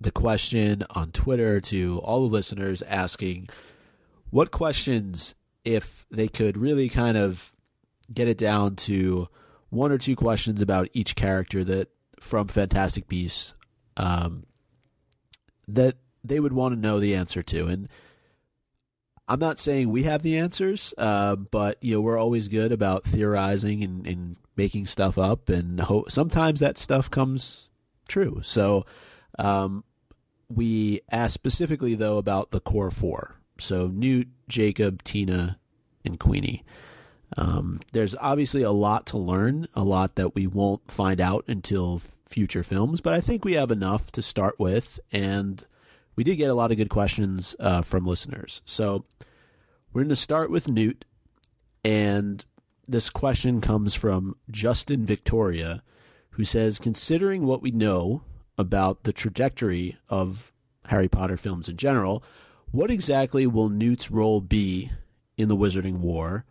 the 0.00 0.10
question 0.10 0.84
on 0.90 1.10
Twitter 1.12 1.60
to 1.60 2.00
all 2.04 2.20
the 2.28 2.32
listeners 2.32 2.82
asking 2.82 3.48
what 4.30 4.50
questions, 4.50 5.34
if 5.64 6.06
they 6.10 6.28
could 6.28 6.56
really 6.56 6.88
kind 6.88 7.16
of 7.16 7.52
get 8.12 8.28
it 8.28 8.38
down 8.38 8.74
to 8.76 9.28
one 9.70 9.90
or 9.92 9.98
two 9.98 10.16
questions 10.16 10.60
about 10.62 10.88
each 10.92 11.14
character 11.14 11.62
that 11.64 11.88
from 12.20 12.48
Fantastic 12.48 13.06
Beasts, 13.08 13.54
um, 13.96 14.44
that 15.66 15.96
they 16.24 16.40
would 16.40 16.52
want 16.52 16.74
to 16.74 16.80
know 16.80 16.98
the 17.00 17.14
answer 17.14 17.42
to. 17.42 17.66
And 17.66 17.88
I'm 19.28 19.38
not 19.38 19.58
saying 19.58 19.90
we 19.90 20.04
have 20.04 20.22
the 20.22 20.38
answers, 20.38 20.94
uh, 20.96 21.36
but 21.36 21.76
you 21.82 21.94
know 21.94 22.00
we're 22.00 22.18
always 22.18 22.48
good 22.48 22.72
about 22.72 23.04
theorizing 23.04 23.84
and, 23.84 24.06
and 24.06 24.36
making 24.56 24.86
stuff 24.86 25.18
up, 25.18 25.48
and 25.48 25.80
ho- 25.80 26.06
sometimes 26.08 26.60
that 26.60 26.78
stuff 26.78 27.10
comes 27.10 27.68
true. 28.08 28.40
So 28.42 28.86
um, 29.38 29.84
we 30.48 31.02
asked 31.10 31.34
specifically 31.34 31.94
though 31.94 32.18
about 32.18 32.50
the 32.50 32.60
core 32.60 32.90
four. 32.90 33.36
So 33.58 33.88
Newt, 33.88 34.28
Jacob, 34.48 35.02
Tina, 35.02 35.58
and 36.04 36.18
Queenie. 36.18 36.64
Um, 37.36 37.80
there's 37.92 38.14
obviously 38.20 38.62
a 38.62 38.72
lot 38.72 39.04
to 39.06 39.18
learn, 39.18 39.68
a 39.74 39.84
lot 39.84 40.14
that 40.14 40.34
we 40.34 40.46
won't 40.46 40.90
find 40.90 41.20
out 41.20 41.44
until 41.46 42.00
future 42.26 42.62
films, 42.62 43.00
but 43.00 43.12
I 43.12 43.20
think 43.20 43.44
we 43.44 43.54
have 43.54 43.70
enough 43.70 44.10
to 44.12 44.22
start 44.22 44.58
with, 44.58 44.98
and 45.12 45.64
we 46.18 46.24
did 46.24 46.34
get 46.34 46.50
a 46.50 46.54
lot 46.54 46.72
of 46.72 46.76
good 46.76 46.90
questions 46.90 47.54
uh, 47.60 47.80
from 47.80 48.04
listeners. 48.04 48.60
So 48.64 49.04
we're 49.92 50.02
going 50.02 50.08
to 50.08 50.16
start 50.16 50.50
with 50.50 50.66
Newt, 50.66 51.04
and 51.84 52.44
this 52.88 53.08
question 53.08 53.60
comes 53.60 53.94
from 53.94 54.34
Justin 54.50 55.06
Victoria, 55.06 55.80
who 56.30 56.42
says, 56.42 56.80
considering 56.80 57.46
what 57.46 57.62
we 57.62 57.70
know 57.70 58.22
about 58.58 59.04
the 59.04 59.12
trajectory 59.12 59.96
of 60.08 60.52
Harry 60.86 61.06
Potter 61.06 61.36
films 61.36 61.68
in 61.68 61.76
general, 61.76 62.24
what 62.72 62.90
exactly 62.90 63.46
will 63.46 63.68
Newt's 63.68 64.10
role 64.10 64.40
be 64.40 64.90
in 65.36 65.46
the 65.46 65.56
Wizarding 65.56 65.98
War 65.98 66.44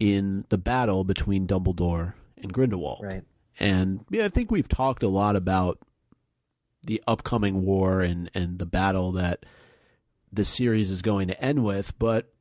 in 0.00 0.46
the 0.48 0.56
battle 0.56 1.04
between 1.04 1.46
Dumbledore 1.46 2.14
and 2.38 2.50
Grindelwald? 2.50 3.04
Right. 3.04 3.24
And 3.60 4.06
yeah, 4.08 4.24
I 4.24 4.30
think 4.30 4.50
we've 4.50 4.68
talked 4.68 5.02
a 5.02 5.08
lot 5.08 5.36
about 5.36 5.80
the 6.86 7.02
upcoming 7.06 7.64
war 7.64 8.00
and, 8.00 8.30
and 8.34 8.58
the 8.58 8.66
battle 8.66 9.12
that 9.12 9.44
the 10.32 10.44
series 10.44 10.90
is 10.90 11.02
going 11.02 11.28
to 11.28 11.40
end 11.42 11.64
with, 11.64 11.98
but 11.98 12.32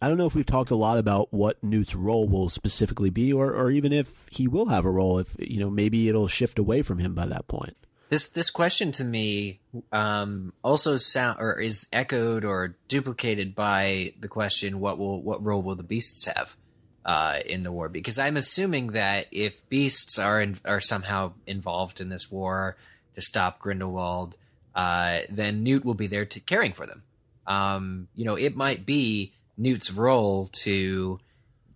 I 0.00 0.08
don't 0.08 0.18
know 0.18 0.26
if 0.26 0.34
we've 0.34 0.44
talked 0.44 0.70
a 0.70 0.76
lot 0.76 0.98
about 0.98 1.32
what 1.32 1.62
Newt's 1.62 1.94
role 1.94 2.28
will 2.28 2.48
specifically 2.48 3.10
be, 3.10 3.32
or, 3.32 3.52
or 3.52 3.70
even 3.70 3.92
if 3.92 4.26
he 4.30 4.46
will 4.46 4.66
have 4.66 4.84
a 4.84 4.90
role. 4.90 5.18
If 5.18 5.34
you 5.38 5.58
know, 5.58 5.70
maybe 5.70 6.08
it'll 6.08 6.28
shift 6.28 6.58
away 6.58 6.82
from 6.82 6.98
him 6.98 7.14
by 7.14 7.26
that 7.26 7.48
point. 7.48 7.76
This 8.08 8.28
this 8.28 8.50
question 8.50 8.92
to 8.92 9.04
me 9.04 9.60
um, 9.90 10.52
also 10.62 10.96
sound 10.96 11.38
or 11.40 11.60
is 11.60 11.88
echoed 11.92 12.44
or 12.44 12.76
duplicated 12.88 13.54
by 13.54 14.12
the 14.20 14.28
question 14.28 14.80
what 14.80 14.98
will 14.98 15.20
what 15.22 15.42
role 15.44 15.62
will 15.62 15.74
the 15.74 15.82
beasts 15.82 16.26
have 16.26 16.56
uh, 17.04 17.38
in 17.44 17.62
the 17.62 17.72
war? 17.72 17.88
Because 17.88 18.18
I'm 18.18 18.36
assuming 18.36 18.88
that 18.88 19.26
if 19.32 19.66
beasts 19.68 20.18
are 20.18 20.40
in, 20.40 20.58
are 20.64 20.80
somehow 20.80 21.32
involved 21.46 22.00
in 22.00 22.10
this 22.10 22.30
war 22.30 22.76
to 23.16 23.22
stop 23.22 23.58
Grindelwald, 23.58 24.36
uh, 24.74 25.20
then 25.28 25.64
Newt 25.64 25.84
will 25.84 25.94
be 25.94 26.06
there 26.06 26.26
to 26.26 26.40
caring 26.40 26.72
for 26.72 26.86
them. 26.86 27.02
Um, 27.46 28.08
you 28.14 28.24
know, 28.24 28.36
it 28.36 28.56
might 28.56 28.86
be 28.86 29.32
Newt's 29.56 29.90
role 29.90 30.46
to 30.62 31.18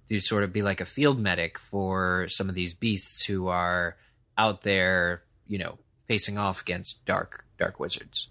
to 0.08 0.20
sort 0.20 0.42
of 0.42 0.52
be 0.52 0.62
like 0.62 0.80
a 0.80 0.84
field 0.84 1.20
medic 1.20 1.58
for 1.58 2.26
some 2.28 2.48
of 2.48 2.54
these 2.54 2.74
beasts 2.74 3.24
who 3.24 3.46
are 3.46 3.96
out 4.36 4.62
there, 4.62 5.22
you 5.46 5.58
know, 5.58 5.78
facing 6.08 6.36
off 6.36 6.60
against 6.60 7.04
dark 7.06 7.44
dark 7.58 7.80
wizards. 7.80 8.28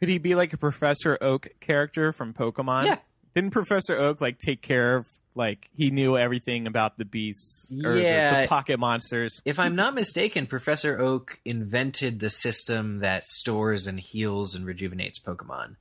Could 0.00 0.08
he 0.08 0.18
be 0.18 0.34
like 0.34 0.52
a 0.52 0.58
Professor 0.58 1.16
Oak 1.20 1.48
character 1.60 2.12
from 2.12 2.34
Pokemon? 2.34 2.86
Yeah. 2.86 2.98
Didn't 3.34 3.50
Professor 3.50 3.96
Oak 3.96 4.20
like 4.20 4.38
take 4.38 4.60
care 4.60 4.96
of 4.96 5.06
like 5.34 5.68
he 5.76 5.90
knew 5.90 6.16
everything 6.16 6.66
about 6.66 6.96
the 6.98 7.04
beasts 7.04 7.72
or 7.84 7.94
the- 7.94 8.02
Yeah. 8.02 8.42
the, 8.42 8.48
pocket 8.48 8.78
monsters? 8.78 9.42
If 9.44 9.58
I'm 9.58 9.74
not 9.74 9.94
mistaken, 9.94 10.46
Professor 10.46 10.98
Oak 11.00 11.40
invented 11.44 12.20
the 12.20 12.30
system 12.30 12.98
that 13.00 13.24
stores 13.24 13.86
and 13.86 13.98
heals 13.98 14.54
and 14.54 14.64
rejuvenates 14.64 15.18
Pokemon. 15.18 15.76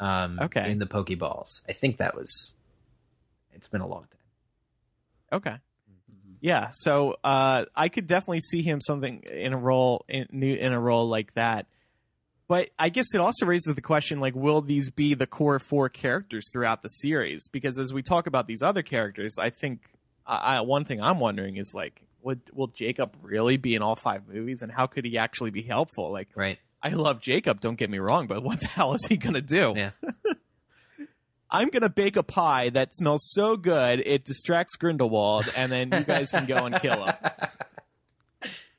Um, 0.00 0.38
Okay. 0.40 0.70
In 0.70 0.78
the 0.78 0.86
Pokeballs, 0.86 1.62
I 1.68 1.72
think 1.72 1.96
that 1.98 2.14
was. 2.14 2.52
It's 3.52 3.68
been 3.68 3.80
a 3.80 3.86
long 3.88 4.02
time. 4.02 5.38
Okay. 5.40 5.56
Yeah, 6.40 6.68
so 6.72 7.16
uh, 7.24 7.64
I 7.74 7.88
could 7.88 8.06
definitely 8.06 8.40
see 8.40 8.62
him 8.62 8.80
something 8.80 9.22
in 9.24 9.52
a 9.52 9.58
role 9.58 10.04
in 10.08 10.42
in 10.44 10.72
a 10.72 10.78
role 10.78 11.08
like 11.08 11.34
that. 11.34 11.66
But 12.48 12.70
I 12.78 12.88
guess 12.88 13.14
it 13.14 13.20
also 13.20 13.44
raises 13.44 13.74
the 13.74 13.82
question 13.82 14.20
like 14.20 14.34
will 14.34 14.62
these 14.62 14.90
be 14.90 15.14
the 15.14 15.26
core 15.26 15.58
four 15.58 15.88
characters 15.88 16.48
throughout 16.52 16.82
the 16.82 16.88
series? 16.88 17.46
Because 17.48 17.78
as 17.78 17.92
we 17.92 18.02
talk 18.02 18.26
about 18.26 18.46
these 18.46 18.62
other 18.62 18.82
characters, 18.82 19.36
I 19.38 19.50
think 19.50 19.80
I, 20.26 20.56
I, 20.56 20.60
one 20.62 20.84
thing 20.84 21.00
I'm 21.02 21.20
wondering 21.20 21.56
is 21.58 21.72
like 21.74 22.00
would 22.22 22.40
will 22.54 22.68
Jacob 22.68 23.16
really 23.22 23.58
be 23.58 23.74
in 23.74 23.82
all 23.82 23.96
five 23.96 24.26
movies 24.26 24.62
and 24.62 24.72
how 24.72 24.86
could 24.86 25.04
he 25.04 25.18
actually 25.18 25.50
be 25.50 25.62
helpful? 25.62 26.10
Like 26.10 26.28
Right. 26.34 26.58
I 26.82 26.90
love 26.90 27.20
Jacob, 27.20 27.60
don't 27.60 27.76
get 27.76 27.90
me 27.90 27.98
wrong, 27.98 28.26
but 28.26 28.42
what 28.42 28.60
the 28.60 28.66
hell 28.78 28.94
is 28.94 29.06
he 29.06 29.16
going 29.16 29.34
to 29.34 29.42
do? 29.42 29.74
Yeah. 29.76 29.90
I'm 31.50 31.68
gonna 31.68 31.88
bake 31.88 32.16
a 32.16 32.22
pie 32.22 32.68
that 32.70 32.94
smells 32.94 33.22
so 33.30 33.56
good 33.56 34.02
it 34.04 34.22
distracts 34.24 34.76
Grindelwald, 34.76 35.50
and 35.56 35.72
then 35.72 35.90
you 35.92 36.04
guys 36.04 36.30
can 36.30 36.44
go 36.44 36.66
and 36.66 36.78
kill 36.80 37.06
him. 37.06 37.14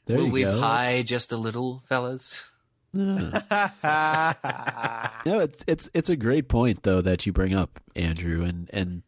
There 0.05 0.17
Will 0.17 0.25
you 0.25 0.31
we 0.31 0.41
go. 0.41 0.59
pie 0.59 1.03
just 1.03 1.31
a 1.31 1.37
little, 1.37 1.83
fellas? 1.87 2.49
No, 5.25 5.39
it's 5.39 5.63
it's 5.67 5.89
it's 5.93 6.09
a 6.09 6.15
great 6.15 6.47
point 6.47 6.83
though 6.83 7.01
that 7.01 7.25
you 7.25 7.33
bring 7.33 7.53
up, 7.53 7.79
Andrew, 7.95 8.43
and 8.43 8.69
and 8.71 9.03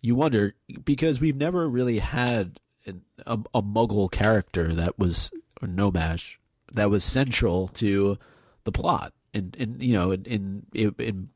you 0.00 0.14
wonder 0.14 0.54
because 0.84 1.20
we've 1.20 1.36
never 1.36 1.68
really 1.68 2.00
had 2.00 2.60
an, 2.86 3.02
a, 3.26 3.38
a 3.54 3.62
Muggle 3.62 4.10
character 4.10 4.74
that 4.74 4.98
was 4.98 5.30
or 5.62 5.68
No-Maj 5.68 6.40
that 6.72 6.90
was 6.90 7.04
central 7.04 7.68
to 7.68 8.18
the 8.64 8.72
plot, 8.72 9.12
and 9.32 9.56
and 9.58 9.82
you 9.82 9.94
know 9.94 10.10
in 10.10 10.66
in, 10.74 10.94
in 10.98 11.28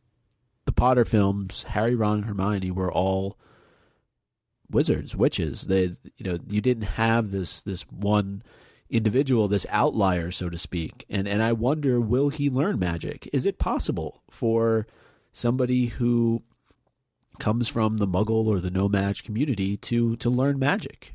the 0.64 0.72
Potter 0.72 1.04
films, 1.04 1.64
Harry, 1.68 1.94
Ron, 1.94 2.18
and 2.18 2.24
Hermione 2.26 2.70
were 2.70 2.92
all 2.92 3.38
wizards, 4.70 5.16
witches. 5.16 5.62
They 5.62 5.96
you 6.16 6.24
know 6.24 6.38
you 6.48 6.60
didn't 6.60 6.82
have 6.82 7.30
this 7.30 7.62
this 7.62 7.82
one 7.82 8.42
individual, 8.90 9.48
this 9.48 9.66
outlier, 9.70 10.30
so 10.30 10.48
to 10.48 10.58
speak. 10.58 11.04
And 11.08 11.28
and 11.28 11.42
I 11.42 11.52
wonder, 11.52 12.00
will 12.00 12.28
he 12.30 12.50
learn 12.50 12.78
magic? 12.78 13.28
Is 13.32 13.46
it 13.46 13.58
possible 13.58 14.22
for 14.30 14.86
somebody 15.32 15.86
who 15.86 16.42
comes 17.38 17.68
from 17.68 17.98
the 17.98 18.06
Muggle 18.06 18.46
or 18.46 18.60
the 18.60 18.70
No-Maj 18.70 19.22
community 19.24 19.76
to 19.76 20.16
to 20.16 20.30
learn 20.30 20.58
magic? 20.58 21.14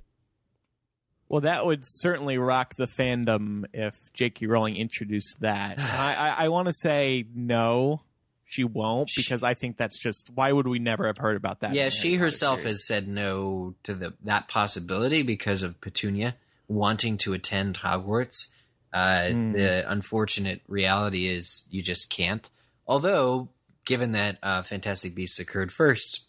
Well, 1.29 1.41
that 1.41 1.65
would 1.65 1.81
certainly 1.83 2.37
rock 2.37 2.75
the 2.75 2.85
fandom 2.85 3.63
if 3.73 3.95
J.K. 4.13 4.45
Rowling 4.45 4.75
introduced 4.75 5.39
that. 5.39 5.79
I, 5.79 6.13
I, 6.13 6.45
I 6.45 6.49
want 6.49 6.67
to 6.67 6.73
say 6.73 7.25
no, 7.33 8.03
she 8.45 8.63
won't, 8.63 9.09
because 9.15 9.41
I 9.41 9.55
think 9.55 9.77
that's 9.77 9.97
just 9.97 10.29
why 10.35 10.51
would 10.51 10.67
we 10.67 10.77
never 10.77 11.07
have 11.07 11.17
heard 11.17 11.35
about 11.35 11.61
that? 11.61 11.73
yeah, 11.73 11.89
she 11.89 12.15
herself 12.15 12.59
series? 12.59 12.73
has 12.73 12.87
said 12.87 13.07
no 13.07 13.73
to 13.83 13.95
the 13.95 14.13
that 14.23 14.47
possibility 14.47 15.23
because 15.23 15.63
of 15.63 15.81
Petunia 15.81 16.35
wanting 16.67 17.17
to 17.17 17.33
attend 17.33 17.77
Hogwarts. 17.79 18.49
Uh, 18.93 19.29
Hmm. 19.29 19.51
The 19.53 19.89
unfortunate 19.91 20.61
reality 20.67 21.27
is 21.27 21.65
you 21.69 21.81
just 21.81 22.09
can't. 22.09 22.49
Although, 22.87 23.49
given 23.85 24.11
that 24.11 24.37
uh, 24.43 24.61
Fantastic 24.61 25.15
Beasts 25.15 25.39
occurred 25.39 25.71
first, 25.71 26.27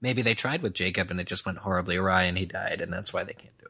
maybe 0.00 0.22
they 0.22 0.34
tried 0.34 0.62
with 0.62 0.74
Jacob 0.74 1.10
and 1.10 1.18
it 1.20 1.26
just 1.26 1.44
went 1.44 1.58
horribly 1.58 1.96
awry 1.96 2.24
and 2.24 2.38
he 2.38 2.44
died, 2.46 2.80
and 2.80 2.92
that's 2.92 3.12
why 3.12 3.24
they 3.24 3.32
can't 3.34 3.58
do 3.58 3.66
it. 3.66 3.68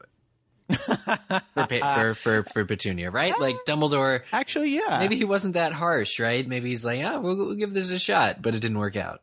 for, 1.53 1.67
for 1.67 2.13
for 2.13 2.43
for 2.43 2.65
Petunia, 2.65 3.09
right? 3.11 3.37
Like 3.39 3.57
Dumbledore, 3.67 4.21
Actually, 4.31 4.75
yeah. 4.75 4.99
maybe 4.99 5.15
he 5.15 5.25
wasn't 5.25 5.55
that 5.55 5.73
harsh, 5.73 6.19
right? 6.19 6.47
Maybe 6.47 6.69
he's 6.69 6.85
like, 6.85 7.03
ah, 7.03 7.19
we'll, 7.19 7.35
we'll 7.35 7.55
give 7.55 7.73
this 7.73 7.91
a 7.91 7.99
shot, 7.99 8.41
but 8.41 8.55
it 8.55 8.59
didn't 8.59 8.77
work 8.79 8.95
out. 8.95 9.21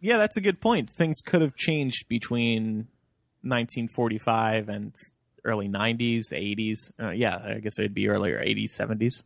Yeah, 0.00 0.16
that's 0.18 0.36
a 0.36 0.40
good 0.40 0.60
point. 0.60 0.88
Things 0.88 1.20
could 1.20 1.42
have 1.42 1.56
changed 1.56 2.08
between 2.08 2.88
1945 3.42 4.68
and 4.68 4.94
early 5.44 5.68
90s, 5.68 6.32
80s. 6.32 6.92
Uh, 7.00 7.10
yeah, 7.10 7.36
I 7.36 7.54
guess 7.60 7.78
it'd 7.78 7.94
be 7.94 8.08
earlier 8.08 8.38
80s, 8.38 8.70
70s. 8.70 9.24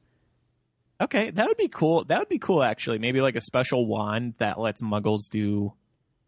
Okay, 1.00 1.30
that 1.30 1.48
would 1.48 1.56
be 1.56 1.68
cool. 1.68 2.04
That 2.04 2.18
would 2.20 2.28
be 2.28 2.38
cool, 2.38 2.62
actually. 2.62 2.98
Maybe 2.98 3.20
like 3.20 3.36
a 3.36 3.40
special 3.40 3.86
wand 3.86 4.34
that 4.38 4.60
lets 4.60 4.80
muggles 4.80 5.28
do 5.28 5.72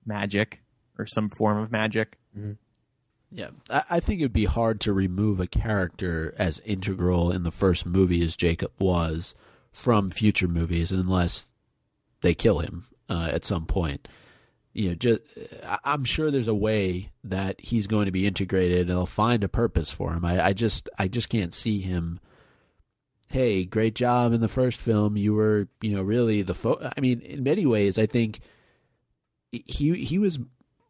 magic 0.05 0.63
or 0.99 1.07
some 1.07 1.29
form 1.31 1.59
of 1.59 1.71
magic. 1.71 2.19
Yeah, 3.31 3.51
I, 3.71 3.83
I 3.91 4.01
think 4.01 4.21
it'd 4.21 4.33
be 4.33 4.45
hard 4.45 4.81
to 4.83 4.93
remove 4.93 5.41
a 5.41 5.47
character 5.47 6.35
as 6.39 6.61
integral 6.61 7.31
in 7.31 7.43
the 7.43 7.51
first 7.51 7.87
movie 7.87 8.23
as 8.23 8.37
Jacob 8.37 8.73
was 8.79 9.35
from 9.73 10.11
future 10.11 10.49
movies, 10.49 10.91
unless 10.91 11.51
they 12.21 12.35
kill 12.35 12.61
him 12.61 12.87
uh, 13.09 13.31
at 13.33 13.45
some 13.45 13.67
point. 13.67 14.09
You 14.77 14.91
know, 14.91 14.95
just 14.95 15.23
I'm 15.85 16.05
sure 16.05 16.31
there's 16.31 16.49
a 16.49 16.55
way 16.55 17.11
that 17.25 17.59
he's 17.63 17.87
going 17.87 18.05
to 18.05 18.13
be 18.13 18.27
integrated, 18.27 18.81
and 18.81 18.91
they'll 18.91 19.07
find 19.07 19.43
a 19.43 19.49
purpose 19.49 19.91
for 19.91 20.13
him. 20.13 20.23
I, 20.23 20.49
I 20.49 20.53
just, 20.53 20.91
I 20.99 21.09
just 21.09 21.31
can't 21.31 21.55
see 21.55 21.81
him. 21.81 22.21
Hey, 23.29 23.65
great 23.65 23.95
job 23.95 24.35
in 24.35 24.43
the 24.43 24.49
first 24.49 24.79
film. 24.79 25.17
You 25.17 25.33
were, 25.33 25.69
you 25.81 25.97
know, 25.97 26.03
really 26.03 26.43
the. 26.43 26.53
Fo-. 26.53 26.91
I 26.95 27.01
mean, 27.01 27.23
in 27.23 27.43
many 27.43 27.65
ways, 27.65 27.99
I 27.99 28.05
think 28.05 28.41
he 29.51 29.95
he 30.05 30.19
was 30.19 30.39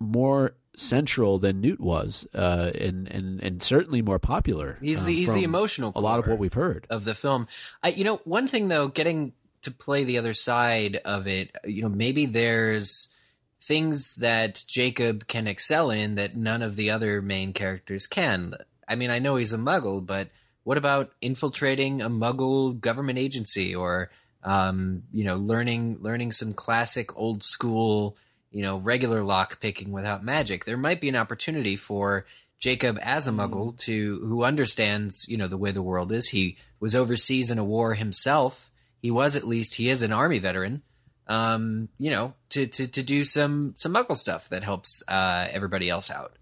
more 0.00 0.56
central 0.76 1.38
than 1.38 1.60
Newt 1.60 1.78
was, 1.78 2.26
uh, 2.34 2.72
and 2.74 3.06
and 3.06 3.40
and 3.40 3.62
certainly 3.62 4.02
more 4.02 4.18
popular. 4.18 4.78
He's 4.80 5.02
uh, 5.02 5.06
the 5.06 5.14
he's 5.14 5.32
the 5.32 5.44
emotional 5.44 5.92
a 5.94 6.00
lot 6.00 6.18
of 6.18 6.26
what 6.26 6.40
we've 6.40 6.52
heard. 6.52 6.88
of 6.90 7.04
the 7.04 7.14
film. 7.14 7.46
I, 7.84 7.90
you 7.90 8.02
know, 8.02 8.16
one 8.24 8.48
thing 8.48 8.66
though, 8.66 8.88
getting 8.88 9.32
to 9.62 9.70
play 9.70 10.02
the 10.02 10.18
other 10.18 10.34
side 10.34 10.96
of 11.04 11.28
it, 11.28 11.54
you 11.64 11.82
know, 11.82 11.88
maybe 11.88 12.26
there's 12.26 13.12
things 13.62 14.16
that 14.16 14.64
Jacob 14.66 15.26
can 15.26 15.46
excel 15.46 15.90
in 15.90 16.14
that 16.16 16.36
none 16.36 16.62
of 16.62 16.76
the 16.76 16.90
other 16.90 17.20
main 17.22 17.52
characters 17.52 18.06
can. 18.06 18.54
I 18.88 18.94
mean, 18.94 19.10
I 19.10 19.18
know 19.18 19.36
he's 19.36 19.52
a 19.52 19.58
muggle, 19.58 20.04
but 20.04 20.28
what 20.64 20.78
about 20.78 21.12
infiltrating 21.20 22.02
a 22.02 22.10
muggle 22.10 22.78
government 22.78 23.18
agency 23.18 23.74
or 23.74 24.10
um, 24.44 25.02
you 25.12 25.24
know, 25.24 25.36
learning 25.36 25.98
learning 26.00 26.30
some 26.30 26.52
classic 26.52 27.16
old 27.16 27.42
school, 27.42 28.16
you 28.52 28.62
know, 28.62 28.76
regular 28.76 29.24
lock 29.24 29.60
picking 29.60 29.90
without 29.90 30.24
magic? 30.24 30.64
There 30.64 30.76
might 30.76 31.00
be 31.00 31.08
an 31.08 31.16
opportunity 31.16 31.76
for 31.76 32.26
Jacob 32.60 32.98
as 33.02 33.26
a 33.26 33.32
muggle 33.32 33.76
to 33.80 34.20
who 34.24 34.44
understands, 34.44 35.28
you 35.28 35.36
know, 35.36 35.48
the 35.48 35.58
way 35.58 35.72
the 35.72 35.82
world 35.82 36.12
is. 36.12 36.28
He 36.28 36.56
was 36.78 36.94
overseas 36.94 37.50
in 37.50 37.58
a 37.58 37.64
war 37.64 37.94
himself. 37.94 38.70
He 39.02 39.10
was 39.10 39.36
at 39.36 39.46
least 39.46 39.74
he 39.74 39.90
is 39.90 40.02
an 40.02 40.12
army 40.12 40.38
veteran 40.38 40.82
um, 41.26 41.88
you 41.98 42.10
know, 42.10 42.34
to, 42.50 42.66
to, 42.66 42.86
to 42.86 43.02
do 43.02 43.24
some, 43.24 43.74
some 43.76 43.94
muggle 43.94 44.16
stuff 44.16 44.48
that 44.50 44.64
helps 44.64 45.02
uh, 45.08 45.46
everybody 45.50 45.88
else 45.88 46.10
out. 46.10 46.36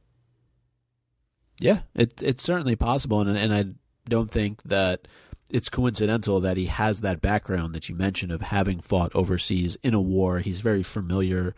Yeah, 1.61 1.81
it, 1.95 2.23
it's 2.23 2.43
certainly 2.43 2.77
possible, 2.77 3.21
and 3.21 3.39
and 3.39 3.55
I 3.55 3.65
don't 4.09 4.31
think 4.31 4.63
that 4.65 5.07
it's 5.51 5.69
coincidental 5.69 6.41
that 6.41 6.57
he 6.57 6.67
has 6.67 7.01
that 7.01 7.21
background 7.21 7.75
that 7.75 7.89
you 7.89 7.95
mentioned 7.95 8.33
of 8.33 8.41
having 8.41 8.81
fought 8.81 9.15
overseas 9.15 9.77
in 9.83 9.95
a 9.95 10.01
war. 10.01 10.41
He's 10.41 10.61
very 10.61 10.83
familiar 10.83 11.55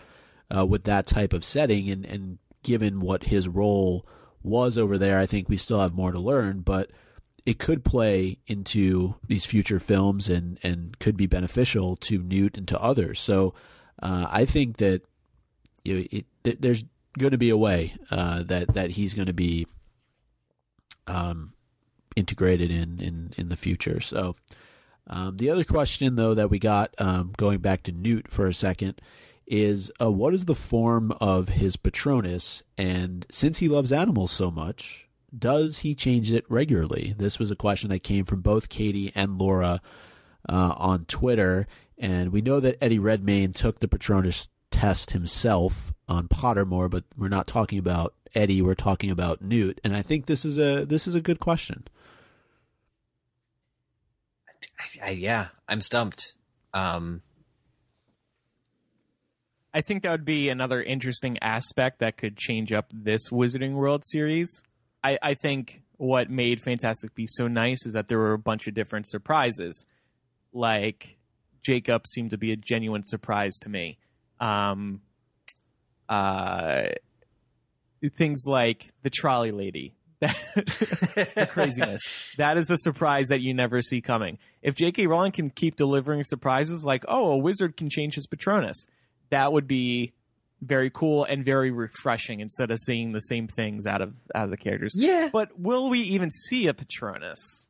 uh, 0.54 0.66
with 0.66 0.84
that 0.84 1.06
type 1.06 1.32
of 1.32 1.44
setting, 1.44 1.88
and 1.88 2.04
and 2.04 2.38
given 2.62 3.00
what 3.00 3.24
his 3.24 3.48
role 3.48 4.06
was 4.42 4.76
over 4.76 4.98
there, 4.98 5.18
I 5.18 5.26
think 5.26 5.48
we 5.48 5.56
still 5.56 5.80
have 5.80 5.94
more 5.94 6.12
to 6.12 6.20
learn, 6.20 6.60
but 6.60 6.90
it 7.46 7.60
could 7.60 7.84
play 7.84 8.38
into 8.48 9.14
these 9.26 9.46
future 9.46 9.78
films 9.78 10.28
and 10.28 10.58
and 10.62 10.98
could 10.98 11.16
be 11.16 11.26
beneficial 11.26 11.96
to 11.96 12.18
Newt 12.18 12.58
and 12.58 12.66
to 12.68 12.80
others. 12.80 13.20
So 13.20 13.54
uh, 14.02 14.26
I 14.28 14.44
think 14.44 14.78
that 14.78 15.02
you 15.84 15.94
know, 15.94 16.04
it, 16.10 16.26
th- 16.42 16.58
there's 16.60 16.84
going 17.16 17.30
to 17.30 17.38
be 17.38 17.50
a 17.50 17.56
way 17.56 17.94
uh, 18.10 18.42
that 18.42 18.74
that 18.74 18.90
he's 18.90 19.14
going 19.14 19.26
to 19.26 19.32
be 19.32 19.66
um, 21.06 21.52
integrated 22.16 22.70
in, 22.70 22.98
in 23.00 23.32
in 23.38 23.48
the 23.48 23.56
future. 23.56 24.00
So 24.00 24.34
um, 25.06 25.36
the 25.36 25.48
other 25.48 25.64
question 25.64 26.16
though 26.16 26.34
that 26.34 26.50
we 26.50 26.58
got 26.58 26.94
um, 26.98 27.32
going 27.36 27.60
back 27.60 27.84
to 27.84 27.92
Newt 27.92 28.28
for 28.28 28.48
a 28.48 28.54
second 28.54 29.00
is 29.46 29.92
uh, 30.00 30.10
what 30.10 30.34
is 30.34 30.46
the 30.46 30.56
form 30.56 31.12
of 31.20 31.50
his 31.50 31.76
Patronus? 31.76 32.64
And 32.76 33.24
since 33.30 33.58
he 33.58 33.68
loves 33.68 33.92
animals 33.92 34.32
so 34.32 34.50
much, 34.50 35.05
does 35.38 35.78
he 35.78 35.94
change 35.94 36.32
it 36.32 36.44
regularly? 36.48 37.14
This 37.16 37.38
was 37.38 37.50
a 37.50 37.56
question 37.56 37.90
that 37.90 38.02
came 38.02 38.24
from 38.24 38.40
both 38.40 38.68
Katie 38.68 39.12
and 39.14 39.38
Laura 39.38 39.80
uh, 40.48 40.74
on 40.76 41.04
Twitter. 41.06 41.66
And 41.98 42.32
we 42.32 42.40
know 42.40 42.60
that 42.60 42.78
Eddie 42.82 42.98
Redmayne 42.98 43.52
took 43.52 43.80
the 43.80 43.88
Patronus 43.88 44.48
test 44.70 45.12
himself 45.12 45.92
on 46.08 46.28
Pottermore, 46.28 46.90
but 46.90 47.04
we're 47.16 47.28
not 47.28 47.46
talking 47.46 47.78
about 47.78 48.14
Eddie. 48.34 48.62
We're 48.62 48.74
talking 48.74 49.10
about 49.10 49.42
Newt. 49.42 49.80
And 49.82 49.94
I 49.94 50.02
think 50.02 50.26
this 50.26 50.44
is 50.44 50.58
a 50.58 50.84
this 50.84 51.06
is 51.06 51.14
a 51.14 51.20
good 51.20 51.40
question. 51.40 51.84
I, 54.78 55.08
I, 55.08 55.10
yeah, 55.10 55.48
I'm 55.68 55.80
stumped. 55.80 56.34
Um, 56.74 57.22
I 59.72 59.80
think 59.80 60.02
that 60.02 60.10
would 60.10 60.24
be 60.24 60.48
another 60.48 60.82
interesting 60.82 61.38
aspect 61.40 61.98
that 62.00 62.16
could 62.16 62.36
change 62.36 62.72
up 62.72 62.90
this 62.92 63.30
Wizarding 63.30 63.72
World 63.72 64.04
series. 64.04 64.62
I, 65.06 65.18
I 65.22 65.34
think 65.34 65.82
what 65.98 66.30
made 66.30 66.60
Fantastic 66.60 67.14
Beasts 67.14 67.36
so 67.36 67.46
nice 67.46 67.86
is 67.86 67.92
that 67.92 68.08
there 68.08 68.18
were 68.18 68.32
a 68.32 68.38
bunch 68.38 68.66
of 68.66 68.74
different 68.74 69.06
surprises. 69.06 69.86
Like 70.52 71.16
Jacob 71.62 72.08
seemed 72.08 72.30
to 72.30 72.38
be 72.38 72.50
a 72.50 72.56
genuine 72.56 73.06
surprise 73.06 73.54
to 73.62 73.68
me. 73.68 73.98
Um, 74.40 75.02
uh, 76.08 76.86
things 78.16 78.44
like 78.48 78.92
the 79.04 79.10
trolley 79.10 79.52
lady, 79.52 79.94
the 80.20 81.48
craziness. 81.52 82.34
That 82.36 82.56
is 82.56 82.68
a 82.68 82.76
surprise 82.76 83.28
that 83.28 83.40
you 83.40 83.54
never 83.54 83.82
see 83.82 84.00
coming. 84.00 84.38
If 84.60 84.74
J.K. 84.74 85.06
Rowling 85.06 85.32
can 85.32 85.50
keep 85.50 85.76
delivering 85.76 86.24
surprises 86.24 86.84
like, 86.84 87.04
oh, 87.06 87.30
a 87.30 87.36
wizard 87.36 87.76
can 87.76 87.90
change 87.90 88.16
his 88.16 88.26
Patronus, 88.26 88.86
that 89.30 89.52
would 89.52 89.68
be 89.68 90.14
very 90.62 90.90
cool 90.90 91.24
and 91.24 91.44
very 91.44 91.70
refreshing 91.70 92.40
instead 92.40 92.70
of 92.70 92.78
seeing 92.78 93.12
the 93.12 93.20
same 93.20 93.46
things 93.46 93.86
out 93.86 94.00
of 94.00 94.14
out 94.34 94.44
of 94.44 94.50
the 94.50 94.56
characters. 94.56 94.94
yeah, 94.96 95.28
But 95.32 95.58
will 95.58 95.88
we 95.90 96.00
even 96.00 96.30
see 96.30 96.66
a 96.66 96.74
Patronus? 96.74 97.68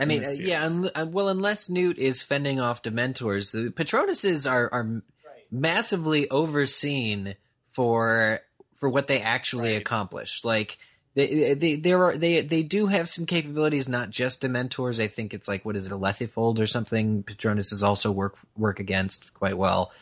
I 0.00 0.06
mean, 0.06 0.24
uh, 0.24 0.30
yeah. 0.30 0.64
Un- 0.64 0.90
uh, 0.94 1.06
well, 1.06 1.28
unless 1.28 1.68
Newt 1.68 1.98
is 1.98 2.22
fending 2.22 2.58
off 2.60 2.82
Dementors, 2.82 3.52
the 3.52 3.70
Patronuses 3.70 4.50
are 4.50 4.72
are 4.72 5.02
massively 5.50 6.28
overseen 6.30 7.34
for 7.72 8.40
for 8.80 8.88
what 8.88 9.06
they 9.06 9.20
actually 9.20 9.72
Right. 9.74 9.80
accomplish. 9.82 10.44
Like 10.44 10.78
they 11.14 11.52
they 11.54 11.74
there 11.76 12.02
are 12.04 12.16
they 12.16 12.40
they 12.40 12.62
do 12.62 12.86
have 12.86 13.08
some 13.08 13.26
capabilities, 13.26 13.86
not 13.86 14.08
just 14.08 14.42
Dementors. 14.42 14.98
I 15.02 15.08
think 15.08 15.34
it's 15.34 15.46
like 15.46 15.64
what 15.64 15.76
is 15.76 15.86
it, 15.86 15.92
a 15.92 15.98
Lethifold 15.98 16.58
or 16.58 16.66
something? 16.66 17.22
Patronuses 17.22 17.82
also 17.82 18.10
work 18.10 18.36
work 18.56 18.80
against 18.80 19.34
quite 19.34 19.58
well. 19.58 19.92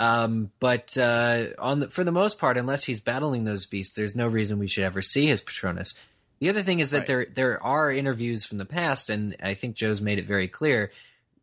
Um, 0.00 0.50
but 0.60 0.96
uh, 0.98 1.48
on 1.58 1.80
the, 1.80 1.88
for 1.90 2.02
the 2.04 2.10
most 2.10 2.38
part, 2.38 2.56
unless 2.56 2.84
he's 2.84 3.00
battling 3.00 3.44
those 3.44 3.66
beasts, 3.66 3.94
there's 3.94 4.16
no 4.16 4.26
reason 4.26 4.58
we 4.58 4.66
should 4.68 4.82
ever 4.84 5.02
see 5.02 5.26
his 5.26 5.42
Patronus. 5.42 5.94
The 6.40 6.48
other 6.48 6.62
thing 6.62 6.80
is 6.80 6.90
that 6.92 7.00
Right. 7.00 7.06
there 7.06 7.26
there 7.34 7.62
are 7.62 7.92
interviews 7.92 8.46
from 8.46 8.56
the 8.56 8.64
past, 8.64 9.10
and 9.10 9.36
I 9.42 9.52
think 9.54 9.76
Joe's 9.76 10.00
made 10.00 10.18
it 10.18 10.24
very 10.26 10.48
clear: 10.48 10.90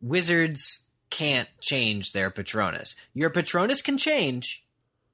wizards 0.02 0.80
can't 1.10 1.48
change 1.60 2.12
their 2.12 2.30
Patronus. 2.30 2.96
Your 3.14 3.30
Patronus 3.30 3.80
can 3.80 3.96
change. 3.96 4.64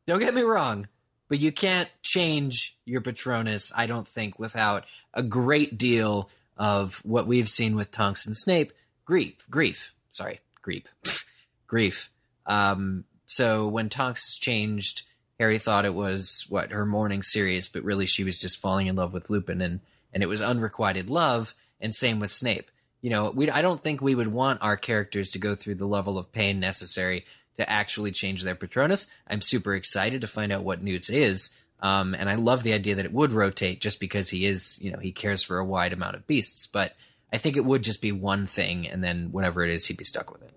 Don't 0.07 0.21
get 0.21 0.35
me 0.35 0.41
wrong, 0.43 0.89
but 1.29 1.39
you 1.39 1.53
can't 1.53 1.89
change 2.03 2.77
your 2.87 3.01
Patronus. 3.03 3.73
I 3.77 3.87
don't 3.87 4.09
think 4.09 4.39
without 4.39 4.85
a 5.13 5.23
great 5.23 5.77
deal 5.79 6.31
of 6.57 7.01
what 7.05 7.27
we've 7.27 7.49
seen 7.49 7.77
with 7.77 7.91
Tonks 7.91 8.27
and 8.27 8.37
Snape, 8.37 8.73
grief, 9.05 9.35
grief. 9.51 9.95
Sorry, 10.11 10.41
grief, 10.63 10.85
grief. 11.67 12.11
Um, 12.47 13.05
so 13.35 13.67
when 13.67 13.89
Tonks 13.89 14.39
changed, 14.39 15.03
Harry 15.41 15.59
thought 15.59 15.85
it 15.85 15.95
was 15.95 16.47
what 16.49 16.71
her 16.71 16.87
mourning 16.87 17.23
Sirius, 17.23 17.69
but 17.69 17.83
really 17.83 18.07
she 18.07 18.23
was 18.23 18.39
just 18.39 18.61
falling 18.61 18.87
in 18.87 18.97
love 18.97 19.13
with 19.13 19.29
Lupin, 19.29 19.61
and 19.61 19.81
and 20.13 20.23
it 20.23 20.29
was 20.29 20.41
unrequited 20.41 21.11
love. 21.11 21.55
And 21.81 21.93
same 21.95 22.21
with 22.21 22.31
Snape. 22.31 22.71
You 23.03 23.11
know, 23.11 23.31
we 23.31 23.51
I 23.51 23.61
don't 23.61 23.81
think 23.81 24.01
we 24.01 24.15
would 24.15 24.29
want 24.29 24.63
our 24.63 24.77
characters 24.77 25.31
to 25.31 25.39
go 25.39 25.55
through 25.55 25.75
the 25.75 25.87
level 25.87 26.17
of 26.17 26.33
pain 26.33 26.61
necessary 26.61 27.25
to 27.57 27.69
actually 27.69 28.13
change 28.13 28.43
their 28.43 28.55
Patronus. 28.55 29.09
I'm 29.29 29.41
super 29.41 29.75
excited 29.75 30.21
to 30.21 30.27
find 30.27 30.53
out 30.53 30.65
what 30.65 30.83
Newt's 30.83 31.11
is. 31.11 31.51
Um, 31.81 32.15
and 32.15 32.31
I 32.31 32.37
love 32.37 32.63
the 32.63 32.73
idea 32.73 32.95
that 32.95 33.05
it 33.05 33.13
would 33.13 33.33
rotate 33.33 33.81
just 33.81 34.01
because 34.01 34.31
he 34.31 34.47
is, 34.47 34.79
you 34.81 34.91
know, 34.91 34.99
he 34.99 35.13
cares 35.13 35.43
for 35.43 35.59
a 35.59 35.65
wide 35.65 35.93
amount 35.93 36.17
of 36.17 36.27
beasts. 36.27 36.67
But 36.67 36.95
I 37.33 37.39
think 37.39 37.57
it 37.57 37.65
would 37.65 37.83
just 37.83 38.01
be 38.01 38.13
one 38.13 38.47
thing, 38.47 38.89
and 38.89 39.03
then 39.03 39.33
whatever 39.33 39.65
it 39.65 39.71
is, 39.71 39.87
he'd 39.87 39.97
be 39.97 40.05
stuck 40.05 40.33
with 40.33 40.43
it. 40.43 40.53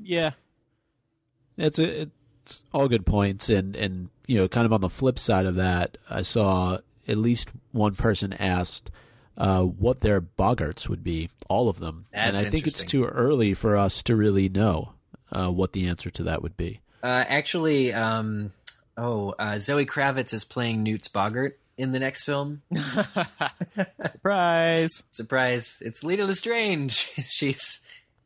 Yeah. 0.00 0.32
It's 1.56 1.78
a, 1.78 2.08
it's 2.42 2.62
all 2.72 2.88
good 2.88 3.06
points, 3.06 3.48
and 3.48 3.76
and 3.76 4.08
you 4.26 4.38
know, 4.38 4.48
kind 4.48 4.66
of 4.66 4.72
on 4.72 4.80
the 4.80 4.90
flip 4.90 5.18
side 5.18 5.46
of 5.46 5.56
that, 5.56 5.98
I 6.08 6.22
saw 6.22 6.78
at 7.06 7.16
least 7.16 7.50
one 7.72 7.94
person 7.94 8.32
asked 8.34 8.90
uh, 9.36 9.62
what 9.62 10.00
their 10.00 10.20
boggarts 10.20 10.88
would 10.88 11.02
be, 11.02 11.30
all 11.48 11.68
of 11.68 11.78
them, 11.78 12.06
and 12.12 12.36
I 12.36 12.42
think 12.42 12.66
it's 12.66 12.84
too 12.84 13.04
early 13.04 13.54
for 13.54 13.76
us 13.76 14.02
to 14.04 14.16
really 14.16 14.48
know 14.48 14.94
uh, 15.30 15.50
what 15.50 15.72
the 15.72 15.86
answer 15.86 16.10
to 16.10 16.22
that 16.24 16.42
would 16.42 16.56
be. 16.56 16.80
Uh, 17.02 17.24
actually, 17.28 17.92
um, 17.92 18.52
oh, 18.96 19.34
uh, 19.38 19.58
Zoe 19.58 19.86
Kravitz 19.86 20.32
is 20.32 20.44
playing 20.44 20.82
Newt's 20.82 21.08
Boggart 21.08 21.58
in 21.76 21.92
the 21.92 21.98
next 21.98 22.24
film. 22.24 22.62
Surprise. 24.02 25.02
Surprise! 25.10 25.82
It's 25.84 26.04
Leta 26.04 26.24
Lestrange. 26.24 27.10
She's 27.28 27.80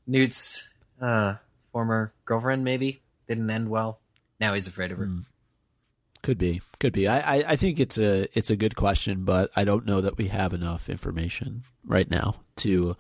Newt's 0.07 0.68
uh, 1.01 1.35
former 1.72 2.12
girlfriend. 2.24 2.64
Maybe 2.64 3.01
didn't 3.29 3.51
end 3.51 3.68
well. 3.68 4.01
Now 4.41 4.55
he's 4.55 4.66
afraid 4.66 4.93
of 4.93 4.99
her. 4.99 5.09
Could 6.22 6.39
be, 6.39 6.61
could 6.81 6.93
be. 6.93 7.07
I, 7.07 7.37
I, 7.37 7.45
I 7.49 7.57
think 7.57 7.79
it's 7.79 7.99
a 7.99 8.27
it's 8.37 8.51
a 8.51 8.57
good 8.57 8.74
question, 8.74 9.24
but 9.24 9.51
I 9.55 9.64
don't 9.64 9.87
know 9.87 10.01
that 10.01 10.18
we 10.18 10.29
have 10.29 10.53
enough 10.53 10.89
information 10.89 11.62
right 11.85 12.11
now 12.11 12.41
to 12.57 12.97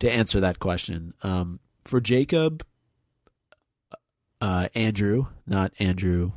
to 0.00 0.10
answer 0.10 0.40
that 0.40 0.58
question. 0.58 1.14
Um, 1.22 1.60
for 1.84 2.00
Jacob, 2.00 2.64
uh, 4.40 4.68
Andrew, 4.74 5.26
not 5.46 5.72
Andrew, 5.78 6.32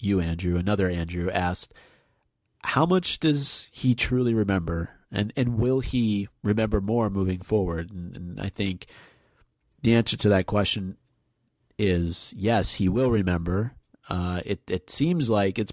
you 0.00 0.20
Andrew, 0.20 0.56
another 0.56 0.90
Andrew 0.90 1.30
asked, 1.30 1.72
how 2.64 2.84
much 2.84 3.18
does 3.20 3.68
he 3.72 3.94
truly 3.94 4.34
remember, 4.34 4.90
and 5.10 5.32
and 5.36 5.58
will 5.58 5.80
he 5.80 6.28
remember 6.42 6.80
more 6.80 7.08
moving 7.08 7.40
forward? 7.40 7.90
And, 7.90 8.14
and 8.16 8.40
I 8.40 8.48
think 8.48 8.86
the 9.82 9.94
answer 9.94 10.16
to 10.16 10.28
that 10.28 10.46
question 10.46 10.96
is 11.78 12.32
yes, 12.36 12.74
he 12.74 12.88
will 12.88 13.10
remember. 13.10 13.74
Uh, 14.08 14.40
it 14.44 14.60
it 14.68 14.90
seems 14.90 15.30
like 15.30 15.58
it's 15.58 15.72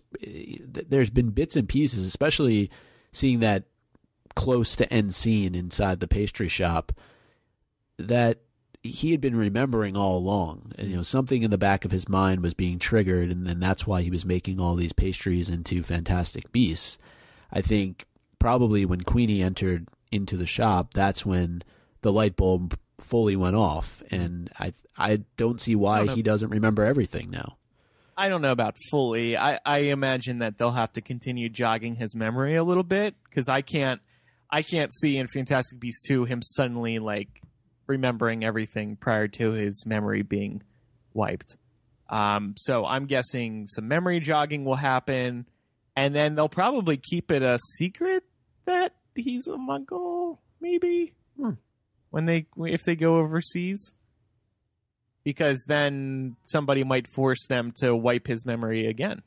there's 0.64 1.10
been 1.10 1.30
bits 1.32 1.56
and 1.56 1.68
pieces, 1.68 2.06
especially 2.06 2.70
seeing 3.12 3.39
that 3.39 3.66
close 4.36 4.76
to 4.78 4.91
end 4.91 5.14
scene 5.14 5.54
inside 5.56 5.99
the 5.99 6.08
pastry 6.08 6.47
shop 6.47 6.93
that 7.97 8.39
he 8.84 9.12
had 9.12 9.22
been 9.22 9.36
remembering 9.36 9.95
all 9.95 10.18
along. 10.18 10.72
And, 10.78 10.88
you 10.89 10.95
know, 10.95 11.02
something 11.04 11.43
in 11.43 11.52
the 11.52 11.58
back 11.58 11.86
of 11.86 11.91
his 11.91 12.10
mind 12.10 12.41
was 12.41 12.54
being 12.54 12.80
triggered, 12.80 13.30
and 13.30 13.45
then 13.45 13.60
that's 13.60 13.86
why 13.86 14.02
he 14.02 14.10
was 14.10 14.26
making 14.26 14.60
all 14.60 14.76
these 14.76 14.93
pastries 14.93 15.49
into 15.49 15.84
fantastic 15.84 16.52
beasts. 16.52 16.97
I 17.52 17.62
think 17.62 18.06
probably 18.39 18.86
when 18.86 19.02
Queenie 19.02 19.43
entered 19.43 19.88
into 20.12 20.36
the 20.36 20.47
shop, 20.47 20.93
that's 20.93 21.26
when 21.26 21.62
the 22.02 22.12
light 22.12 22.36
bulb 22.36 22.78
fully 23.12 23.36
went 23.36 23.55
off, 23.55 24.01
and 24.09 24.49
I 24.57 24.74
I 24.97 25.24
don't 25.38 25.62
see 25.62 25.76
why 25.76 26.05
don't 26.05 26.16
he 26.16 26.24
doesn't 26.24 26.49
remember 26.49 26.84
everything 26.84 27.30
now. 27.30 27.57
I 28.18 28.30
don't 28.30 28.41
know 28.41 28.51
about 28.51 28.76
fully. 28.89 29.38
I, 29.38 29.59
I 29.66 29.78
imagine 29.80 30.39
that 30.39 30.57
they'll 30.57 30.72
have 30.72 30.93
to 30.93 31.01
continue 31.01 31.49
jogging 31.49 31.95
his 31.95 32.16
memory 32.16 32.55
a 32.55 32.64
little 32.64 32.84
bit 32.84 33.16
because 33.24 33.49
I 33.49 33.62
can't 33.62 34.01
I 34.49 34.62
can't 34.62 34.93
see 34.93 35.18
in 35.18 35.28
Fantastic 35.28 35.80
Beasts 35.80 36.01
2 36.07 36.26
him 36.26 36.41
suddenly 36.41 36.99
like 36.99 37.41
remembering 37.88 38.43
everything 38.43 38.95
prior 38.95 39.28
to 39.28 39.51
his 39.51 39.86
memory 39.86 40.22
being 40.22 40.64
wiped. 41.14 41.57
Um, 42.09 42.55
so 42.57 42.86
I'm 42.86 43.05
guessing 43.05 43.68
some 43.68 43.88
memory 43.88 44.20
jogging 44.20 44.66
will 44.66 44.76
happen, 44.76 45.47
and 45.95 46.14
then 46.14 46.36
they'll 46.36 46.49
probably 46.49 46.97
keep 46.97 47.32
it 47.32 47.41
a 47.41 47.57
secret 47.78 48.24
that 48.66 48.95
he's 49.16 49.47
a 49.47 49.57
Mongol, 49.57 50.41
maybe 50.59 51.14
when 52.12 52.26
they 52.26 52.45
if 52.57 52.84
they 52.84 52.95
go 52.95 53.18
overseas, 53.18 53.93
because 55.24 55.64
then 55.68 56.36
somebody 56.43 56.84
might 56.84 57.07
force 57.07 57.47
them 57.47 57.72
to 57.78 57.95
wipe 57.95 58.28
his 58.28 58.45
memory 58.45 58.86
again. 58.86 59.24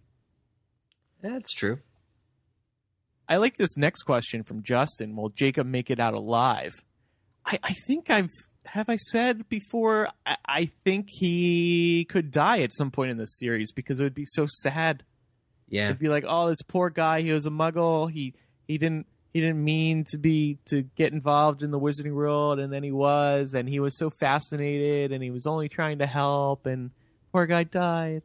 That's 1.21 1.53
true. 1.53 1.81
I 3.29 3.37
like 3.37 3.57
this 3.57 3.77
next 3.77 4.03
question 4.03 4.45
from 4.45 4.63
Justin. 4.63 5.17
Will 5.17 5.31
Jacob 5.31 5.67
make 5.67 5.91
it 5.91 5.99
out 5.99 6.15
alive? 6.15 6.75
I, 7.47 7.59
I 7.63 7.73
think 7.87 8.11
I've 8.11 8.31
have 8.67 8.89
I 8.89 8.97
said 8.97 9.49
before. 9.49 10.09
I, 10.27 10.37
I 10.47 10.71
think 10.85 11.09
he 11.11 12.07
could 12.09 12.31
die 12.31 12.61
at 12.61 12.73
some 12.73 12.91
point 12.91 13.11
in 13.11 13.17
the 13.17 13.27
series 13.27 13.73
because 13.73 14.01
it 14.01 14.05
would 14.05 14.15
be 14.15 14.27
so 14.27 14.47
sad. 14.47 15.05
Yeah. 15.69 15.87
It'd 15.87 15.99
be 15.99 16.09
like, 16.09 16.25
oh, 16.27 16.49
this 16.49 16.63
poor 16.63 16.91
guy. 16.91 17.23
He 17.23 17.33
was 17.33 17.47
a 17.47 17.51
Muggle. 17.51 18.11
He 18.11 18.35
he 18.67 18.79
didn't 18.79 19.07
he 19.35 19.41
didn't 19.41 19.65
mean 19.65 20.05
to 20.05 20.17
be 20.17 20.59
to 20.67 20.83
get 20.95 21.13
involved 21.13 21.65
in 21.65 21.73
the 21.73 21.79
Wizarding 21.79 22.15
World, 22.15 22.61
and 22.61 22.73
then 22.73 22.85
he 22.85 22.93
was, 22.93 23.53
and 23.53 23.69
he 23.69 23.81
was 23.81 23.97
so 23.97 24.09
fascinated, 24.09 25.11
and 25.11 25.25
he 25.25 25.31
was 25.33 25.45
only 25.45 25.69
trying 25.69 25.99
to 25.99 26.07
help, 26.07 26.67
and 26.67 26.93
poor 27.33 27.45
guy 27.45 27.65
died. 27.65 28.23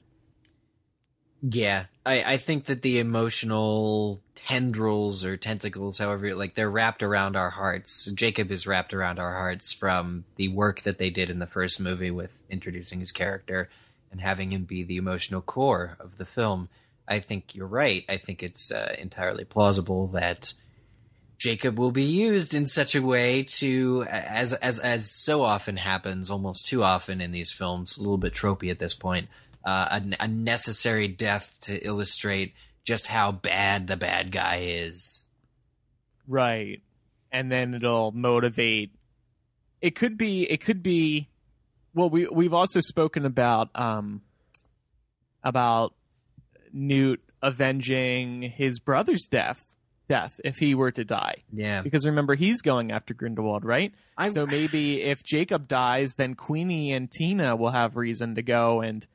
Yeah, 1.41 1.86
I, 2.05 2.34
I 2.34 2.38
think 2.38 2.66
that 2.66 2.84
the 2.84 2.99
emotional 2.99 4.22
tendrils 4.36 5.26
or 5.26 5.36
tentacles, 5.36 5.97
however, 5.97 6.36
like 6.36 6.53
they're 6.53 6.70
wrapped 6.70 7.01
around 7.01 7.36
our 7.36 7.49
hearts. 7.49 8.05
Jacob 8.12 8.51
is 8.51 8.68
wrapped 8.68 8.93
around 8.93 9.18
our 9.18 9.34
hearts 9.34 9.74
from 9.74 10.26
the 10.36 10.49
work 10.49 10.82
that 10.82 10.99
they 10.99 11.10
did 11.10 11.32
in 11.32 11.39
the 11.39 11.47
first 11.47 11.80
movie 11.80 12.12
with 12.12 12.32
introducing 12.51 12.99
his 12.99 13.12
character 13.12 13.68
and 14.12 14.22
having 14.22 14.51
him 14.51 14.66
be 14.66 14.84
the 14.84 14.97
emotional 14.97 15.41
core 15.41 15.97
of 15.99 16.18
the 16.18 16.26
film. 16.26 16.70
I 17.07 17.20
think 17.20 17.55
you're 17.55 17.66
right. 17.66 18.03
I 18.07 18.18
think 18.18 18.43
it's 18.43 18.72
uh, 18.72 18.95
entirely 18.99 19.45
plausible 19.45 20.07
that 20.10 20.53
Jacob 21.40 21.80
will 21.80 21.92
be 21.92 22.04
used 22.04 22.54
in 22.54 22.66
such 22.66 22.96
a 22.96 23.02
way 23.02 23.44
to, 23.44 24.06
as 24.10 24.54
as 24.54 24.78
as 24.80 25.10
so 25.10 25.42
often 25.42 25.78
happens, 25.78 26.30
almost 26.30 26.68
too 26.68 26.84
often 26.84 27.22
in 27.22 27.32
these 27.32 27.52
films, 27.52 27.98
a 27.98 28.02
little 28.02 28.18
bit 28.18 28.34
tropey 28.34 28.70
at 28.70 28.80
this 28.80 28.94
point 28.94 29.30
uh, 29.64 30.00
a, 30.20 30.24
a 30.24 30.28
necessary 30.28 31.08
death 31.08 31.58
to 31.62 31.86
illustrate 31.86 32.54
just 32.86 33.08
how 33.08 33.32
bad 33.32 33.88
the 33.88 33.98
bad 33.98 34.32
guy 34.32 34.62
is. 34.64 35.26
Right. 36.28 36.82
And 37.32 37.52
then 37.52 37.74
it'll 37.74 38.12
motivate 38.12 38.92
it 39.82 39.96
could 39.96 40.18
be 40.18 40.44
it 40.50 40.62
could 40.62 40.84
be 40.84 41.30
well 41.94 42.10
we 42.10 42.28
we've 42.28 42.54
also 42.54 42.82
spoken 42.82 43.26
about 43.26 43.70
um 43.76 44.22
about 45.44 45.94
Newt 46.74 47.22
avenging 47.42 48.42
his 48.42 48.80
brother's 48.80 49.28
death 49.30 49.64
death 50.10 50.41
if 50.43 50.57
he 50.57 50.76
were 50.76 50.91
to 50.91 51.05
die. 51.05 51.43
Yeah. 51.53 51.82
Because 51.82 52.05
remember 52.05 52.36
he's 52.36 52.62
going 52.62 52.91
after 52.91 53.14
Grindelwald, 53.14 53.64
right? 53.64 53.93
I- 54.18 54.28
so 54.30 54.45
maybe 54.45 55.03
if 55.03 55.24
Jacob 55.24 55.68
dies 55.70 56.16
then 56.16 56.36
Queenie 56.36 56.91
and 56.91 57.10
Tina 57.10 57.55
will 57.55 57.70
have 57.72 57.95
reason 57.95 58.36
to 58.36 58.41
go 58.41 58.82
and 58.82 59.07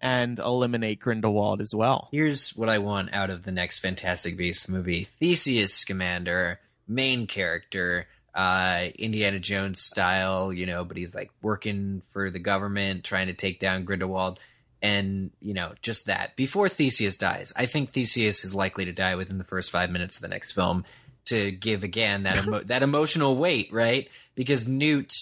and 0.00 0.38
eliminate 0.40 0.98
Grindelwald 1.00 1.60
as 1.60 1.72
well. 1.74 2.08
Here's 2.12 2.50
what 2.56 2.68
I 2.68 2.78
want 2.78 3.12
out 3.14 3.30
of 3.30 3.44
the 3.44 3.52
next 3.52 3.78
Fantastic 3.78 4.36
Beasts 4.36 4.68
movie: 4.68 5.04
Theseus 5.04 5.72
Scamander, 5.72 6.58
main 6.88 7.28
character, 7.28 8.08
uh, 8.34 8.86
Indiana 8.98 9.38
Jones 9.38 9.80
style, 9.80 10.52
you 10.52 10.66
know, 10.66 10.84
but 10.84 10.96
he's 10.96 11.14
like 11.14 11.30
working 11.40 12.02
for 12.12 12.30
the 12.30 12.40
government, 12.40 13.04
trying 13.04 13.28
to 13.28 13.32
take 13.32 13.60
down 13.60 13.84
Grindelwald, 13.84 14.40
and 14.82 15.30
you 15.40 15.54
know, 15.54 15.72
just 15.80 16.06
that. 16.06 16.36
Before 16.36 16.68
Theseus 16.68 17.16
dies, 17.16 17.52
I 17.56 17.66
think 17.66 17.92
Theseus 17.92 18.44
is 18.44 18.54
likely 18.54 18.84
to 18.84 18.92
die 18.92 19.14
within 19.14 19.38
the 19.38 19.44
first 19.44 19.70
five 19.70 19.90
minutes 19.90 20.16
of 20.16 20.22
the 20.22 20.28
next 20.28 20.52
film 20.52 20.84
to 21.26 21.52
give 21.52 21.84
again 21.84 22.24
that 22.24 22.44
emo- 22.44 22.60
that 22.64 22.82
emotional 22.82 23.36
weight, 23.36 23.68
right? 23.72 24.08
Because 24.34 24.66
Newt, 24.66 25.14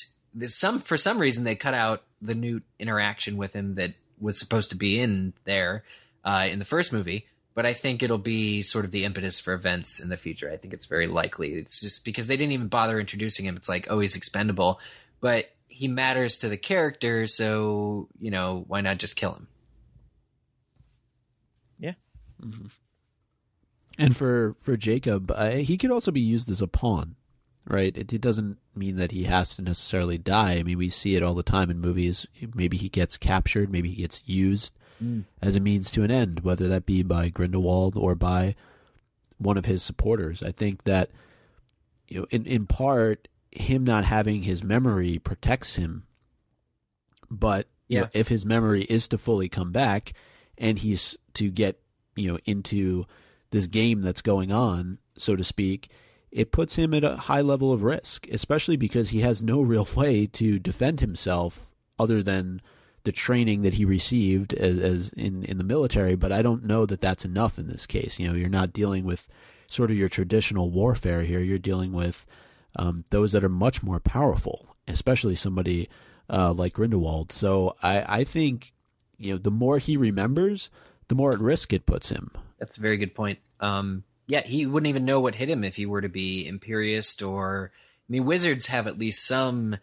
some 0.47 0.81
for 0.81 0.97
some 0.97 1.19
reason 1.19 1.45
they 1.45 1.55
cut 1.55 1.75
out 1.75 2.03
the 2.23 2.35
Newt 2.35 2.65
interaction 2.79 3.37
with 3.37 3.53
him 3.53 3.75
that 3.75 3.93
was 4.19 4.39
supposed 4.39 4.71
to 4.71 4.77
be 4.77 4.99
in 4.99 5.35
there 5.45 5.85
uh, 6.25 6.49
in 6.51 6.59
the 6.59 6.65
first 6.65 6.93
movie. 6.93 7.27
But 7.53 7.67
I 7.67 7.75
think 7.75 8.03
it'll 8.03 8.17
be 8.17 8.63
sort 8.63 8.85
of 8.85 8.93
the 8.93 9.05
impetus 9.05 9.41
for 9.41 9.53
events 9.53 10.01
in 10.01 10.09
the 10.09 10.17
future. 10.17 10.51
I 10.51 10.57
think 10.57 10.73
it's 10.73 10.87
very 10.87 11.09
likely. 11.09 11.55
It's 11.55 11.81
just 11.81 12.05
because 12.05 12.29
they 12.29 12.37
didn't 12.37 12.53
even 12.53 12.69
bother 12.69 12.99
introducing 12.99 13.45
him. 13.45 13.57
It's 13.57 13.69
like, 13.69 13.89
oh, 13.91 13.99
he's 13.99 14.17
expendable, 14.17 14.81
but 15.21 15.51
he 15.81 15.89
matters 15.89 16.37
to 16.37 16.51
the 16.51 16.59
character, 16.59 17.27
so 17.27 18.07
you 18.19 18.31
know, 18.31 18.65
why 18.69 18.83
not 18.83 18.99
just 18.99 19.17
kill 19.17 19.33
him? 19.33 19.49
Yeah. 21.79 21.95
And 23.99 24.15
for 24.15 24.57
for 24.61 24.77
Jacob, 24.77 25.33
uh, 25.35 25.53
he 25.53 25.79
could 25.79 25.91
also 25.91 26.11
be 26.11 26.21
used 26.21 26.51
as 26.51 26.61
a 26.61 26.67
pawn, 26.67 27.17
right? 27.67 27.97
It, 27.97 28.13
it 28.13 28.21
doesn't 28.21 28.59
mean 28.75 28.97
that 28.97 29.13
he 29.13 29.25
has 29.25 29.57
to 29.57 29.63
necessarily 29.63 30.19
die. 30.19 30.57
I 30.57 30.65
mean, 30.65 30.77
we 30.77 30.91
see 30.91 31.17
it 31.17 31.23
all 31.23 31.33
the 31.33 31.43
time 31.43 31.71
in 31.71 31.81
movies. 31.81 32.27
Maybe 32.55 32.77
he 32.77 32.91
gets 32.91 33.17
captured, 33.17 33.73
maybe 33.73 33.89
he 33.89 34.03
gets 34.03 34.21
used 34.27 34.75
as 35.41 35.57
a 35.57 35.61
means 35.61 35.91
to 35.93 36.03
an 36.03 36.11
end, 36.11 36.41
whether 36.41 36.69
that 36.69 36.85
be 36.85 37.03
by 37.03 37.31
Grindelwald 37.31 37.97
or 37.97 38.15
by 38.15 38.55
one 39.39 39.57
of 39.57 39.65
his 39.65 39.83
supporters. 39.83 40.43
I 40.43 40.53
think 40.53 40.85
that 40.85 41.11
you 42.07 42.21
know, 42.21 42.27
in 42.29 42.45
in 42.45 42.67
part, 42.67 43.29
him 43.53 43.85
not 43.85 44.05
having 44.05 44.43
his 44.43 44.63
memory 44.63 45.19
protects 45.19 45.77
him. 45.77 46.05
But 47.31 47.69
Yeah. 47.89 48.09
if 48.13 48.29
his 48.29 48.45
memory 48.47 48.83
is 48.85 49.09
to 49.09 49.19
fully 49.19 49.49
come 49.49 49.73
back, 49.73 50.13
and 50.59 50.79
he's 50.79 51.17
to 51.35 51.51
get 51.51 51.81
you 52.17 52.31
know 52.33 52.39
into 52.45 53.07
this 53.51 53.67
game 53.67 54.03
that's 54.03 54.23
going 54.23 54.53
on, 54.53 54.99
so 55.17 55.35
to 55.37 55.43
speak, 55.45 55.89
it 56.31 56.53
puts 56.53 56.77
him 56.77 56.95
at 56.95 57.03
a 57.05 57.17
high 57.17 57.41
level 57.41 57.73
of 57.73 57.83
risk, 57.83 58.29
especially 58.31 58.77
because 58.77 59.11
he 59.11 59.21
has 59.21 59.43
no 59.43 59.61
real 59.61 59.89
way 59.97 60.27
to 60.27 60.59
defend 60.59 61.01
himself 61.01 61.75
other 61.99 62.23
than 62.23 62.61
the 63.03 63.13
training 63.13 63.63
that 63.63 63.75
he 63.75 63.85
received 63.85 64.53
as, 64.55 64.79
as 64.79 65.09
in 65.11 65.43
in 65.45 65.59
the 65.59 65.65
military. 65.65 66.15
But 66.15 66.33
I 66.33 66.43
don't 66.43 66.65
know 66.65 66.87
that 66.87 67.01
that's 67.01 67.25
enough 67.25 67.59
in 67.59 67.67
this 67.69 67.87
case. 67.87 68.19
You 68.19 68.29
know, 68.29 68.35
you're 68.35 68.49
not 68.49 68.73
dealing 68.73 69.05
with 69.05 69.27
sort 69.69 69.91
of 69.91 69.97
your 69.97 70.09
traditional 70.09 70.71
warfare 70.71 71.23
here. 71.23 71.41
You're 71.41 71.59
dealing 71.59 71.93
with 71.93 72.27
um, 72.77 73.05
those 73.11 73.33
that 73.33 73.45
are 73.45 73.49
much 73.49 73.83
more 73.83 74.01
powerful, 74.01 74.77
especially 74.87 75.35
somebody 75.35 75.89
uh, 76.29 76.53
like 76.53 76.75
Grindelwald. 76.75 77.33
So 77.33 77.77
I, 77.83 78.21
I 78.21 78.25
think 78.25 78.73
you 79.19 79.33
know 79.33 79.39
the 79.39 79.51
more 79.51 79.79
he 79.79 79.97
remembers, 79.97 80.71
the 81.09 81.15
more 81.15 81.33
at 81.33 81.41
risk 81.41 81.73
it 81.73 81.87
puts 81.87 82.09
him. 82.09 82.31
That's 82.59 82.79
a 82.79 82.81
very 82.81 82.97
good 82.97 83.15
point. 83.15 83.39
Um, 83.61 84.05
yeah, 84.27 84.43
he 84.43 84.67
wouldn't 84.67 84.89
even 84.89 85.05
know 85.05 85.21
what 85.21 85.35
hit 85.35 85.51
him 85.51 85.65
if 85.65 85.77
he 85.77 85.87
were 85.87 86.01
to 86.01 86.09
be 86.09 86.51
Imperius 86.51 87.27
or. 87.27 87.73
I 87.75 88.11
mean, 88.11 88.25
wizards 88.25 88.67
have 88.67 88.89
at 88.89 88.99
least 88.99 89.25
some 89.25 89.77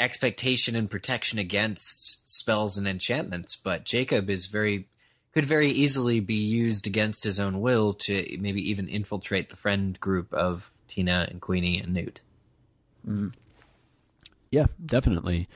expectation 0.00 0.74
and 0.74 0.90
protection 0.90 1.38
against 1.38 2.28
spells 2.28 2.76
and 2.76 2.88
enchantments, 2.88 3.54
but 3.54 3.84
Jacob 3.84 4.28
is 4.28 4.46
very 4.46 4.88
could 5.32 5.46
very 5.46 5.70
easily 5.70 6.20
be 6.20 6.34
used 6.34 6.86
against 6.86 7.24
his 7.24 7.40
own 7.40 7.60
will 7.60 7.92
to 7.94 8.36
maybe 8.38 8.68
even 8.68 8.88
infiltrate 8.88 9.48
the 9.48 9.56
friend 9.56 9.98
group 9.98 10.32
of 10.34 10.70
Tina 10.92 11.26
and 11.30 11.40
Queenie 11.40 11.80
and 11.80 11.94
Newt. 11.94 12.20
Yeah, 14.50 14.66
definitely. 14.84 15.48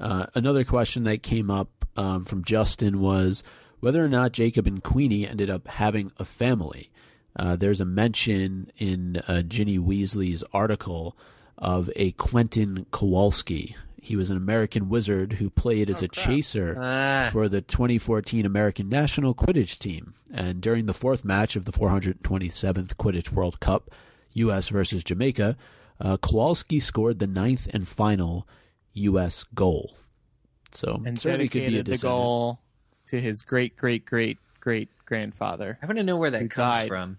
Uh, 0.00 0.26
another 0.34 0.64
question 0.64 1.04
that 1.04 1.22
came 1.22 1.50
up 1.50 1.84
um, 1.96 2.24
from 2.24 2.42
Justin 2.44 3.00
was 3.00 3.42
whether 3.80 4.02
or 4.04 4.08
not 4.08 4.32
Jacob 4.32 4.66
and 4.66 4.82
Queenie 4.82 5.28
ended 5.28 5.50
up 5.50 5.68
having 5.68 6.10
a 6.18 6.24
family. 6.24 6.90
Uh, 7.36 7.56
there's 7.56 7.80
a 7.80 7.84
mention 7.84 8.70
in 8.78 9.18
uh, 9.28 9.42
Ginny 9.42 9.78
Weasley's 9.78 10.42
article 10.52 11.16
of 11.58 11.90
a 11.94 12.12
Quentin 12.12 12.86
Kowalski. 12.90 13.76
He 14.00 14.16
was 14.16 14.30
an 14.30 14.36
American 14.36 14.88
wizard 14.88 15.34
who 15.34 15.50
played 15.50 15.90
as 15.90 16.02
a 16.02 16.08
chaser 16.08 16.76
Ah. 16.80 17.28
for 17.30 17.48
the 17.48 17.60
2014 17.60 18.46
American 18.46 18.88
national 18.88 19.34
Quidditch 19.34 19.78
team. 19.78 20.14
And 20.32 20.60
during 20.62 20.86
the 20.86 20.94
fourth 20.94 21.24
match 21.24 21.56
of 21.56 21.64
the 21.66 21.72
427th 21.72 22.94
Quidditch 22.96 23.30
World 23.32 23.60
Cup, 23.60 23.90
U.S. 24.38 24.68
versus 24.68 25.04
Jamaica, 25.04 25.56
uh, 26.00 26.16
Kowalski 26.18 26.80
scored 26.80 27.18
the 27.18 27.26
ninth 27.26 27.68
and 27.72 27.86
final 27.86 28.46
U.S. 28.94 29.44
goal. 29.54 29.96
So 30.72 31.02
and 31.04 31.18
certainly 31.18 31.48
could 31.48 31.66
be 31.66 31.78
a 31.78 31.82
the 31.82 31.98
goal 31.98 32.60
to 33.06 33.20
his 33.20 33.42
great 33.42 33.76
great 33.76 34.04
great 34.04 34.38
great 34.60 34.90
grandfather. 35.06 35.78
I 35.82 35.86
want 35.86 35.98
to 35.98 36.04
know 36.04 36.16
where 36.16 36.30
that 36.30 36.50
comes 36.50 36.76
died. 36.76 36.88
from. 36.88 37.18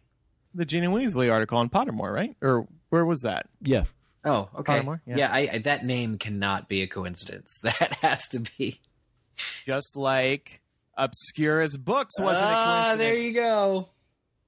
The 0.54 0.66
Ginny 0.66 0.88
Weasley 0.88 1.32
article 1.32 1.58
on 1.58 1.70
Pottermore, 1.70 2.14
right? 2.14 2.36
Or 2.42 2.68
where 2.90 3.06
was 3.06 3.22
that? 3.22 3.48
Yeah, 3.62 3.84
Oh, 4.26 4.50
okay. 4.60 4.80
Pottermore? 4.80 5.02
Yeah. 5.06 5.18
Yeah, 5.18 5.30
I, 5.32 5.50
I, 5.54 5.58
that 5.60 5.86
name 5.86 6.18
cannot 6.18 6.68
be 6.68 6.82
a 6.82 6.88
coincidence. 6.88 7.62
That 7.64 7.96
has 8.02 8.28
to 8.30 8.40
be. 8.58 8.80
Just 9.66 9.96
like 9.96 10.62
Obscurus 10.98 11.78
Books 11.78 12.20
wasn't 12.20 12.46
a 12.46 12.50
ah, 12.50 12.84
coincidence. 12.96 13.20
there 13.20 13.28
you 13.28 13.34
go. 13.34 13.90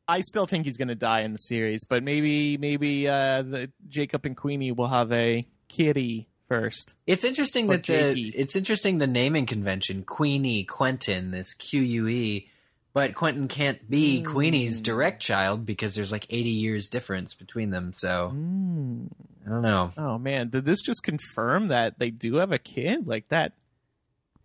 I 0.08 0.22
still 0.22 0.46
think 0.46 0.66
he's 0.66 0.78
going 0.78 0.88
to 0.90 0.96
die 0.96 1.22
in 1.22 1.32
the 1.32 1.38
series, 1.38 1.86
but 1.86 2.04
maybe 2.04 2.58
maybe 2.58 3.08
uh, 3.08 3.42
the 3.44 3.72
Jacob 3.88 4.26
and 4.26 4.36
Queenie 4.36 4.72
will 4.72 4.88
have 4.88 5.12
a 5.12 5.46
kitty 5.70 6.28
first. 6.50 6.96
It's 7.08 7.24
interesting 7.24 7.68
Or 7.70 7.78
that 7.78 7.86
the 7.86 8.14
Jakey. 8.14 8.30
it's 8.36 8.56
interesting 8.56 8.98
the 8.98 9.08
naming 9.08 9.46
convention 9.46 10.04
Queenie 10.04 10.64
Quentin 10.66 11.32
this 11.32 11.54
Q 11.54 11.82
U 11.82 12.08
E, 12.10 12.50
but 12.94 13.16
Quentin 13.16 13.48
can't 13.48 13.90
be 13.90 14.20
Hmm. 14.22 14.32
Queenie's 14.32 14.82
direct 14.82 15.22
child 15.22 15.66
because 15.66 15.96
there's 15.96 16.12
like 16.12 16.26
80 16.30 16.50
years 16.50 16.90
difference 16.90 17.34
between 17.34 17.70
them. 17.70 17.94
So 17.96 18.32
Mm. 18.36 19.08
I 19.46 19.50
don't 19.50 19.62
know. 19.62 19.92
Oh 19.98 20.18
man, 20.18 20.50
did 20.50 20.66
this 20.66 20.82
just 20.82 21.04
confirm 21.04 21.70
that 21.70 22.00
they 22.00 22.10
do 22.10 22.36
have 22.36 22.52
a 22.52 22.60
kid? 22.60 23.08
Like 23.08 23.30
that? 23.30 23.54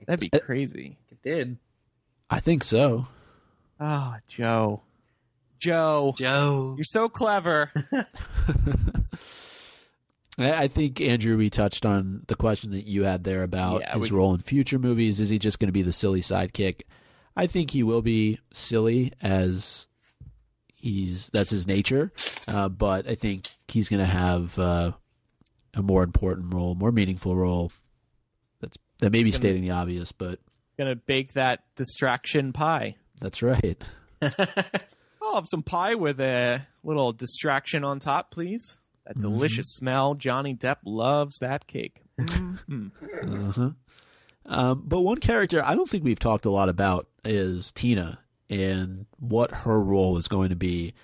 That'd 0.07 0.21
be 0.21 0.31
crazy. 0.39 0.99
It 1.11 1.23
did. 1.23 1.57
I 2.31 2.39
think 2.41 2.63
so. 2.63 3.09
Oh, 3.81 4.15
Joe, 4.29 4.83
Joe, 5.59 6.15
Joe. 6.17 6.75
you're 6.77 6.85
so 6.85 7.09
clever. 7.09 7.73
I 10.39 10.65
I 10.65 10.69
think 10.69 11.01
Andrew, 11.01 11.37
we 11.37 11.51
touched 11.51 11.87
on 11.87 12.23
the 12.29 12.35
question 12.35 12.71
that 12.73 12.87
you 12.87 13.05
had 13.05 13.25
there 13.25 13.43
about 13.43 13.81
Yeah, 13.81 13.99
his 13.99 14.11
we- 14.11 14.17
role 14.19 14.35
in 14.35 14.41
future 14.41 14.79
movies. 14.79 15.21
Is 15.21 15.29
he 15.31 15.39
just 15.39 15.59
going 15.59 15.69
to 15.69 15.73
be 15.73 15.83
the 15.83 15.93
silly 15.93 16.21
sidekick? 16.21 16.83
I 17.37 17.47
think 17.47 17.71
he 17.71 17.83
will 17.83 18.03
be 18.03 18.39
silly 18.53 19.13
as 19.21 19.87
he's 20.75 21.29
that's 21.33 21.51
his 21.51 21.67
nature, 21.67 22.13
uh, 22.49 22.69
but 22.69 23.09
I 23.09 23.15
think 23.15 23.47
he's 23.69 23.89
going 23.89 24.01
to 24.01 24.07
have 24.11 24.59
uh, 24.59 24.93
a 25.75 25.83
more 25.83 26.03
important 26.03 26.53
role, 26.55 26.75
more 26.75 26.93
meaningful 26.93 27.37
role. 27.37 27.73
That's 28.61 28.77
that 29.01 29.11
may 29.13 29.23
be 29.23 29.31
gonna- 29.31 29.37
stating 29.39 29.63
the 29.63 29.71
obvious, 29.71 30.13
but 30.13 30.41
Gonna 30.79 30.95
bake 30.97 31.33
that 31.33 31.63
distraction 31.75 32.53
pie. 32.53 32.97
that's 33.21 33.43
right. 33.43 33.83
I'll 35.37 35.43
have 35.43 35.49
some 35.49 35.63
pie 35.63 35.95
with 35.95 36.19
a 36.19 36.67
little 36.83 37.13
distraction 37.13 37.85
on 37.85 37.99
top, 37.99 38.31
please. 38.31 38.79
That 39.05 39.19
delicious 39.19 39.69
smell. 39.69 40.15
Johnny 40.15 40.55
Depp 40.55 40.79
loves 40.87 41.41
that 41.41 41.67
cake. 41.67 42.01
Uh-huh. 42.69 43.71
Um, 44.47 44.83
but 44.87 45.01
one 45.01 45.19
character 45.19 45.63
I 45.63 45.75
don't 45.75 45.91
think 45.91 46.05
we've 46.05 46.19
talked 46.19 46.47
a 46.47 46.51
lot 46.51 46.69
about 46.69 47.07
is 47.25 47.71
Tina 47.73 48.19
and 48.49 49.07
what 49.19 49.51
her 49.51 49.79
role 49.81 50.17
is 50.17 50.27
going 50.29 50.51
to 50.51 50.57
be 50.57 50.95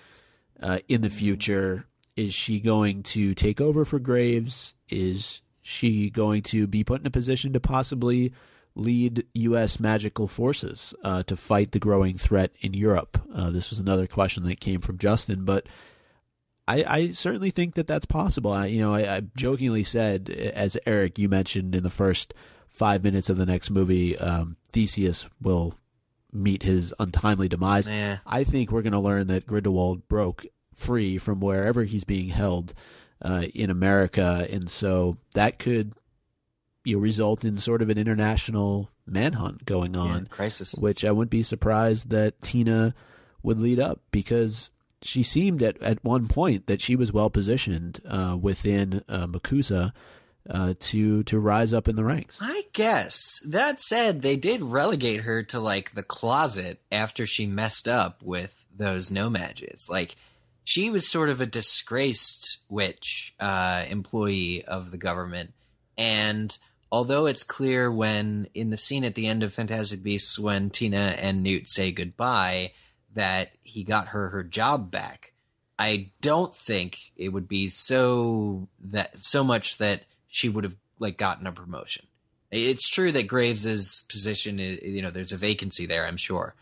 uh, 0.59 0.79
in 0.87 1.01
the 1.01 1.09
future. 1.09 1.85
Is 2.15 2.33
she 2.33 2.59
going 2.59 3.03
to 3.03 3.35
take 3.35 3.61
over 3.61 3.85
for 3.85 3.99
Graves? 3.99 4.73
Is 4.89 5.41
she 5.61 6.09
going 6.09 6.41
to 6.43 6.65
be 6.65 6.83
put 6.83 7.01
in 7.01 7.07
a 7.07 7.11
position 7.11 7.53
to 7.53 7.59
possibly 7.59 8.33
lead 8.75 9.25
U.S. 9.33 9.79
magical 9.79 10.27
forces 10.27 10.93
uh, 11.03 11.23
to 11.23 11.35
fight 11.35 11.71
the 11.71 11.79
growing 11.79 12.17
threat 12.17 12.51
in 12.61 12.73
Europe? 12.73 13.21
Uh, 13.33 13.49
this 13.49 13.69
was 13.69 13.79
another 13.79 14.07
question 14.07 14.43
that 14.43 14.59
came 14.59 14.81
from 14.81 14.97
Justin, 14.97 15.45
but 15.45 15.67
I, 16.67 16.83
I 16.87 17.11
certainly 17.11 17.51
think 17.51 17.75
that 17.75 17.87
that's 17.87 18.05
possible. 18.05 18.51
I, 18.51 18.67
you 18.67 18.81
know, 18.81 18.93
I, 18.93 19.17
I 19.17 19.21
jokingly 19.35 19.83
said, 19.83 20.29
as 20.29 20.77
Eric 20.85 21.19
you 21.19 21.29
mentioned 21.29 21.75
in 21.75 21.83
the 21.83 21.89
first 21.89 22.33
five 22.69 23.03
minutes 23.03 23.29
of 23.29 23.37
the 23.37 23.45
next 23.45 23.69
movie, 23.69 24.17
um, 24.17 24.57
Theseus 24.71 25.27
will 25.41 25.75
meet 26.31 26.63
his 26.63 26.93
untimely 26.99 27.47
demise. 27.47 27.87
Yeah. 27.87 28.19
I 28.25 28.43
think 28.43 28.71
we're 28.71 28.81
going 28.81 28.93
to 28.93 28.99
learn 28.99 29.27
that 29.27 29.45
Grindelwald 29.45 30.07
broke 30.07 30.45
free 30.73 31.17
from 31.17 31.39
wherever 31.39 31.83
he's 31.83 32.03
being 32.03 32.29
held 32.29 32.73
uh, 33.21 33.43
in 33.53 33.69
America, 33.69 34.47
and 34.49 34.69
so 34.69 35.17
that 35.33 35.59
could 35.59 35.93
you 36.83 36.95
know, 36.95 37.01
result 37.01 37.43
in 37.45 37.57
sort 37.57 37.81
of 37.81 37.89
an 37.89 37.97
international 37.97 38.89
manhunt 39.05 39.65
going 39.65 39.95
on 39.95 40.27
crisis. 40.27 40.73
which 40.75 41.03
I 41.03 41.11
wouldn't 41.11 41.31
be 41.31 41.43
surprised 41.43 42.09
that 42.09 42.41
Tina 42.41 42.95
would 43.41 43.59
lead 43.59 43.79
up 43.79 43.99
because 44.11 44.69
she 45.01 45.23
seemed 45.23 45.61
at, 45.61 45.81
at 45.81 46.03
one 46.03 46.27
point 46.27 46.67
that 46.67 46.81
she 46.81 46.95
was 46.95 47.11
well 47.11 47.29
positioned 47.29 47.99
uh, 48.07 48.37
within 48.39 49.03
uh, 49.09 49.27
MACUSA 49.27 49.91
uh, 50.49 50.73
to 50.79 51.23
to 51.23 51.39
rise 51.39 51.73
up 51.73 51.87
in 51.87 51.95
the 51.95 52.03
ranks. 52.03 52.37
I 52.41 52.63
guess. 52.73 53.39
That 53.45 53.79
said, 53.79 54.21
they 54.21 54.35
did 54.35 54.61
relegate 54.61 55.21
her 55.21 55.43
to 55.43 55.59
like 55.59 55.93
the 55.93 56.03
closet 56.03 56.81
after 56.91 57.25
she 57.25 57.45
messed 57.45 57.87
up 57.87 58.21
with 58.21 58.55
those 58.75 59.11
No-Majs. 59.11 59.89
Like 59.89 60.15
she 60.65 60.89
was 60.89 61.09
sort 61.09 61.29
of 61.29 61.39
a 61.41 61.45
disgraced 61.45 62.59
witch 62.69 63.33
uh, 63.39 63.85
employee 63.87 64.65
of 64.65 64.91
the 64.91 64.97
government, 64.97 65.53
and 65.97 66.57
although 66.93 67.25
it's 67.25 67.43
clear 67.43 67.91
when 67.91 68.47
in 68.53 68.69
the 68.69 68.77
scene 68.77 69.03
at 69.03 69.15
the 69.15 69.25
end 69.25 69.41
of 69.41 69.51
Fantastic 69.51 70.03
Beasts 70.03 70.37
when 70.37 70.69
Tina 70.69 71.15
and 71.17 71.41
Newt 71.41 71.67
say 71.67 71.91
goodbye 71.91 72.71
that 73.15 73.53
he 73.63 73.83
got 73.83 74.09
her 74.09 74.29
her 74.29 74.43
job 74.43 74.91
back. 74.91 75.33
I 75.79 76.11
don't 76.21 76.53
think 76.53 76.99
it 77.17 77.29
would 77.29 77.47
be 77.47 77.67
so 77.67 78.69
that 78.79 79.17
so 79.25 79.43
much 79.43 79.79
that 79.79 80.03
she 80.27 80.49
would 80.49 80.63
have 80.63 80.75
like 80.99 81.17
gotten 81.17 81.47
a 81.47 81.51
promotion. 81.51 82.05
It's 82.51 82.87
true 82.87 83.11
that 83.11 83.27
Graves's 83.27 84.05
position 84.07 84.59
is, 84.59 84.79
you 84.83 85.01
know, 85.01 85.09
there's 85.09 85.31
a 85.31 85.37
vacancy 85.37 85.87
there, 85.87 86.05
I'm 86.05 86.17
sure. 86.17 86.53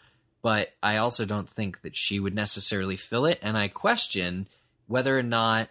But 0.41 0.69
I 0.81 0.95
also 0.95 1.25
don't 1.25 1.49
think 1.49 1.81
that 1.81 1.97
she 1.97 2.21
would 2.21 2.33
necessarily 2.33 2.95
fill 2.95 3.25
it. 3.25 3.37
And 3.41 3.57
I 3.57 3.67
question 3.67 4.47
whether 4.87 5.19
or 5.19 5.23
not 5.23 5.67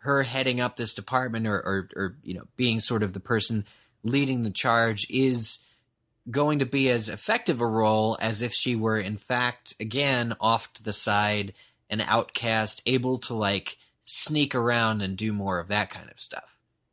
her 0.00 0.22
heading 0.22 0.60
up 0.60 0.76
this 0.76 0.92
department 0.92 1.46
or, 1.46 1.56
or, 1.56 1.88
or 1.96 2.16
you 2.22 2.34
know, 2.34 2.44
being 2.56 2.78
sort 2.78 3.02
of 3.02 3.14
the 3.14 3.20
person 3.20 3.64
leading 4.04 4.42
the 4.42 4.50
charge 4.50 5.06
is 5.10 5.58
going 6.30 6.60
to 6.60 6.66
be 6.66 6.88
as 6.88 7.08
effective 7.08 7.60
a 7.60 7.66
role 7.66 8.16
as 8.20 8.42
if 8.42 8.52
she 8.52 8.76
were, 8.76 8.98
in 8.98 9.16
fact, 9.16 9.74
again, 9.80 10.34
off 10.40 10.72
to 10.74 10.82
the 10.82 10.92
side, 10.92 11.52
an 11.90 12.00
outcast, 12.00 12.82
able 12.86 13.18
to 13.18 13.34
like 13.34 13.78
sneak 14.04 14.54
around 14.54 15.02
and 15.02 15.16
do 15.16 15.32
more 15.32 15.58
of 15.58 15.68
that 15.68 15.90
kind 15.90 16.10
of 16.10 16.20
stuff 16.20 16.52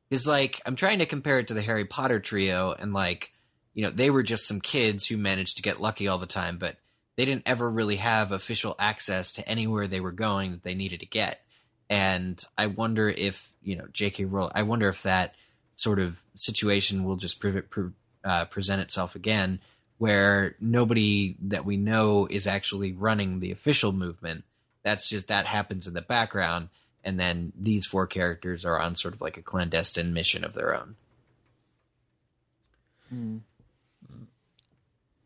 is 0.10 0.28
like 0.28 0.62
I'm 0.66 0.76
trying 0.76 1.00
to 1.00 1.06
compare 1.06 1.40
it 1.40 1.48
to 1.48 1.54
the 1.54 1.62
Harry 1.62 1.86
Potter 1.86 2.20
trio 2.20 2.74
and 2.74 2.94
like 2.94 3.32
you 3.74 3.84
know 3.84 3.92
they 3.92 4.10
were 4.10 4.24
just 4.24 4.48
some 4.48 4.62
kids 4.62 5.06
who 5.06 5.18
managed 5.18 5.58
to 5.58 5.64
get 5.64 5.82
lucky 5.82 6.08
all 6.08 6.18
the 6.18 6.26
time 6.26 6.58
but 6.58 6.78
they 7.16 7.26
didn't 7.26 7.44
ever 7.46 7.70
really 7.70 7.98
have 7.98 8.32
official 8.32 8.76
access 8.80 9.34
to 9.34 9.48
anywhere 9.48 9.88
they 9.88 10.00
were 10.00 10.12
going 10.12 10.52
that 10.52 10.64
they 10.64 10.76
needed 10.76 11.02
to 11.02 11.06
get 11.06 11.42
and 11.90 12.44
I 12.58 12.68
wonder 12.68 13.10
if 13.10 13.52
you 13.62 13.76
know 13.76 13.88
J.K. 13.92 14.26
Rowling 14.26 14.54
I 14.56 14.64
wonder 14.64 14.90
if 14.90 15.04
that 15.04 15.36
sort 15.80 16.00
of 16.00 16.18
situation 16.36 17.04
will 17.04 17.16
just 17.16 17.40
pre- 17.40 17.62
pre- 17.62 17.92
uh, 18.24 18.46
present 18.46 18.82
itself 18.82 19.16
again 19.16 19.60
where 19.98 20.56
nobody 20.60 21.36
that 21.42 21.66
we 21.66 21.76
know 21.78 22.28
is 22.30 22.48
actually 22.48 22.94
running 22.94 23.40
the 23.40 23.52
official 23.52 23.92
movement 23.92 24.44
that's 24.84 25.10
just 25.10 25.28
that 25.28 25.46
happens 25.46 25.88
in 25.88 25.94
the 25.94 26.02
background 26.02 26.70
and 27.04 27.20
then 27.20 27.54
these 27.58 27.86
four 27.86 28.08
characters 28.08 28.66
are 28.66 28.80
on 28.80 28.96
sort 28.96 29.14
of 29.14 29.22
like 29.22 29.38
a 29.38 29.42
clandestine 29.42 30.14
mission 30.14 30.44
of 30.44 30.54
their 30.54 30.76
own. 30.76 30.96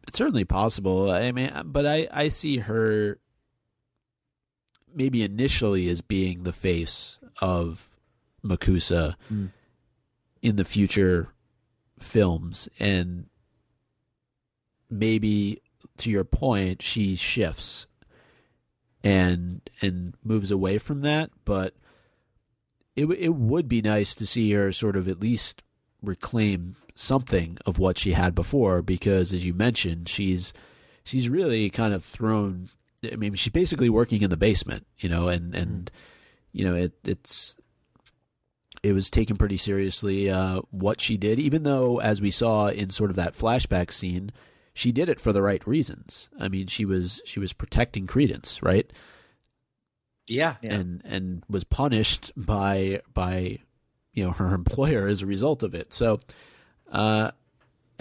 It's 0.07 0.17
certainly 0.17 0.45
possible. 0.45 1.09
I 1.11 1.31
mean, 1.31 1.51
but 1.65 1.85
I 1.85 2.07
I 2.11 2.29
see 2.29 2.57
her 2.57 3.17
maybe 4.93 5.23
initially 5.23 5.89
as 5.89 6.01
being 6.01 6.43
the 6.43 6.53
face 6.53 7.19
of 7.41 7.89
MACUSA 8.43 9.15
Mm. 9.31 9.49
In 10.43 10.57
the 10.57 10.65
future 10.65 11.29
films 11.97 12.69
and 12.77 13.25
maybe 14.89 15.61
to 15.97 16.11
your 16.11 16.25
point 16.25 16.81
she 16.81 17.15
shifts 17.15 17.87
and 19.03 19.61
and 19.81 20.15
moves 20.23 20.51
away 20.51 20.77
from 20.77 21.01
that 21.01 21.31
but 21.45 21.73
it 22.95 23.05
it 23.05 23.33
would 23.35 23.67
be 23.67 23.81
nice 23.81 24.13
to 24.13 24.27
see 24.27 24.51
her 24.51 24.71
sort 24.71 24.97
of 24.97 25.07
at 25.07 25.19
least 25.19 25.63
reclaim 26.01 26.75
something 26.93 27.57
of 27.65 27.79
what 27.79 27.97
she 27.97 28.11
had 28.11 28.35
before 28.35 28.81
because 28.81 29.31
as 29.31 29.45
you 29.45 29.53
mentioned 29.53 30.09
she's 30.09 30.53
she's 31.03 31.29
really 31.29 31.69
kind 31.69 31.93
of 31.93 32.03
thrown 32.03 32.69
I 33.09 33.15
mean 33.15 33.33
she's 33.35 33.53
basically 33.53 33.89
working 33.89 34.21
in 34.21 34.29
the 34.29 34.37
basement 34.37 34.85
you 34.99 35.07
know 35.07 35.29
and 35.29 35.55
and 35.55 35.85
mm. 35.85 35.89
you 36.51 36.65
know 36.65 36.75
it 36.75 36.93
it's 37.05 37.55
it 38.83 38.91
was 38.91 39.09
taken 39.09 39.37
pretty 39.37 39.57
seriously 39.57 40.29
uh, 40.29 40.61
what 40.69 40.99
she 40.99 41.15
did, 41.15 41.39
even 41.39 41.63
though, 41.63 42.01
as 42.01 42.21
we 42.21 42.29
saw 42.31 42.67
in 42.67 42.89
sort 42.89 43.09
of 43.09 43.15
that 43.15 43.33
flashback 43.33 43.91
scene, 43.91 44.31
she 44.73 44.91
did 44.91 45.07
it 45.07 45.21
for 45.21 45.31
the 45.31 45.41
right 45.41 45.65
reasons. 45.65 46.29
I 46.37 46.49
mean, 46.49 46.67
she 46.67 46.83
was 46.83 47.21
she 47.25 47.39
was 47.39 47.53
protecting 47.53 48.05
Credence, 48.07 48.61
right? 48.61 48.91
Yeah. 50.27 50.55
Yeah. 50.61 50.73
and 50.75 51.01
and 51.05 51.43
was 51.49 51.63
punished 51.63 52.31
by 52.35 53.01
by 53.13 53.59
you 54.11 54.25
know 54.25 54.31
her 54.31 54.53
employer 54.53 55.07
as 55.07 55.21
a 55.21 55.25
result 55.25 55.63
of 55.63 55.73
it. 55.73 55.93
So, 55.93 56.19
uh, 56.91 57.31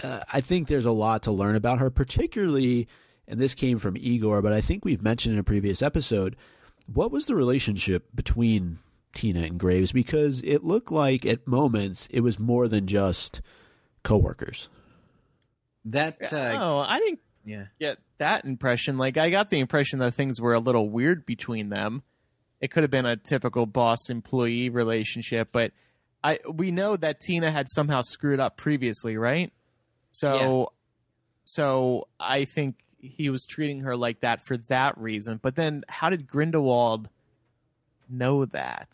uh, 0.03 0.19
I 0.31 0.41
think 0.41 0.67
there's 0.67 0.85
a 0.85 0.91
lot 0.91 1.23
to 1.23 1.31
learn 1.31 1.55
about 1.55 1.79
her, 1.79 1.89
particularly, 1.89 2.89
and 3.25 3.39
this 3.39 3.53
came 3.53 3.79
from 3.79 3.95
Igor, 3.95 4.41
but 4.41 4.51
I 4.51 4.59
think 4.59 4.83
we've 4.83 5.01
mentioned 5.01 5.33
in 5.33 5.39
a 5.39 5.43
previous 5.43 5.81
episode. 5.81 6.35
What 6.91 7.11
was 7.11 7.27
the 7.27 7.35
relationship 7.35 8.09
between 8.13 8.79
Tina 9.13 9.41
and 9.41 9.59
Graves? 9.59 9.91
Because 9.91 10.41
it 10.43 10.63
looked 10.63 10.91
like 10.91 11.25
at 11.25 11.47
moments 11.47 12.07
it 12.11 12.21
was 12.21 12.39
more 12.39 12.67
than 12.67 12.87
just 12.87 13.41
coworkers. 14.03 14.69
That 15.85 16.17
uh, 16.31 16.57
oh, 16.59 16.79
I 16.79 16.99
didn't 16.99 17.19
yeah. 17.45 17.65
get 17.79 17.97
that 18.17 18.45
impression. 18.45 18.97
Like, 18.97 19.17
I 19.17 19.29
got 19.29 19.49
the 19.49 19.59
impression 19.59 19.99
that 19.99 20.15
things 20.15 20.39
were 20.39 20.53
a 20.53 20.59
little 20.59 20.89
weird 20.89 21.25
between 21.25 21.69
them. 21.69 22.03
It 22.61 22.71
could 22.71 22.83
have 22.83 22.91
been 22.91 23.05
a 23.05 23.17
typical 23.17 23.65
boss 23.65 24.09
employee 24.09 24.69
relationship, 24.69 25.49
but 25.51 25.73
I 26.23 26.39
we 26.49 26.71
know 26.71 26.95
that 26.95 27.19
Tina 27.19 27.51
had 27.51 27.67
somehow 27.67 28.01
screwed 28.01 28.39
up 28.39 28.55
previously, 28.55 29.17
right? 29.17 29.51
So, 30.11 30.71
so 31.43 32.07
I 32.19 32.45
think 32.45 32.75
he 32.99 33.29
was 33.29 33.45
treating 33.45 33.81
her 33.81 33.97
like 33.97 34.21
that 34.21 34.45
for 34.45 34.55
that 34.55 34.97
reason. 34.97 35.41
But 35.41 35.55
then, 35.55 35.83
how 35.89 36.09
did 36.09 36.25
Grindelwald 36.25 37.09
know 38.13 38.45
that? 38.45 38.89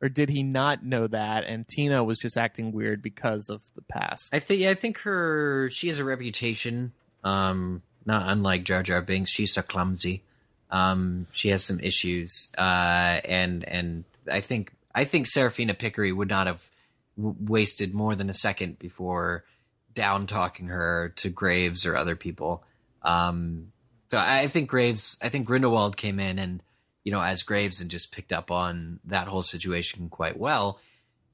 Or 0.00 0.08
did 0.08 0.28
he 0.28 0.42
not 0.42 0.84
know 0.84 1.06
that? 1.06 1.44
And 1.44 1.66
Tina 1.66 2.04
was 2.04 2.18
just 2.18 2.36
acting 2.36 2.72
weird 2.72 3.02
because 3.02 3.50
of 3.50 3.62
the 3.74 3.82
past. 3.82 4.34
I 4.34 4.38
think 4.38 4.62
I 4.66 4.74
think 4.74 4.98
her 4.98 5.68
she 5.70 5.88
has 5.88 5.98
a 5.98 6.04
reputation, 6.04 6.92
um, 7.24 7.82
not 8.06 8.28
unlike 8.28 8.64
Jar 8.64 8.82
Jar 8.82 9.02
Binks. 9.02 9.30
She's 9.30 9.52
so 9.52 9.62
clumsy. 9.62 10.22
Um, 10.70 11.26
she 11.32 11.48
has 11.48 11.64
some 11.64 11.80
issues, 11.80 12.52
uh, 12.56 13.20
and 13.24 13.64
and 13.64 14.04
I 14.30 14.40
think 14.40 14.72
I 14.94 15.04
think 15.04 15.26
Seraphina 15.26 15.74
Picquery 15.74 16.12
would 16.12 16.28
not 16.28 16.46
have 16.46 16.68
w- 17.16 17.36
wasted 17.40 17.94
more 17.94 18.14
than 18.14 18.30
a 18.30 18.34
second 18.34 18.78
before 18.78 19.44
down 19.94 20.26
talking 20.26 20.68
her 20.68 21.12
to 21.16 21.28
Graves 21.28 21.84
or 21.84 21.96
other 21.96 22.14
people. 22.14 22.62
Um, 23.02 23.72
so 24.08 24.18
I 24.18 24.46
think 24.46 24.68
Graves, 24.68 25.18
I 25.22 25.28
think 25.28 25.46
Grindelwald 25.46 25.96
came 25.96 26.20
in 26.20 26.38
and 26.38 26.62
you 27.08 27.12
know 27.12 27.22
as 27.22 27.42
Graves 27.42 27.80
and 27.80 27.90
just 27.90 28.12
picked 28.12 28.34
up 28.34 28.50
on 28.50 29.00
that 29.06 29.28
whole 29.28 29.40
situation 29.40 30.10
quite 30.10 30.38
well. 30.38 30.78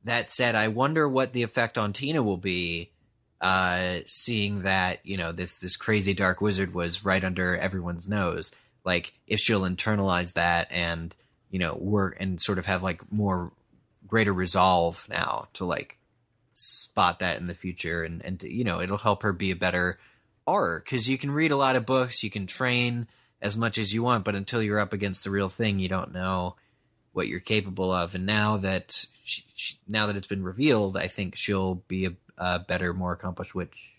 That 0.05 0.31
said, 0.31 0.55
I 0.55 0.69
wonder 0.69 1.09
what 1.09 1.33
the 1.33 1.43
effect 1.43 1.77
on 1.77 1.93
Tina 1.93 2.23
will 2.23 2.37
be, 2.37 2.93
uh, 3.41 3.97
seeing 4.07 4.63
that 4.63 5.05
you 5.05 5.17
know 5.17 5.33
this 5.33 5.59
this 5.59 5.75
crazy 5.77 6.15
dark 6.15 6.41
wizard 6.41 6.75
was 6.75 7.05
right 7.05 7.25
under 7.25 7.57
everyone's 7.57 8.07
nose. 8.07 8.53
Like 8.85 9.15
if 9.27 9.41
she'll 9.41 9.63
internalize 9.63 10.35
that 10.35 10.71
and 10.71 11.13
you 11.51 11.59
know 11.59 11.75
work 11.75 12.19
and 12.21 12.41
sort 12.41 12.59
of 12.59 12.67
have 12.67 12.85
like 12.85 13.11
more 13.11 13.51
greater 14.07 14.33
resolve 14.33 15.09
now 15.11 15.49
to 15.55 15.65
like 15.65 15.99
spot 16.53 17.19
that 17.19 17.41
in 17.41 17.49
the 17.49 17.55
future 17.55 18.05
and 18.05 18.25
and 18.25 18.39
to, 18.39 18.49
you 18.49 18.63
know 18.63 18.81
it'll 18.81 18.97
help 18.97 19.25
her 19.25 19.33
be 19.33 19.51
a 19.51 19.57
better 19.57 19.99
Auror 20.47 20.79
because 20.79 21.09
you 21.09 21.19
can 21.19 21.33
read 21.33 21.51
a 21.51 21.57
lot 21.57 21.75
of 21.75 21.85
books, 21.85 22.23
you 22.23 22.31
can 22.31 22.47
train 22.47 23.09
as 23.45 23.57
much 23.57 23.79
as 23.79 23.93
you 23.95 24.03
want, 24.03 24.25
but 24.25 24.35
until 24.35 24.61
you're 24.63 24.81
up 24.81 24.93
against 24.95 25.23
the 25.23 25.31
real 25.31 25.49
thing, 25.51 25.79
you 25.79 25.89
don't 25.89 26.13
know 26.13 26.57
what 27.13 27.29
you're 27.29 27.39
capable 27.39 27.93
of. 27.93 28.15
And 28.17 28.27
now 28.27 28.57
that 28.57 29.07
she, 29.23 29.45
she, 29.55 29.77
now 29.87 30.07
that 30.07 30.17
it's 30.17 30.27
been 30.27 30.43
revealed, 30.43 30.97
I 30.97 31.07
think 31.07 31.37
she'll 31.37 31.77
be 31.77 32.07
a, 32.07 32.13
a 32.39 32.59
better, 32.59 32.93
more 32.95 33.13
accomplished 33.13 33.55
witch 33.55 33.93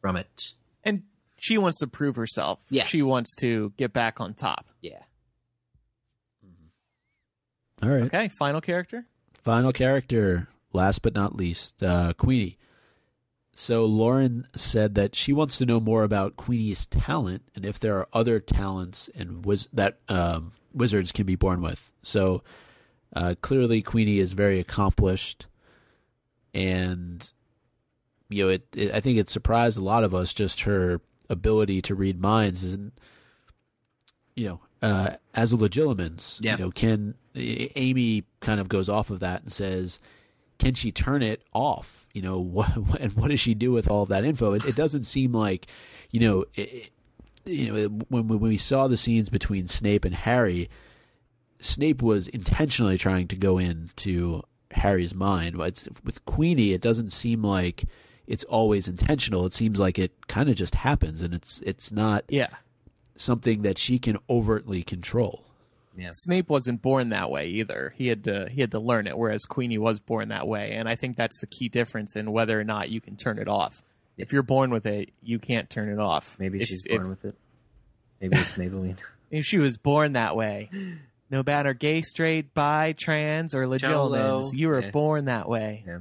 from 0.00 0.16
it. 0.16 0.52
and 0.84 1.02
she 1.36 1.58
wants 1.58 1.80
to 1.80 1.86
prove 1.86 2.16
herself. 2.16 2.60
Yeah. 2.70 2.84
She 2.84 3.02
wants 3.02 3.34
to 3.40 3.72
get 3.76 3.92
back 3.92 4.20
on 4.20 4.32
top. 4.32 4.66
Yeah. 4.80 5.02
All 7.82 7.90
right. 7.90 8.04
Okay, 8.04 8.28
final 8.28 8.60
character. 8.60 9.06
Final 9.42 9.72
character, 9.72 10.48
last 10.72 11.02
but 11.02 11.14
not 11.14 11.36
least, 11.36 11.82
uh, 11.82 12.14
Queenie. 12.14 12.56
So 13.56 13.84
Lauren 13.86 14.46
said 14.56 14.94
that 14.96 15.14
she 15.14 15.32
wants 15.32 15.58
to 15.58 15.66
know 15.66 15.78
more 15.78 16.02
about 16.02 16.36
Queenie's 16.36 16.86
talent 16.86 17.42
and 17.54 17.64
if 17.64 17.78
there 17.78 17.96
are 17.96 18.08
other 18.12 18.40
talents 18.40 19.08
and 19.14 19.44
wiz- 19.46 19.68
that 19.72 19.98
um, 20.08 20.52
wizards 20.72 21.12
can 21.12 21.24
be 21.24 21.36
born 21.36 21.62
with. 21.62 21.92
So 22.02 22.42
uh, 23.14 23.36
clearly, 23.40 23.80
Queenie 23.80 24.18
is 24.18 24.32
very 24.32 24.58
accomplished, 24.58 25.46
and 26.52 27.32
you 28.28 28.44
know, 28.44 28.50
it, 28.50 28.66
it. 28.74 28.92
I 28.92 29.00
think 29.00 29.18
it 29.18 29.28
surprised 29.28 29.78
a 29.78 29.82
lot 29.84 30.02
of 30.04 30.14
us 30.14 30.32
just 30.34 30.62
her 30.62 31.00
ability 31.30 31.80
to 31.82 31.94
read 31.94 32.20
minds, 32.20 32.64
and 32.74 32.90
you 34.34 34.46
know, 34.48 34.60
uh, 34.82 35.10
as 35.32 35.52
a 35.52 35.56
legilimens, 35.56 36.40
Yeah. 36.42 36.56
you 36.56 36.64
know, 36.64 36.70
can 36.72 37.14
Amy 37.36 38.24
kind 38.40 38.58
of 38.58 38.68
goes 38.68 38.88
off 38.88 39.10
of 39.10 39.20
that 39.20 39.42
and 39.42 39.52
says, 39.52 40.00
can 40.58 40.74
she 40.74 40.90
turn 40.90 41.22
it 41.22 41.42
off? 41.52 42.03
You 42.14 42.22
know, 42.22 42.38
what 42.56 42.74
and 43.00 43.12
what 43.12 43.30
does 43.30 43.40
she 43.40 43.52
do 43.54 43.70
with 43.72 43.88
all 43.90 44.04
of 44.04 44.08
that 44.08 44.24
info? 44.24 44.54
It, 44.54 44.64
it 44.64 44.74
doesn't 44.76 45.04
seem 45.04 45.32
like, 45.32 45.66
you 46.10 46.20
know, 46.20 46.44
it, 46.54 46.60
it- 46.72 46.90
you 47.46 47.70
know, 47.70 47.88
when 48.08 48.26
when 48.28 48.40
we 48.40 48.56
saw 48.56 48.88
the 48.88 48.96
scenes 48.96 49.28
between 49.28 49.66
Snape 49.66 50.06
and 50.06 50.14
Harry, 50.14 50.70
Snape 51.60 52.00
was 52.02 52.26
intentionally 52.28 52.96
trying 52.96 53.28
to 53.28 53.36
go 53.36 53.58
into 53.58 54.42
Harry's 54.70 55.14
mind. 55.14 55.58
But 55.58 55.86
with 56.02 56.24
Queenie, 56.24 56.72
it 56.72 56.80
doesn't 56.80 57.10
seem 57.12 57.42
like 57.42 57.84
it's 58.26 58.44
always 58.44 58.88
intentional. 58.88 59.44
It 59.44 59.52
seems 59.52 59.78
like 59.78 59.98
it 59.98 60.12
kind 60.26 60.48
of 60.48 60.56
just 60.56 60.76
happens, 60.76 61.20
and 61.20 61.34
it's 61.34 61.60
it's 61.66 61.92
not 61.92 62.24
Yeah. 62.30 62.48
something 63.14 63.60
that 63.60 63.76
she 63.76 63.98
can 63.98 64.16
overtly 64.30 64.82
control. 64.82 65.44
Snape 66.12 66.48
wasn't 66.48 66.82
born 66.82 67.10
that 67.10 67.30
way 67.30 67.46
either. 67.48 67.94
He 67.96 68.08
had 68.08 68.24
to 68.24 68.48
he 68.50 68.60
had 68.60 68.70
to 68.72 68.80
learn 68.80 69.06
it, 69.06 69.16
whereas 69.16 69.44
Queenie 69.44 69.78
was 69.78 70.00
born 70.00 70.28
that 70.28 70.46
way. 70.46 70.72
And 70.72 70.88
I 70.88 70.96
think 70.96 71.16
that's 71.16 71.40
the 71.40 71.46
key 71.46 71.68
difference 71.68 72.16
in 72.16 72.32
whether 72.32 72.58
or 72.60 72.64
not 72.64 72.90
you 72.90 73.00
can 73.00 73.16
turn 73.16 73.38
it 73.38 73.48
off. 73.48 73.82
If 74.16 74.32
you're 74.32 74.42
born 74.42 74.70
with 74.70 74.86
it, 74.86 75.10
you 75.22 75.38
can't 75.38 75.68
turn 75.70 75.88
it 75.88 75.98
off. 75.98 76.36
Maybe 76.38 76.60
If- 76.60 76.68
she's 76.68 76.82
if- 76.86 76.96
born 76.98 77.10
with 77.10 77.24
it. 77.24 77.34
Maybe 78.20 78.36
it's 78.38 78.52
Maybelline. 78.52 78.96
If 79.30 79.44
she 79.46 79.58
was 79.58 79.78
born 79.78 80.12
that 80.12 80.36
way, 80.36 80.70
no 81.28 81.42
matter 81.44 81.74
gay, 81.74 82.02
straight, 82.02 82.54
bi, 82.54 82.94
trans, 82.96 83.52
or 83.52 83.64
legilimens, 83.64 84.44
you 84.54 84.68
were 84.68 84.80
Yeah. 84.80 84.90
born 84.92 85.24
that 85.24 85.48
way. 85.48 85.82
Yeah. 85.84 85.98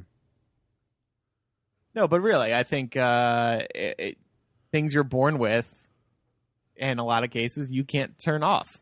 No, 1.95 2.07
but 2.07 2.21
really, 2.21 2.53
I 2.53 2.61
think 2.63 2.95
uh, 2.95 3.61
it, 3.73 3.95
it, 3.99 4.17
things 4.71 4.93
you're 4.93 5.03
born 5.03 5.39
with, 5.39 5.87
in 6.75 6.99
a 6.99 7.05
lot 7.05 7.23
of 7.23 7.31
cases, 7.31 7.71
you 7.71 7.83
can't 7.83 8.13
turn 8.23 8.43
off. 8.43 8.81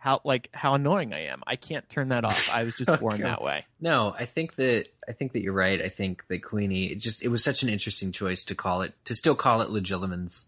How 0.00 0.20
like 0.24 0.48
how 0.52 0.74
annoying 0.74 1.12
I 1.12 1.26
am! 1.26 1.42
I 1.46 1.56
can't 1.56 1.88
turn 1.88 2.10
that 2.10 2.24
off. 2.24 2.54
I 2.54 2.64
was 2.64 2.76
just 2.76 3.00
born 3.00 3.20
that 3.22 3.42
way. 3.42 3.66
No, 3.80 4.14
I 4.18 4.24
think 4.26 4.54
that 4.54 4.86
I 5.08 5.12
think 5.12 5.32
that 5.32 5.42
you're 5.42 5.52
right. 5.52 5.80
I 5.82 5.88
think 5.88 6.24
that 6.28 6.42
Queenie 6.42 6.86
it 6.86 7.00
just 7.00 7.22
it 7.22 7.28
was 7.28 7.42
such 7.42 7.62
an 7.62 7.68
interesting 7.68 8.12
choice 8.12 8.44
to 8.44 8.54
call 8.54 8.82
it 8.82 8.94
to 9.06 9.14
still 9.14 9.34
call 9.34 9.60
it 9.60 9.68
Legilimens, 9.70 10.44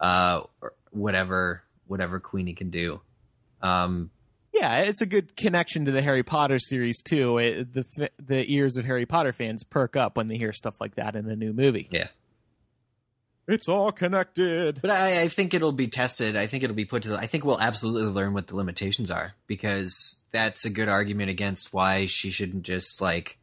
uh, 0.00 0.42
or 0.60 0.72
whatever 0.90 1.62
whatever 1.88 2.20
Queenie 2.20 2.54
can 2.54 2.70
do. 2.70 3.00
Um, 3.60 4.10
Yeah, 4.52 4.82
it's 4.82 5.00
a 5.00 5.06
good 5.06 5.36
connection 5.36 5.84
to 5.86 5.92
the 5.92 6.02
Harry 6.02 6.22
Potter 6.22 6.58
series 6.60 7.02
too. 7.02 7.38
It, 7.38 7.74
the 7.74 8.10
the 8.24 8.52
ears 8.54 8.76
of 8.76 8.84
Harry 8.84 9.04
Potter 9.04 9.32
fans 9.32 9.64
perk 9.64 9.96
up 9.96 10.16
when 10.16 10.28
they 10.28 10.36
hear 10.38 10.52
stuff 10.52 10.80
like 10.80 10.94
that 10.94 11.16
in 11.16 11.28
a 11.28 11.34
new 11.36 11.52
movie. 11.52 11.88
yeah, 11.90 12.08
It's 13.48 13.68
all 13.68 13.92
connected. 13.92 14.80
but 14.82 14.90
I, 14.90 15.22
I 15.22 15.28
think 15.28 15.54
it'll 15.54 15.72
be 15.72 15.86
tested. 15.86 16.36
I 16.36 16.46
think 16.46 16.64
it'll 16.64 16.74
be 16.74 16.84
put 16.84 17.04
to. 17.04 17.10
The, 17.10 17.18
I 17.18 17.26
think 17.26 17.44
we'll 17.44 17.60
absolutely 17.60 18.10
learn 18.10 18.34
what 18.34 18.48
the 18.48 18.56
limitations 18.56 19.10
are 19.10 19.34
because 19.46 20.18
that's 20.32 20.64
a 20.64 20.70
good 20.70 20.88
argument 20.88 21.30
against 21.30 21.72
why 21.72 22.06
she 22.06 22.30
shouldn't 22.30 22.64
just 22.64 23.00
like 23.00 23.38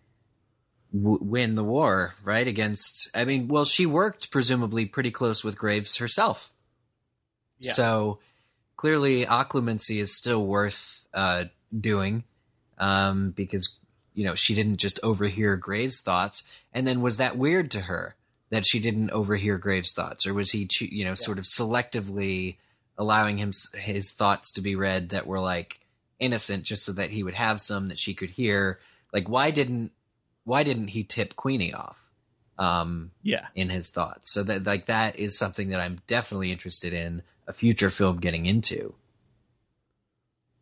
w- 0.93 1.19
win 1.21 1.55
the 1.55 1.63
war, 1.63 2.15
right? 2.23 2.47
Against, 2.47 3.09
I 3.15 3.23
mean, 3.23 3.47
well, 3.47 3.65
she 3.65 3.85
worked 3.85 4.29
presumably 4.29 4.85
pretty 4.85 5.11
close 5.11 5.43
with 5.43 5.57
Graves 5.57 5.97
herself. 5.97 6.51
Yeah. 7.59 7.71
So 7.71 8.19
clearly, 8.75 9.25
occlumency 9.25 10.01
is 10.01 10.13
still 10.13 10.45
worth 10.45 11.05
uh, 11.13 11.45
doing 11.79 12.25
um, 12.77 13.31
because 13.31 13.77
you 14.13 14.25
know 14.25 14.35
she 14.35 14.53
didn't 14.53 14.77
just 14.77 14.99
overhear 15.01 15.55
Graves' 15.55 16.01
thoughts. 16.01 16.43
And 16.73 16.85
then 16.85 17.01
was 17.01 17.15
that 17.17 17.37
weird 17.37 17.71
to 17.71 17.81
her 17.81 18.15
that 18.53 18.67
she 18.67 18.79
didn't 18.79 19.09
overhear 19.09 19.57
Graves' 19.57 19.93
thoughts, 19.93 20.27
or 20.27 20.33
was 20.35 20.51
he, 20.51 20.69
you 20.79 21.03
know, 21.03 21.15
sort 21.15 21.39
of 21.39 21.45
selectively 21.45 22.57
allowing 22.99 23.39
him 23.39 23.51
his 23.73 24.13
thoughts 24.13 24.51
to 24.51 24.61
be 24.61 24.75
read 24.75 25.09
that 25.09 25.25
were 25.25 25.39
like 25.39 25.79
innocent, 26.19 26.63
just 26.63 26.85
so 26.85 26.91
that 26.93 27.09
he 27.09 27.23
would 27.23 27.33
have 27.33 27.59
some 27.59 27.87
that 27.87 27.97
she 27.97 28.13
could 28.13 28.29
hear? 28.29 28.79
Like, 29.11 29.27
why 29.27 29.49
didn't 29.49 29.91
why 30.43 30.61
didn't 30.61 30.89
he 30.89 31.03
tip 31.03 31.35
Queenie 31.35 31.73
off? 31.73 31.97
Um, 32.59 33.09
Yeah. 33.23 33.47
in 33.55 33.69
his 33.71 33.89
thoughts. 33.89 34.31
So 34.31 34.43
that 34.43 34.65
like 34.65 34.85
that 34.85 35.17
is 35.17 35.35
something 35.37 35.69
that 35.69 35.79
I'm 35.81 36.01
definitely 36.05 36.51
interested 36.51 36.93
in 36.93 37.23
a 37.47 37.53
future 37.53 37.89
film 37.89 38.19
getting 38.19 38.45
into. 38.45 38.93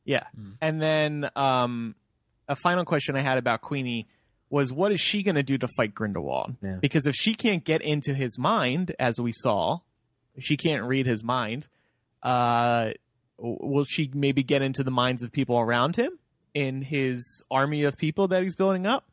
Yeah. 0.06 0.24
And 0.62 0.82
then 0.82 1.30
um 1.36 1.96
a 2.48 2.56
final 2.56 2.86
question 2.86 3.16
I 3.18 3.20
had 3.22 3.38
about 3.38 3.60
Queenie 3.62 4.08
was 4.52 4.72
what 4.72 4.92
is 4.92 5.00
she 5.00 5.24
going 5.24 5.36
to 5.36 5.44
do 5.44 5.58
to 5.58 5.68
fight 5.78 5.96
Grindelwald? 5.96 6.58
Yeah. 6.62 6.76
Because 6.76 7.08
if 7.08 7.16
she 7.16 7.34
can't 7.34 7.64
get 7.64 7.82
into 7.82 8.14
his 8.14 8.38
mind, 8.38 8.94
as 9.00 9.20
we 9.20 9.32
saw, 9.32 9.80
she 10.38 10.58
can't 10.58 10.84
read 10.84 11.06
his 11.06 11.24
mind. 11.24 11.68
Uh, 12.22 12.92
will 13.38 13.86
she 13.86 14.12
maybe 14.14 14.44
get 14.44 14.62
into 14.62 14.84
the 14.84 14.92
minds 14.92 15.24
of 15.24 15.32
people 15.32 15.58
around 15.58 15.96
him 15.96 16.20
in 16.54 16.82
his 16.82 17.44
army 17.50 17.84
of 17.84 17.98
people 17.98 18.28
that 18.28 18.44
he's 18.44 18.56
building 18.56 18.86
up? 18.86 19.06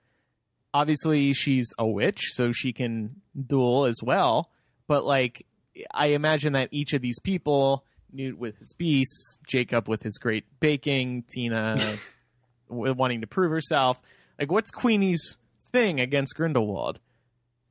Obviously, 0.74 1.32
she's 1.32 1.72
a 1.78 1.86
witch, 1.86 2.30
so 2.32 2.53
she 2.53 2.72
can 2.72 3.22
duel 3.47 3.84
as 3.86 4.01
well. 4.03 4.51
But 4.89 5.05
like, 5.05 5.47
I 5.95 6.07
imagine 6.09 6.53
that 6.55 6.68
each 6.72 6.93
of 6.93 7.01
these 7.01 7.20
people, 7.20 7.84
Newt 8.12 8.39
with 8.39 8.59
his 8.59 8.74
beasts, 8.74 9.39
Jacob 9.47 9.89
with 9.89 10.03
his 10.03 10.18
great 10.18 10.45
baking, 10.61 11.24
Tina 11.30 11.78
wanting 12.68 13.20
to 13.20 13.26
prove 13.26 13.53
herself. 13.53 14.03
Like, 14.39 14.51
what's 14.51 14.70
Queenie's 14.70 15.39
thing 15.72 16.01
against 16.01 16.34
Grindelwald? 16.36 17.01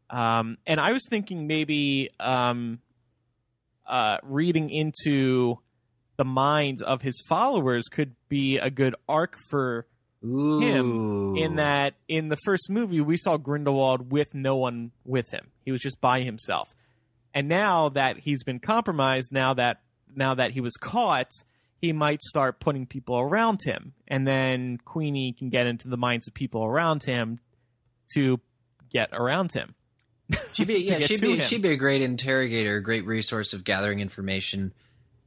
Um, 0.10 0.58
and 0.66 0.80
I 0.80 0.94
was 0.94 1.04
thinking 1.10 1.48
maybe 1.48 2.10
um, 2.20 2.80
uh, 3.86 4.18
reading 4.24 4.70
into 4.70 5.60
the 6.18 6.26
minds 6.26 6.82
of 6.82 7.02
his 7.02 7.22
followers 7.28 7.88
could 7.90 8.16
be 8.28 8.58
a 8.58 8.70
good 8.70 8.96
arc 9.08 9.36
for 9.50 9.86
Ooh. 10.26 10.60
him 10.60 11.38
in 11.38 11.56
that 11.58 11.94
in 12.08 12.30
the 12.30 12.38
first 12.44 12.70
movie 12.70 13.02
we 13.02 13.18
saw 13.18 13.38
Grindelwald 13.38 14.12
with 14.12 14.34
no 14.34 14.56
one 14.56 14.92
with 15.06 15.32
him. 15.32 15.52
He 15.64 15.72
was 15.72 15.82
just 15.82 16.02
by 16.02 16.22
himself. 16.22 16.74
And 17.34 17.48
now 17.48 17.90
that 17.90 18.20
he's 18.20 18.44
been 18.44 18.60
compromised, 18.60 19.32
now 19.32 19.54
that 19.54 19.82
now 20.16 20.34
that 20.34 20.52
he 20.52 20.62
was 20.62 20.74
caught, 20.74 21.30
he 21.80 21.94
might 21.94 22.22
start 22.22 22.60
putting 22.60 22.86
people 22.86 23.18
around 23.20 23.62
him. 23.64 23.94
And 24.08 24.28
then 24.28 24.78
Queenie 24.84 25.34
can 25.34 25.50
get 25.50 25.68
into 25.68 25.88
the 25.88 25.98
minds 25.98 26.28
of 26.28 26.34
people 26.34 26.64
around 26.64 27.04
him 27.04 27.40
to 28.14 28.40
get 28.90 29.10
around 29.14 29.54
him. 29.54 29.76
She'd 30.54 30.68
be 30.68 30.80
yeah, 30.80 31.00
she'd 31.00 31.22
be 31.22 31.38
him. 31.38 31.42
she'd 31.42 31.62
be 31.62 31.70
a 31.70 31.78
great 31.78 32.02
interrogator, 32.02 32.76
a 32.76 32.84
great 32.84 33.06
resource 33.06 33.54
of 33.54 33.64
gathering 33.64 34.00
information. 34.02 34.74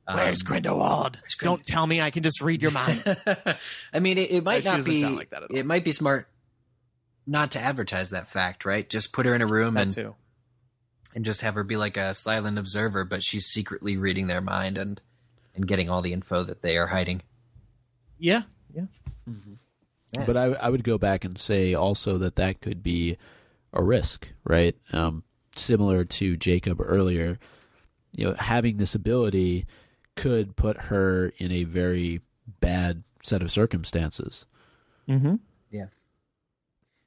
Um, 0.06 0.16
Where's 0.16 0.42
Grindelwald? 0.42 1.18
Don't 1.40 1.62
tell 1.64 1.86
me 1.86 2.02
I 2.02 2.10
can 2.10 2.22
just 2.22 2.42
read 2.42 2.60
your 2.60 2.72
mind. 2.72 3.02
I 3.94 4.00
mean, 4.00 4.18
it, 4.18 4.30
it 4.30 4.44
might 4.44 4.64
not 4.64 4.84
be. 4.84 5.06
like 5.06 5.30
that. 5.30 5.44
It 5.50 5.64
might 5.64 5.84
be 5.84 5.92
smart 5.92 6.28
not 7.26 7.52
to 7.52 7.60
advertise 7.60 8.10
that 8.10 8.28
fact, 8.28 8.64
right? 8.64 8.88
Just 8.90 9.12
put 9.12 9.24
her 9.24 9.34
in 9.34 9.40
a 9.40 9.46
room 9.46 9.74
that 9.74 9.82
and 9.82 9.90
too. 9.90 10.14
and 11.14 11.24
just 11.24 11.42
have 11.42 11.54
her 11.54 11.64
be 11.64 11.76
like 11.76 11.96
a 11.96 12.12
silent 12.12 12.58
observer, 12.58 13.04
but 13.04 13.22
she's 13.22 13.46
secretly 13.46 13.96
reading 13.96 14.26
their 14.26 14.40
mind 14.40 14.76
and 14.76 15.00
and 15.60 15.68
getting 15.68 15.90
all 15.90 16.00
the 16.00 16.14
info 16.14 16.42
that 16.42 16.62
they 16.62 16.78
are 16.78 16.86
hiding. 16.86 17.20
Yeah, 18.18 18.42
yeah. 18.74 18.86
Yeah. 20.12 20.24
But 20.24 20.36
I, 20.36 20.44
I 20.46 20.70
would 20.70 20.82
go 20.82 20.98
back 20.98 21.24
and 21.24 21.38
say 21.38 21.74
also 21.74 22.18
that 22.18 22.36
that 22.36 22.60
could 22.60 22.82
be 22.82 23.16
a 23.72 23.82
risk, 23.82 24.28
right? 24.44 24.74
Um, 24.92 25.22
similar 25.54 26.04
to 26.04 26.36
Jacob 26.36 26.80
earlier, 26.80 27.38
you 28.12 28.26
know, 28.26 28.34
having 28.34 28.78
this 28.78 28.94
ability 28.94 29.66
could 30.16 30.56
put 30.56 30.76
her 30.76 31.32
in 31.38 31.52
a 31.52 31.64
very 31.64 32.22
bad 32.58 33.04
set 33.22 33.42
of 33.42 33.52
circumstances. 33.52 34.46
Mm-hmm. 35.08 35.36
Yeah. 35.70 35.86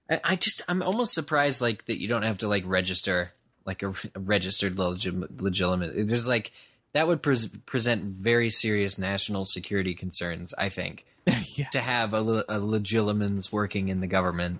I, 0.10 0.22
I 0.24 0.36
just 0.38 0.62
I'm 0.70 0.82
almost 0.82 1.14
surprised 1.14 1.62
like 1.62 1.86
that 1.86 2.00
you 2.00 2.08
don't 2.08 2.24
have 2.24 2.38
to 2.38 2.48
like 2.48 2.64
register 2.66 3.34
like 3.66 3.84
a, 3.84 3.90
a 4.16 4.20
registered 4.20 4.78
legit, 4.78 5.42
legitimate. 5.42 6.08
There's 6.08 6.28
like 6.28 6.54
that 6.94 7.08
would 7.08 7.22
pres 7.22 7.48
present 7.66 8.04
very 8.04 8.50
serious 8.50 8.98
national 8.98 9.46
security 9.46 9.94
concerns. 9.96 10.54
I 10.58 10.70
think 10.70 11.06
yeah. 11.56 11.68
to 11.70 11.80
have 11.80 12.14
a, 12.14 12.22
le- 12.22 12.46
a 12.50 12.60
legilimens 12.60 13.52
working 13.52 13.90
in 13.90 14.00
the 14.00 14.08
government. 14.08 14.60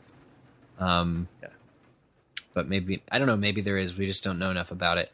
Um, 0.80 1.28
Yeah. 1.42 1.50
but 2.54 2.68
maybe 2.68 3.02
I 3.12 3.20
don't 3.20 3.28
know. 3.28 3.38
Maybe 3.38 3.62
there 3.62 3.78
is. 3.78 3.98
We 3.98 4.08
just 4.08 4.24
don't 4.24 4.40
know 4.40 4.52
enough 4.52 4.72
about 4.72 4.98
it. 4.98 5.12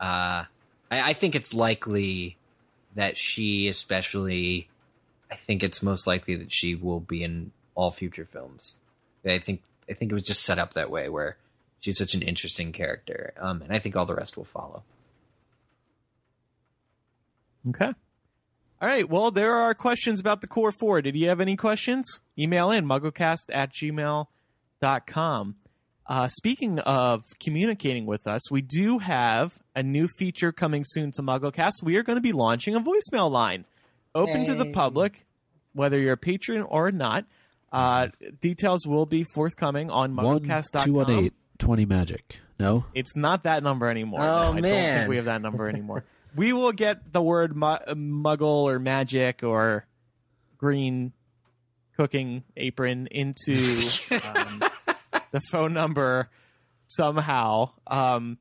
Uh, 0.00 0.44
I, 0.90 1.10
I 1.10 1.12
think 1.12 1.34
it's 1.34 1.52
likely 1.52 2.36
that 2.94 3.16
she, 3.18 3.68
especially, 3.68 4.68
I 5.30 5.36
think 5.36 5.62
it's 5.62 5.82
most 5.82 6.06
likely 6.06 6.34
that 6.36 6.52
she 6.52 6.74
will 6.74 7.00
be 7.00 7.22
in 7.22 7.52
all 7.74 7.90
future 7.90 8.24
films. 8.24 8.76
I 9.24 9.38
think 9.38 9.62
I 9.88 9.92
think 9.94 10.10
it 10.12 10.14
was 10.14 10.22
just 10.24 10.42
set 10.44 10.58
up 10.58 10.74
that 10.74 10.90
way 10.90 11.08
where 11.08 11.36
she's 11.80 11.98
such 11.98 12.14
an 12.14 12.22
interesting 12.22 12.72
character, 12.72 13.32
um, 13.38 13.60
and 13.62 13.72
I 13.72 13.78
think 13.78 13.96
all 13.96 14.06
the 14.06 14.14
rest 14.14 14.36
will 14.36 14.44
follow. 14.44 14.82
Okay. 17.68 17.92
All 18.82 18.88
right. 18.88 19.08
Well, 19.08 19.30
there 19.30 19.54
are 19.54 19.74
questions 19.74 20.20
about 20.20 20.40
the 20.40 20.46
Core 20.46 20.72
4. 20.72 21.02
Did 21.02 21.14
you 21.14 21.28
have 21.28 21.40
any 21.40 21.54
questions? 21.56 22.20
Email 22.38 22.70
in 22.70 22.86
mugglecast 22.86 23.50
at 23.50 23.72
gmail.com. 23.74 25.56
Uh, 26.06 26.26
speaking 26.28 26.78
of 26.80 27.22
communicating 27.38 28.04
with 28.06 28.26
us, 28.26 28.50
we 28.50 28.60
do 28.62 28.98
have 28.98 29.58
a 29.76 29.82
new 29.82 30.08
feature 30.08 30.50
coming 30.50 30.82
soon 30.84 31.12
to 31.12 31.22
MuggleCast. 31.22 31.82
We 31.84 31.96
are 31.96 32.02
going 32.02 32.16
to 32.16 32.22
be 32.22 32.32
launching 32.32 32.74
a 32.74 32.80
voicemail 32.80 33.30
line 33.30 33.64
open 34.14 34.44
to 34.46 34.54
the 34.54 34.66
public, 34.72 35.24
whether 35.72 35.98
you're 35.98 36.14
a 36.14 36.16
patron 36.16 36.62
or 36.62 36.90
not. 36.90 37.26
Uh, 37.72 38.08
details 38.40 38.86
will 38.88 39.06
be 39.06 39.22
forthcoming 39.22 39.88
on 39.90 40.16
One 40.16 40.40
mugglecast.com. 40.40 40.84
two 40.84 40.94
one 40.94 41.10
eight 41.10 41.34
twenty 41.58 41.84
magic. 41.86 42.38
No, 42.58 42.86
It's 42.94 43.14
not 43.16 43.44
that 43.44 43.62
number 43.62 43.88
anymore. 43.88 44.20
Oh, 44.20 44.24
No, 44.24 44.30
I 44.40 44.44
don't 44.46 44.60
man. 44.62 44.98
think 45.02 45.10
we 45.10 45.16
have 45.16 45.26
that 45.26 45.40
number 45.42 45.68
anymore. 45.68 46.04
we 46.34 46.52
will 46.52 46.72
get 46.72 47.12
the 47.12 47.22
word 47.22 47.56
mu- 47.56 47.84
muggle 47.94 48.64
or 48.64 48.78
magic 48.78 49.42
or 49.42 49.86
green 50.58 51.12
cooking 51.96 52.44
apron 52.56 53.06
into 53.10 53.52
um, 53.52 54.60
the 55.32 55.40
phone 55.50 55.72
number 55.72 56.30
somehow. 56.86 57.70
Um, 57.86 58.38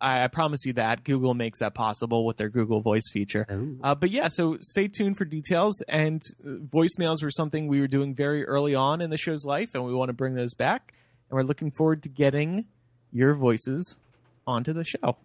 I, 0.00 0.24
I 0.24 0.28
promise 0.28 0.64
you 0.64 0.74
that 0.74 1.04
Google 1.04 1.34
makes 1.34 1.60
that 1.60 1.74
possible 1.74 2.24
with 2.24 2.36
their 2.36 2.48
Google 2.48 2.80
Voice 2.80 3.08
feature. 3.12 3.46
Uh, 3.82 3.94
but 3.94 4.10
yeah, 4.10 4.28
so 4.28 4.58
stay 4.60 4.88
tuned 4.88 5.16
for 5.16 5.24
details. 5.24 5.82
And 5.88 6.20
uh, 6.44 6.50
voicemails 6.50 7.22
were 7.22 7.30
something 7.30 7.66
we 7.68 7.80
were 7.80 7.88
doing 7.88 8.14
very 8.14 8.44
early 8.44 8.74
on 8.74 9.00
in 9.00 9.10
the 9.10 9.18
show's 9.18 9.44
life, 9.44 9.70
and 9.74 9.84
we 9.84 9.94
want 9.94 10.08
to 10.08 10.14
bring 10.14 10.34
those 10.34 10.54
back. 10.54 10.94
And 11.30 11.36
we're 11.36 11.42
looking 11.42 11.70
forward 11.70 12.02
to 12.04 12.08
getting 12.08 12.66
your 13.12 13.34
voices 13.34 13.98
onto 14.46 14.72
the 14.72 14.84
show. 14.84 15.16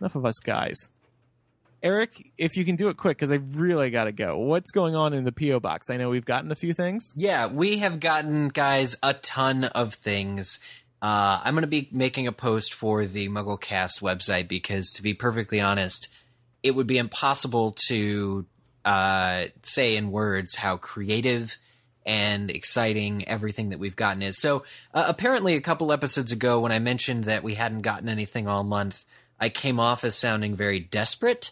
Enough 0.00 0.16
of 0.16 0.24
us 0.24 0.38
guys. 0.40 0.88
Eric, 1.82 2.30
if 2.38 2.56
you 2.56 2.64
can 2.64 2.76
do 2.76 2.88
it 2.88 2.96
quick, 2.96 3.16
because 3.16 3.32
I 3.32 3.36
really 3.36 3.90
got 3.90 4.04
to 4.04 4.12
go. 4.12 4.38
What's 4.38 4.70
going 4.70 4.94
on 4.94 5.12
in 5.12 5.24
the 5.24 5.32
P.O. 5.32 5.58
box? 5.58 5.90
I 5.90 5.96
know 5.96 6.10
we've 6.10 6.24
gotten 6.24 6.52
a 6.52 6.54
few 6.54 6.72
things. 6.72 7.12
Yeah, 7.16 7.46
we 7.46 7.78
have 7.78 7.98
gotten 7.98 8.48
guys 8.48 8.96
a 9.02 9.14
ton 9.14 9.64
of 9.64 9.94
things. 9.94 10.60
Uh, 11.00 11.40
I'm 11.42 11.54
going 11.54 11.62
to 11.62 11.68
be 11.68 11.88
making 11.90 12.28
a 12.28 12.32
post 12.32 12.72
for 12.72 13.04
the 13.04 13.28
MuggleCast 13.28 14.00
website 14.00 14.46
because, 14.46 14.92
to 14.92 15.02
be 15.02 15.12
perfectly 15.12 15.60
honest, 15.60 16.06
it 16.62 16.76
would 16.76 16.86
be 16.86 16.98
impossible 16.98 17.72
to 17.88 18.46
uh, 18.84 19.46
say 19.62 19.96
in 19.96 20.12
words 20.12 20.54
how 20.54 20.76
creative 20.76 21.58
and 22.06 22.48
exciting 22.48 23.26
everything 23.26 23.70
that 23.70 23.80
we've 23.80 23.96
gotten 23.96 24.22
is. 24.22 24.38
So, 24.38 24.62
uh, 24.94 25.06
apparently, 25.08 25.54
a 25.54 25.60
couple 25.60 25.92
episodes 25.92 26.30
ago, 26.30 26.60
when 26.60 26.70
I 26.70 26.78
mentioned 26.78 27.24
that 27.24 27.42
we 27.42 27.54
hadn't 27.54 27.82
gotten 27.82 28.08
anything 28.08 28.46
all 28.46 28.62
month, 28.62 29.04
I 29.40 29.48
came 29.48 29.80
off 29.80 30.04
as 30.04 30.14
sounding 30.14 30.54
very 30.54 30.78
desperate. 30.78 31.50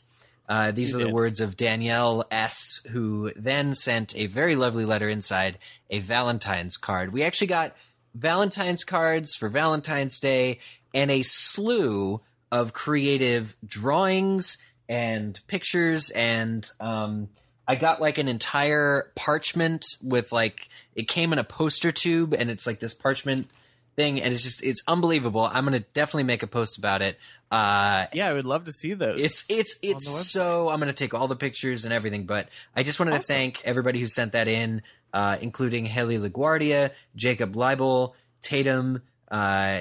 Uh, 0.50 0.72
these 0.72 0.92
You 0.92 1.00
are 1.00 1.04
the 1.04 1.14
words 1.14 1.40
of 1.40 1.56
Danielle 1.56 2.24
S., 2.28 2.80
who 2.90 3.30
then 3.36 3.72
sent 3.72 4.16
a 4.16 4.26
very 4.26 4.56
lovely 4.56 4.84
letter 4.84 5.08
inside 5.08 5.58
a 5.90 6.00
Valentine's 6.00 6.76
card. 6.76 7.12
We 7.12 7.22
actually 7.22 7.46
got 7.46 7.76
Valentine's 8.16 8.82
cards 8.82 9.36
for 9.36 9.48
Valentine's 9.48 10.18
Day 10.18 10.58
and 10.92 11.08
a 11.08 11.22
slew 11.22 12.20
of 12.50 12.72
creative 12.72 13.56
drawings 13.64 14.58
and 14.88 15.40
pictures 15.46 16.10
and 16.10 16.68
um, 16.80 17.28
I 17.68 17.76
got 17.76 18.00
like 18.00 18.18
an 18.18 18.26
entire 18.26 19.12
parchment 19.14 19.86
with 20.02 20.32
like 20.32 20.68
it 20.96 21.06
came 21.06 21.32
in 21.32 21.38
a 21.38 21.44
poster 21.44 21.92
tube 21.92 22.34
and 22.34 22.50
it's 22.50 22.66
like 22.66 22.80
this 22.80 22.94
parchment 22.94 23.48
thing 23.94 24.20
and 24.20 24.34
it's 24.34 24.42
just 24.42 24.64
it's 24.64 24.82
unbelievable. 24.88 25.42
I'm 25.42 25.64
gonna 25.64 25.78
definitely 25.78 26.24
make 26.24 26.42
a 26.42 26.48
post 26.48 26.78
about 26.78 27.02
it. 27.02 27.18
Uh, 27.50 28.06
Yeah, 28.12 28.28
I 28.28 28.32
would 28.32 28.44
love 28.44 28.64
to 28.64 28.72
see 28.72 28.94
those. 28.94 29.20
it's 29.20 29.44
it's 29.48 29.78
it's 29.82 30.30
so 30.30 30.68
I'm 30.68 30.78
gonna 30.78 30.92
take 30.92 31.14
all 31.14 31.26
the 31.28 31.36
pictures 31.36 31.84
and 31.84 31.92
everything, 31.92 32.24
but 32.24 32.48
I 32.76 32.82
just 32.82 33.00
wanted 33.00 33.12
to 33.12 33.18
thank 33.22 33.60
everybody 33.64 33.98
who 33.98 34.06
sent 34.06 34.32
that 34.32 34.46
in, 34.48 34.82
uh, 35.12 35.36
including 35.40 35.84
Haley 35.86 36.18
LaGuardia, 36.18 36.90
Jacob 37.16 37.54
Leibel, 37.54 38.12
Tatum. 38.42 39.02
Uh, 39.30 39.80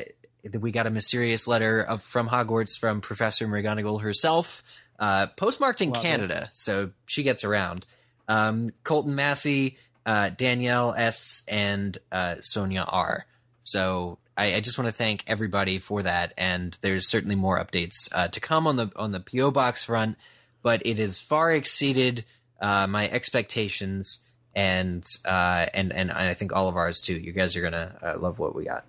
we 0.59 0.72
got 0.72 0.88
a 0.88 0.89
mysterious 0.89 1.47
letter 1.47 1.82
of 1.82 2.01
from 2.01 2.28
Hogwarts 2.28 2.78
from 2.80 3.01
Professor 3.01 3.47
McGonagall 3.47 4.01
herself, 4.01 4.63
uh, 4.97 5.28
postmarked 5.28 5.82
in 5.82 5.89
Love 5.91 6.03
it. 6.03 6.07
Canada, 6.07 6.49
so 6.53 6.91
she 7.05 7.24
gets 7.24 7.43
around. 7.43 7.86
Um, 8.28 8.70
Colton 8.84 9.15
Massey, 9.15 9.78
uh, 10.05 10.30
Danielle 10.30 10.93
S, 10.95 11.43
and 11.47 11.97
uh, 12.11 12.36
Sonia 12.41 12.86
R. 12.88 13.26
So 13.63 14.17
I, 14.39 14.55
I 14.55 14.59
just 14.61 14.77
want 14.77 14.87
to 14.87 14.93
thank 14.93 15.25
everybody 15.27 15.79
for 15.79 16.01
that, 16.01 16.33
and 16.37 16.77
there's 16.81 17.09
certainly 17.09 17.35
more 17.35 17.59
updates 17.59 18.09
uh, 18.13 18.29
to 18.29 18.39
come 18.39 18.67
on 18.67 18.77
the 18.77 18.89
on 18.95 19.11
the 19.11 19.19
PO 19.19 19.51
box 19.51 19.83
front, 19.83 20.17
but 20.63 20.81
it 20.85 20.97
has 20.97 21.19
far 21.19 21.51
exceeded 21.51 22.23
uh, 22.61 22.87
my 22.87 23.09
expectations, 23.09 24.23
and 24.55 25.03
uh, 25.25 25.65
and 25.73 25.91
and 25.91 26.09
I 26.09 26.33
think 26.35 26.53
all 26.53 26.69
of 26.69 26.77
ours 26.77 27.01
too. 27.01 27.15
You 27.15 27.33
guys 27.33 27.57
are 27.57 27.61
gonna 27.61 27.95
uh, 28.01 28.17
love 28.17 28.39
what 28.39 28.55
we 28.55 28.63
got. 28.63 28.85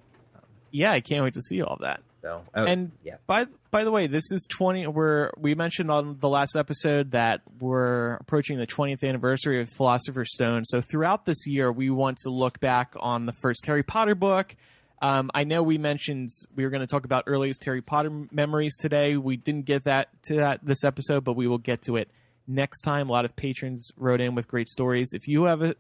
Yeah, 0.70 0.92
I 0.92 1.00
can't 1.00 1.24
wait 1.24 1.34
to 1.34 1.42
see 1.42 1.60
all 1.62 1.74
of 1.74 1.80
that. 1.80 2.00
So 2.22 2.44
oh, 2.54 2.64
and 2.64 2.92
yeah, 3.02 3.16
by 3.26 3.46
by 3.72 3.82
the 3.82 3.90
way, 3.90 4.06
this 4.06 4.30
is 4.30 4.46
twenty. 4.48 4.86
We're 4.86 5.32
we 5.36 5.56
mentioned 5.56 5.90
on 5.90 6.18
the 6.20 6.28
last 6.28 6.54
episode 6.54 7.10
that 7.10 7.40
we're 7.58 8.14
approaching 8.14 8.58
the 8.58 8.66
twentieth 8.66 9.02
anniversary 9.02 9.60
of 9.60 9.68
Philosopher's 9.70 10.32
Stone. 10.32 10.66
So 10.66 10.80
throughout 10.80 11.24
this 11.24 11.44
year, 11.44 11.72
we 11.72 11.90
want 11.90 12.18
to 12.18 12.30
look 12.30 12.60
back 12.60 12.94
on 13.00 13.26
the 13.26 13.32
first 13.32 13.66
Harry 13.66 13.82
Potter 13.82 14.14
book. 14.14 14.54
Um, 15.02 15.30
I 15.34 15.44
know 15.44 15.62
we 15.62 15.78
mentioned 15.78 16.28
we 16.54 16.64
were 16.64 16.70
going 16.70 16.82
to 16.82 16.86
talk 16.86 17.04
about 17.04 17.24
earliest 17.26 17.64
Harry 17.64 17.80
Potter 17.80 18.10
memories 18.30 18.76
today. 18.76 19.16
We 19.16 19.36
didn't 19.36 19.64
get 19.64 19.84
that 19.84 20.08
to 20.24 20.34
that 20.36 20.60
this 20.62 20.84
episode, 20.84 21.24
but 21.24 21.34
we 21.34 21.46
will 21.46 21.58
get 21.58 21.82
to 21.82 21.96
it 21.96 22.08
next 22.46 22.82
time. 22.82 23.08
A 23.08 23.12
lot 23.12 23.24
of 23.24 23.34
patrons 23.34 23.90
wrote 23.96 24.20
in 24.20 24.34
with 24.34 24.46
great 24.46 24.68
stories. 24.68 25.12
If 25.14 25.26
you 25.26 25.44
have 25.44 25.62
a 25.62 25.74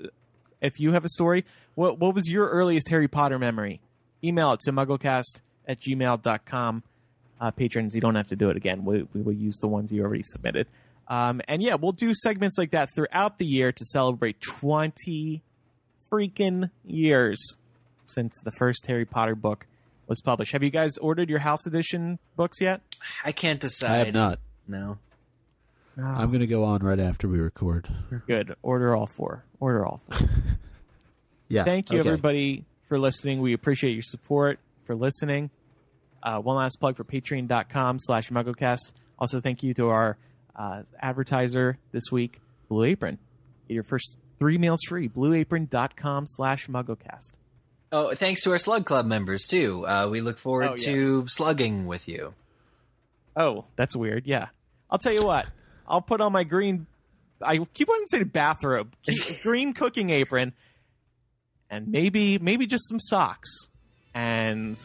if 0.62 0.80
you 0.80 0.92
have 0.92 1.04
a 1.04 1.08
story, 1.10 1.44
what 1.74 1.98
what 1.98 2.14
was 2.14 2.30
your 2.30 2.48
earliest 2.48 2.88
Harry 2.88 3.08
Potter 3.08 3.38
memory? 3.38 3.80
Email 4.24 4.54
it 4.54 4.60
to 4.60 4.72
mugglecast 4.72 5.40
at 5.66 5.80
gmail.com. 5.80 6.82
Uh, 7.40 7.50
patrons, 7.50 7.94
you 7.94 8.00
don't 8.00 8.16
have 8.16 8.26
to 8.26 8.36
do 8.36 8.50
it 8.50 8.56
again. 8.56 8.84
We, 8.84 9.06
we 9.14 9.22
will 9.22 9.32
use 9.32 9.58
the 9.60 9.68
ones 9.68 9.90
you 9.90 10.02
already 10.02 10.22
submitted. 10.22 10.66
Um, 11.08 11.40
and 11.48 11.62
yeah, 11.62 11.74
we'll 11.74 11.92
do 11.92 12.14
segments 12.14 12.58
like 12.58 12.70
that 12.72 12.90
throughout 12.94 13.38
the 13.38 13.46
year 13.46 13.72
to 13.72 13.84
celebrate 13.86 14.40
20 14.40 15.42
freaking 16.12 16.70
years 16.84 17.56
since 18.12 18.40
the 18.42 18.52
first 18.52 18.86
Harry 18.86 19.04
Potter 19.04 19.34
book 19.34 19.66
was 20.06 20.20
published. 20.20 20.52
Have 20.52 20.62
you 20.62 20.70
guys 20.70 20.98
ordered 20.98 21.30
your 21.30 21.38
House 21.40 21.66
Edition 21.66 22.18
books 22.36 22.60
yet? 22.60 22.80
I 23.24 23.32
can't 23.32 23.60
decide. 23.60 23.90
I 23.90 23.96
have 24.04 24.14
not. 24.14 24.38
No. 24.66 24.98
I'm 26.02 26.28
going 26.28 26.40
to 26.40 26.46
go 26.46 26.64
on 26.64 26.80
right 26.80 27.00
after 27.00 27.28
we 27.28 27.38
record. 27.38 27.88
Good. 28.26 28.56
Order 28.62 28.96
all 28.96 29.06
four. 29.06 29.44
Order 29.58 29.86
all 29.86 30.00
four. 30.08 30.28
Yeah. 31.50 31.64
Thank 31.64 31.90
you, 31.90 31.98
okay. 31.98 32.08
everybody, 32.08 32.64
for 32.88 32.96
listening. 32.96 33.40
We 33.40 33.52
appreciate 33.54 33.90
your 33.94 34.04
support 34.04 34.60
for 34.86 34.94
listening. 34.94 35.50
Uh, 36.22 36.38
one 36.38 36.54
last 36.54 36.76
plug 36.76 36.96
for 36.96 37.02
patreon.com 37.02 37.98
slash 37.98 38.30
mugglecast. 38.30 38.92
Also, 39.18 39.40
thank 39.40 39.64
you 39.64 39.74
to 39.74 39.88
our 39.88 40.16
uh, 40.54 40.84
advertiser 41.00 41.78
this 41.90 42.12
week, 42.12 42.40
Blue 42.68 42.84
Apron. 42.84 43.18
Get 43.66 43.74
your 43.74 43.82
first 43.82 44.16
three 44.38 44.58
meals 44.58 44.80
free. 44.88 45.08
Blueapron.com 45.08 46.26
slash 46.28 46.68
mugglecast. 46.68 47.32
Oh, 47.92 48.14
thanks 48.14 48.42
to 48.42 48.52
our 48.52 48.58
Slug 48.58 48.86
Club 48.86 49.06
members 49.06 49.46
too. 49.48 49.86
Uh, 49.86 50.08
we 50.10 50.20
look 50.20 50.38
forward 50.38 50.64
Oh, 50.64 50.70
yes. 50.76 50.84
to 50.84 51.26
slugging 51.26 51.86
with 51.86 52.06
you. 52.08 52.34
Oh, 53.36 53.64
that's 53.76 53.96
weird. 53.96 54.26
Yeah. 54.26 54.48
I'll 54.90 54.98
tell 54.98 55.12
you 55.12 55.24
what. 55.24 55.46
I'll 55.88 56.02
put 56.02 56.20
on 56.20 56.32
my 56.32 56.44
green. 56.44 56.86
I 57.42 57.58
keep 57.74 57.88
wanting 57.88 58.06
to 58.10 58.16
say 58.18 58.22
bathrobe, 58.24 58.94
Keep- 59.02 59.40
green 59.42 59.72
cooking 59.72 60.10
apron, 60.10 60.52
and 61.68 61.88
maybe 61.88 62.38
maybe 62.38 62.66
just 62.66 62.88
some 62.88 63.00
socks. 63.00 63.68
And 64.14 64.78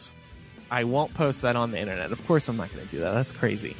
I 0.70 0.84
won't 0.84 1.14
post 1.14 1.42
that 1.42 1.54
on 1.54 1.70
the 1.70 1.78
internet. 1.78 2.10
Of 2.12 2.26
course, 2.26 2.48
I'm 2.48 2.56
not 2.56 2.72
going 2.72 2.84
to 2.84 2.90
do 2.90 3.00
that. 3.00 3.12
That's 3.12 3.32
crazy. 3.32 3.76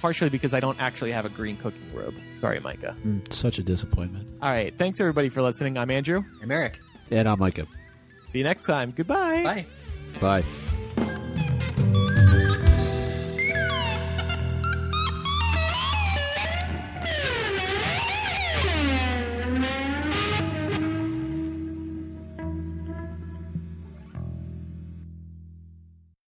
Partially 0.00 0.28
because 0.30 0.54
I 0.54 0.60
don't 0.60 0.80
actually 0.80 1.10
have 1.12 1.24
a 1.26 1.28
green 1.28 1.56
cooking 1.56 1.92
robe. 1.92 2.14
Sorry, 2.40 2.60
Micah. 2.60 2.94
Mm, 3.04 3.32
such 3.32 3.58
a 3.58 3.62
disappointment. 3.64 4.28
All 4.40 4.50
right. 4.50 4.72
Thanks 4.78 5.00
everybody 5.00 5.28
for 5.28 5.42
listening. 5.42 5.76
I'm 5.76 5.90
Andrew. 5.90 6.22
I'm 6.40 6.50
Eric. 6.52 6.78
And 7.10 7.28
I'm 7.28 7.38
Micah. 7.40 7.66
See 8.28 8.38
you 8.38 8.44
next 8.44 8.64
time. 8.66 8.92
Goodbye. 8.96 9.42
Bye. 9.42 9.66
Bye. 10.20 10.67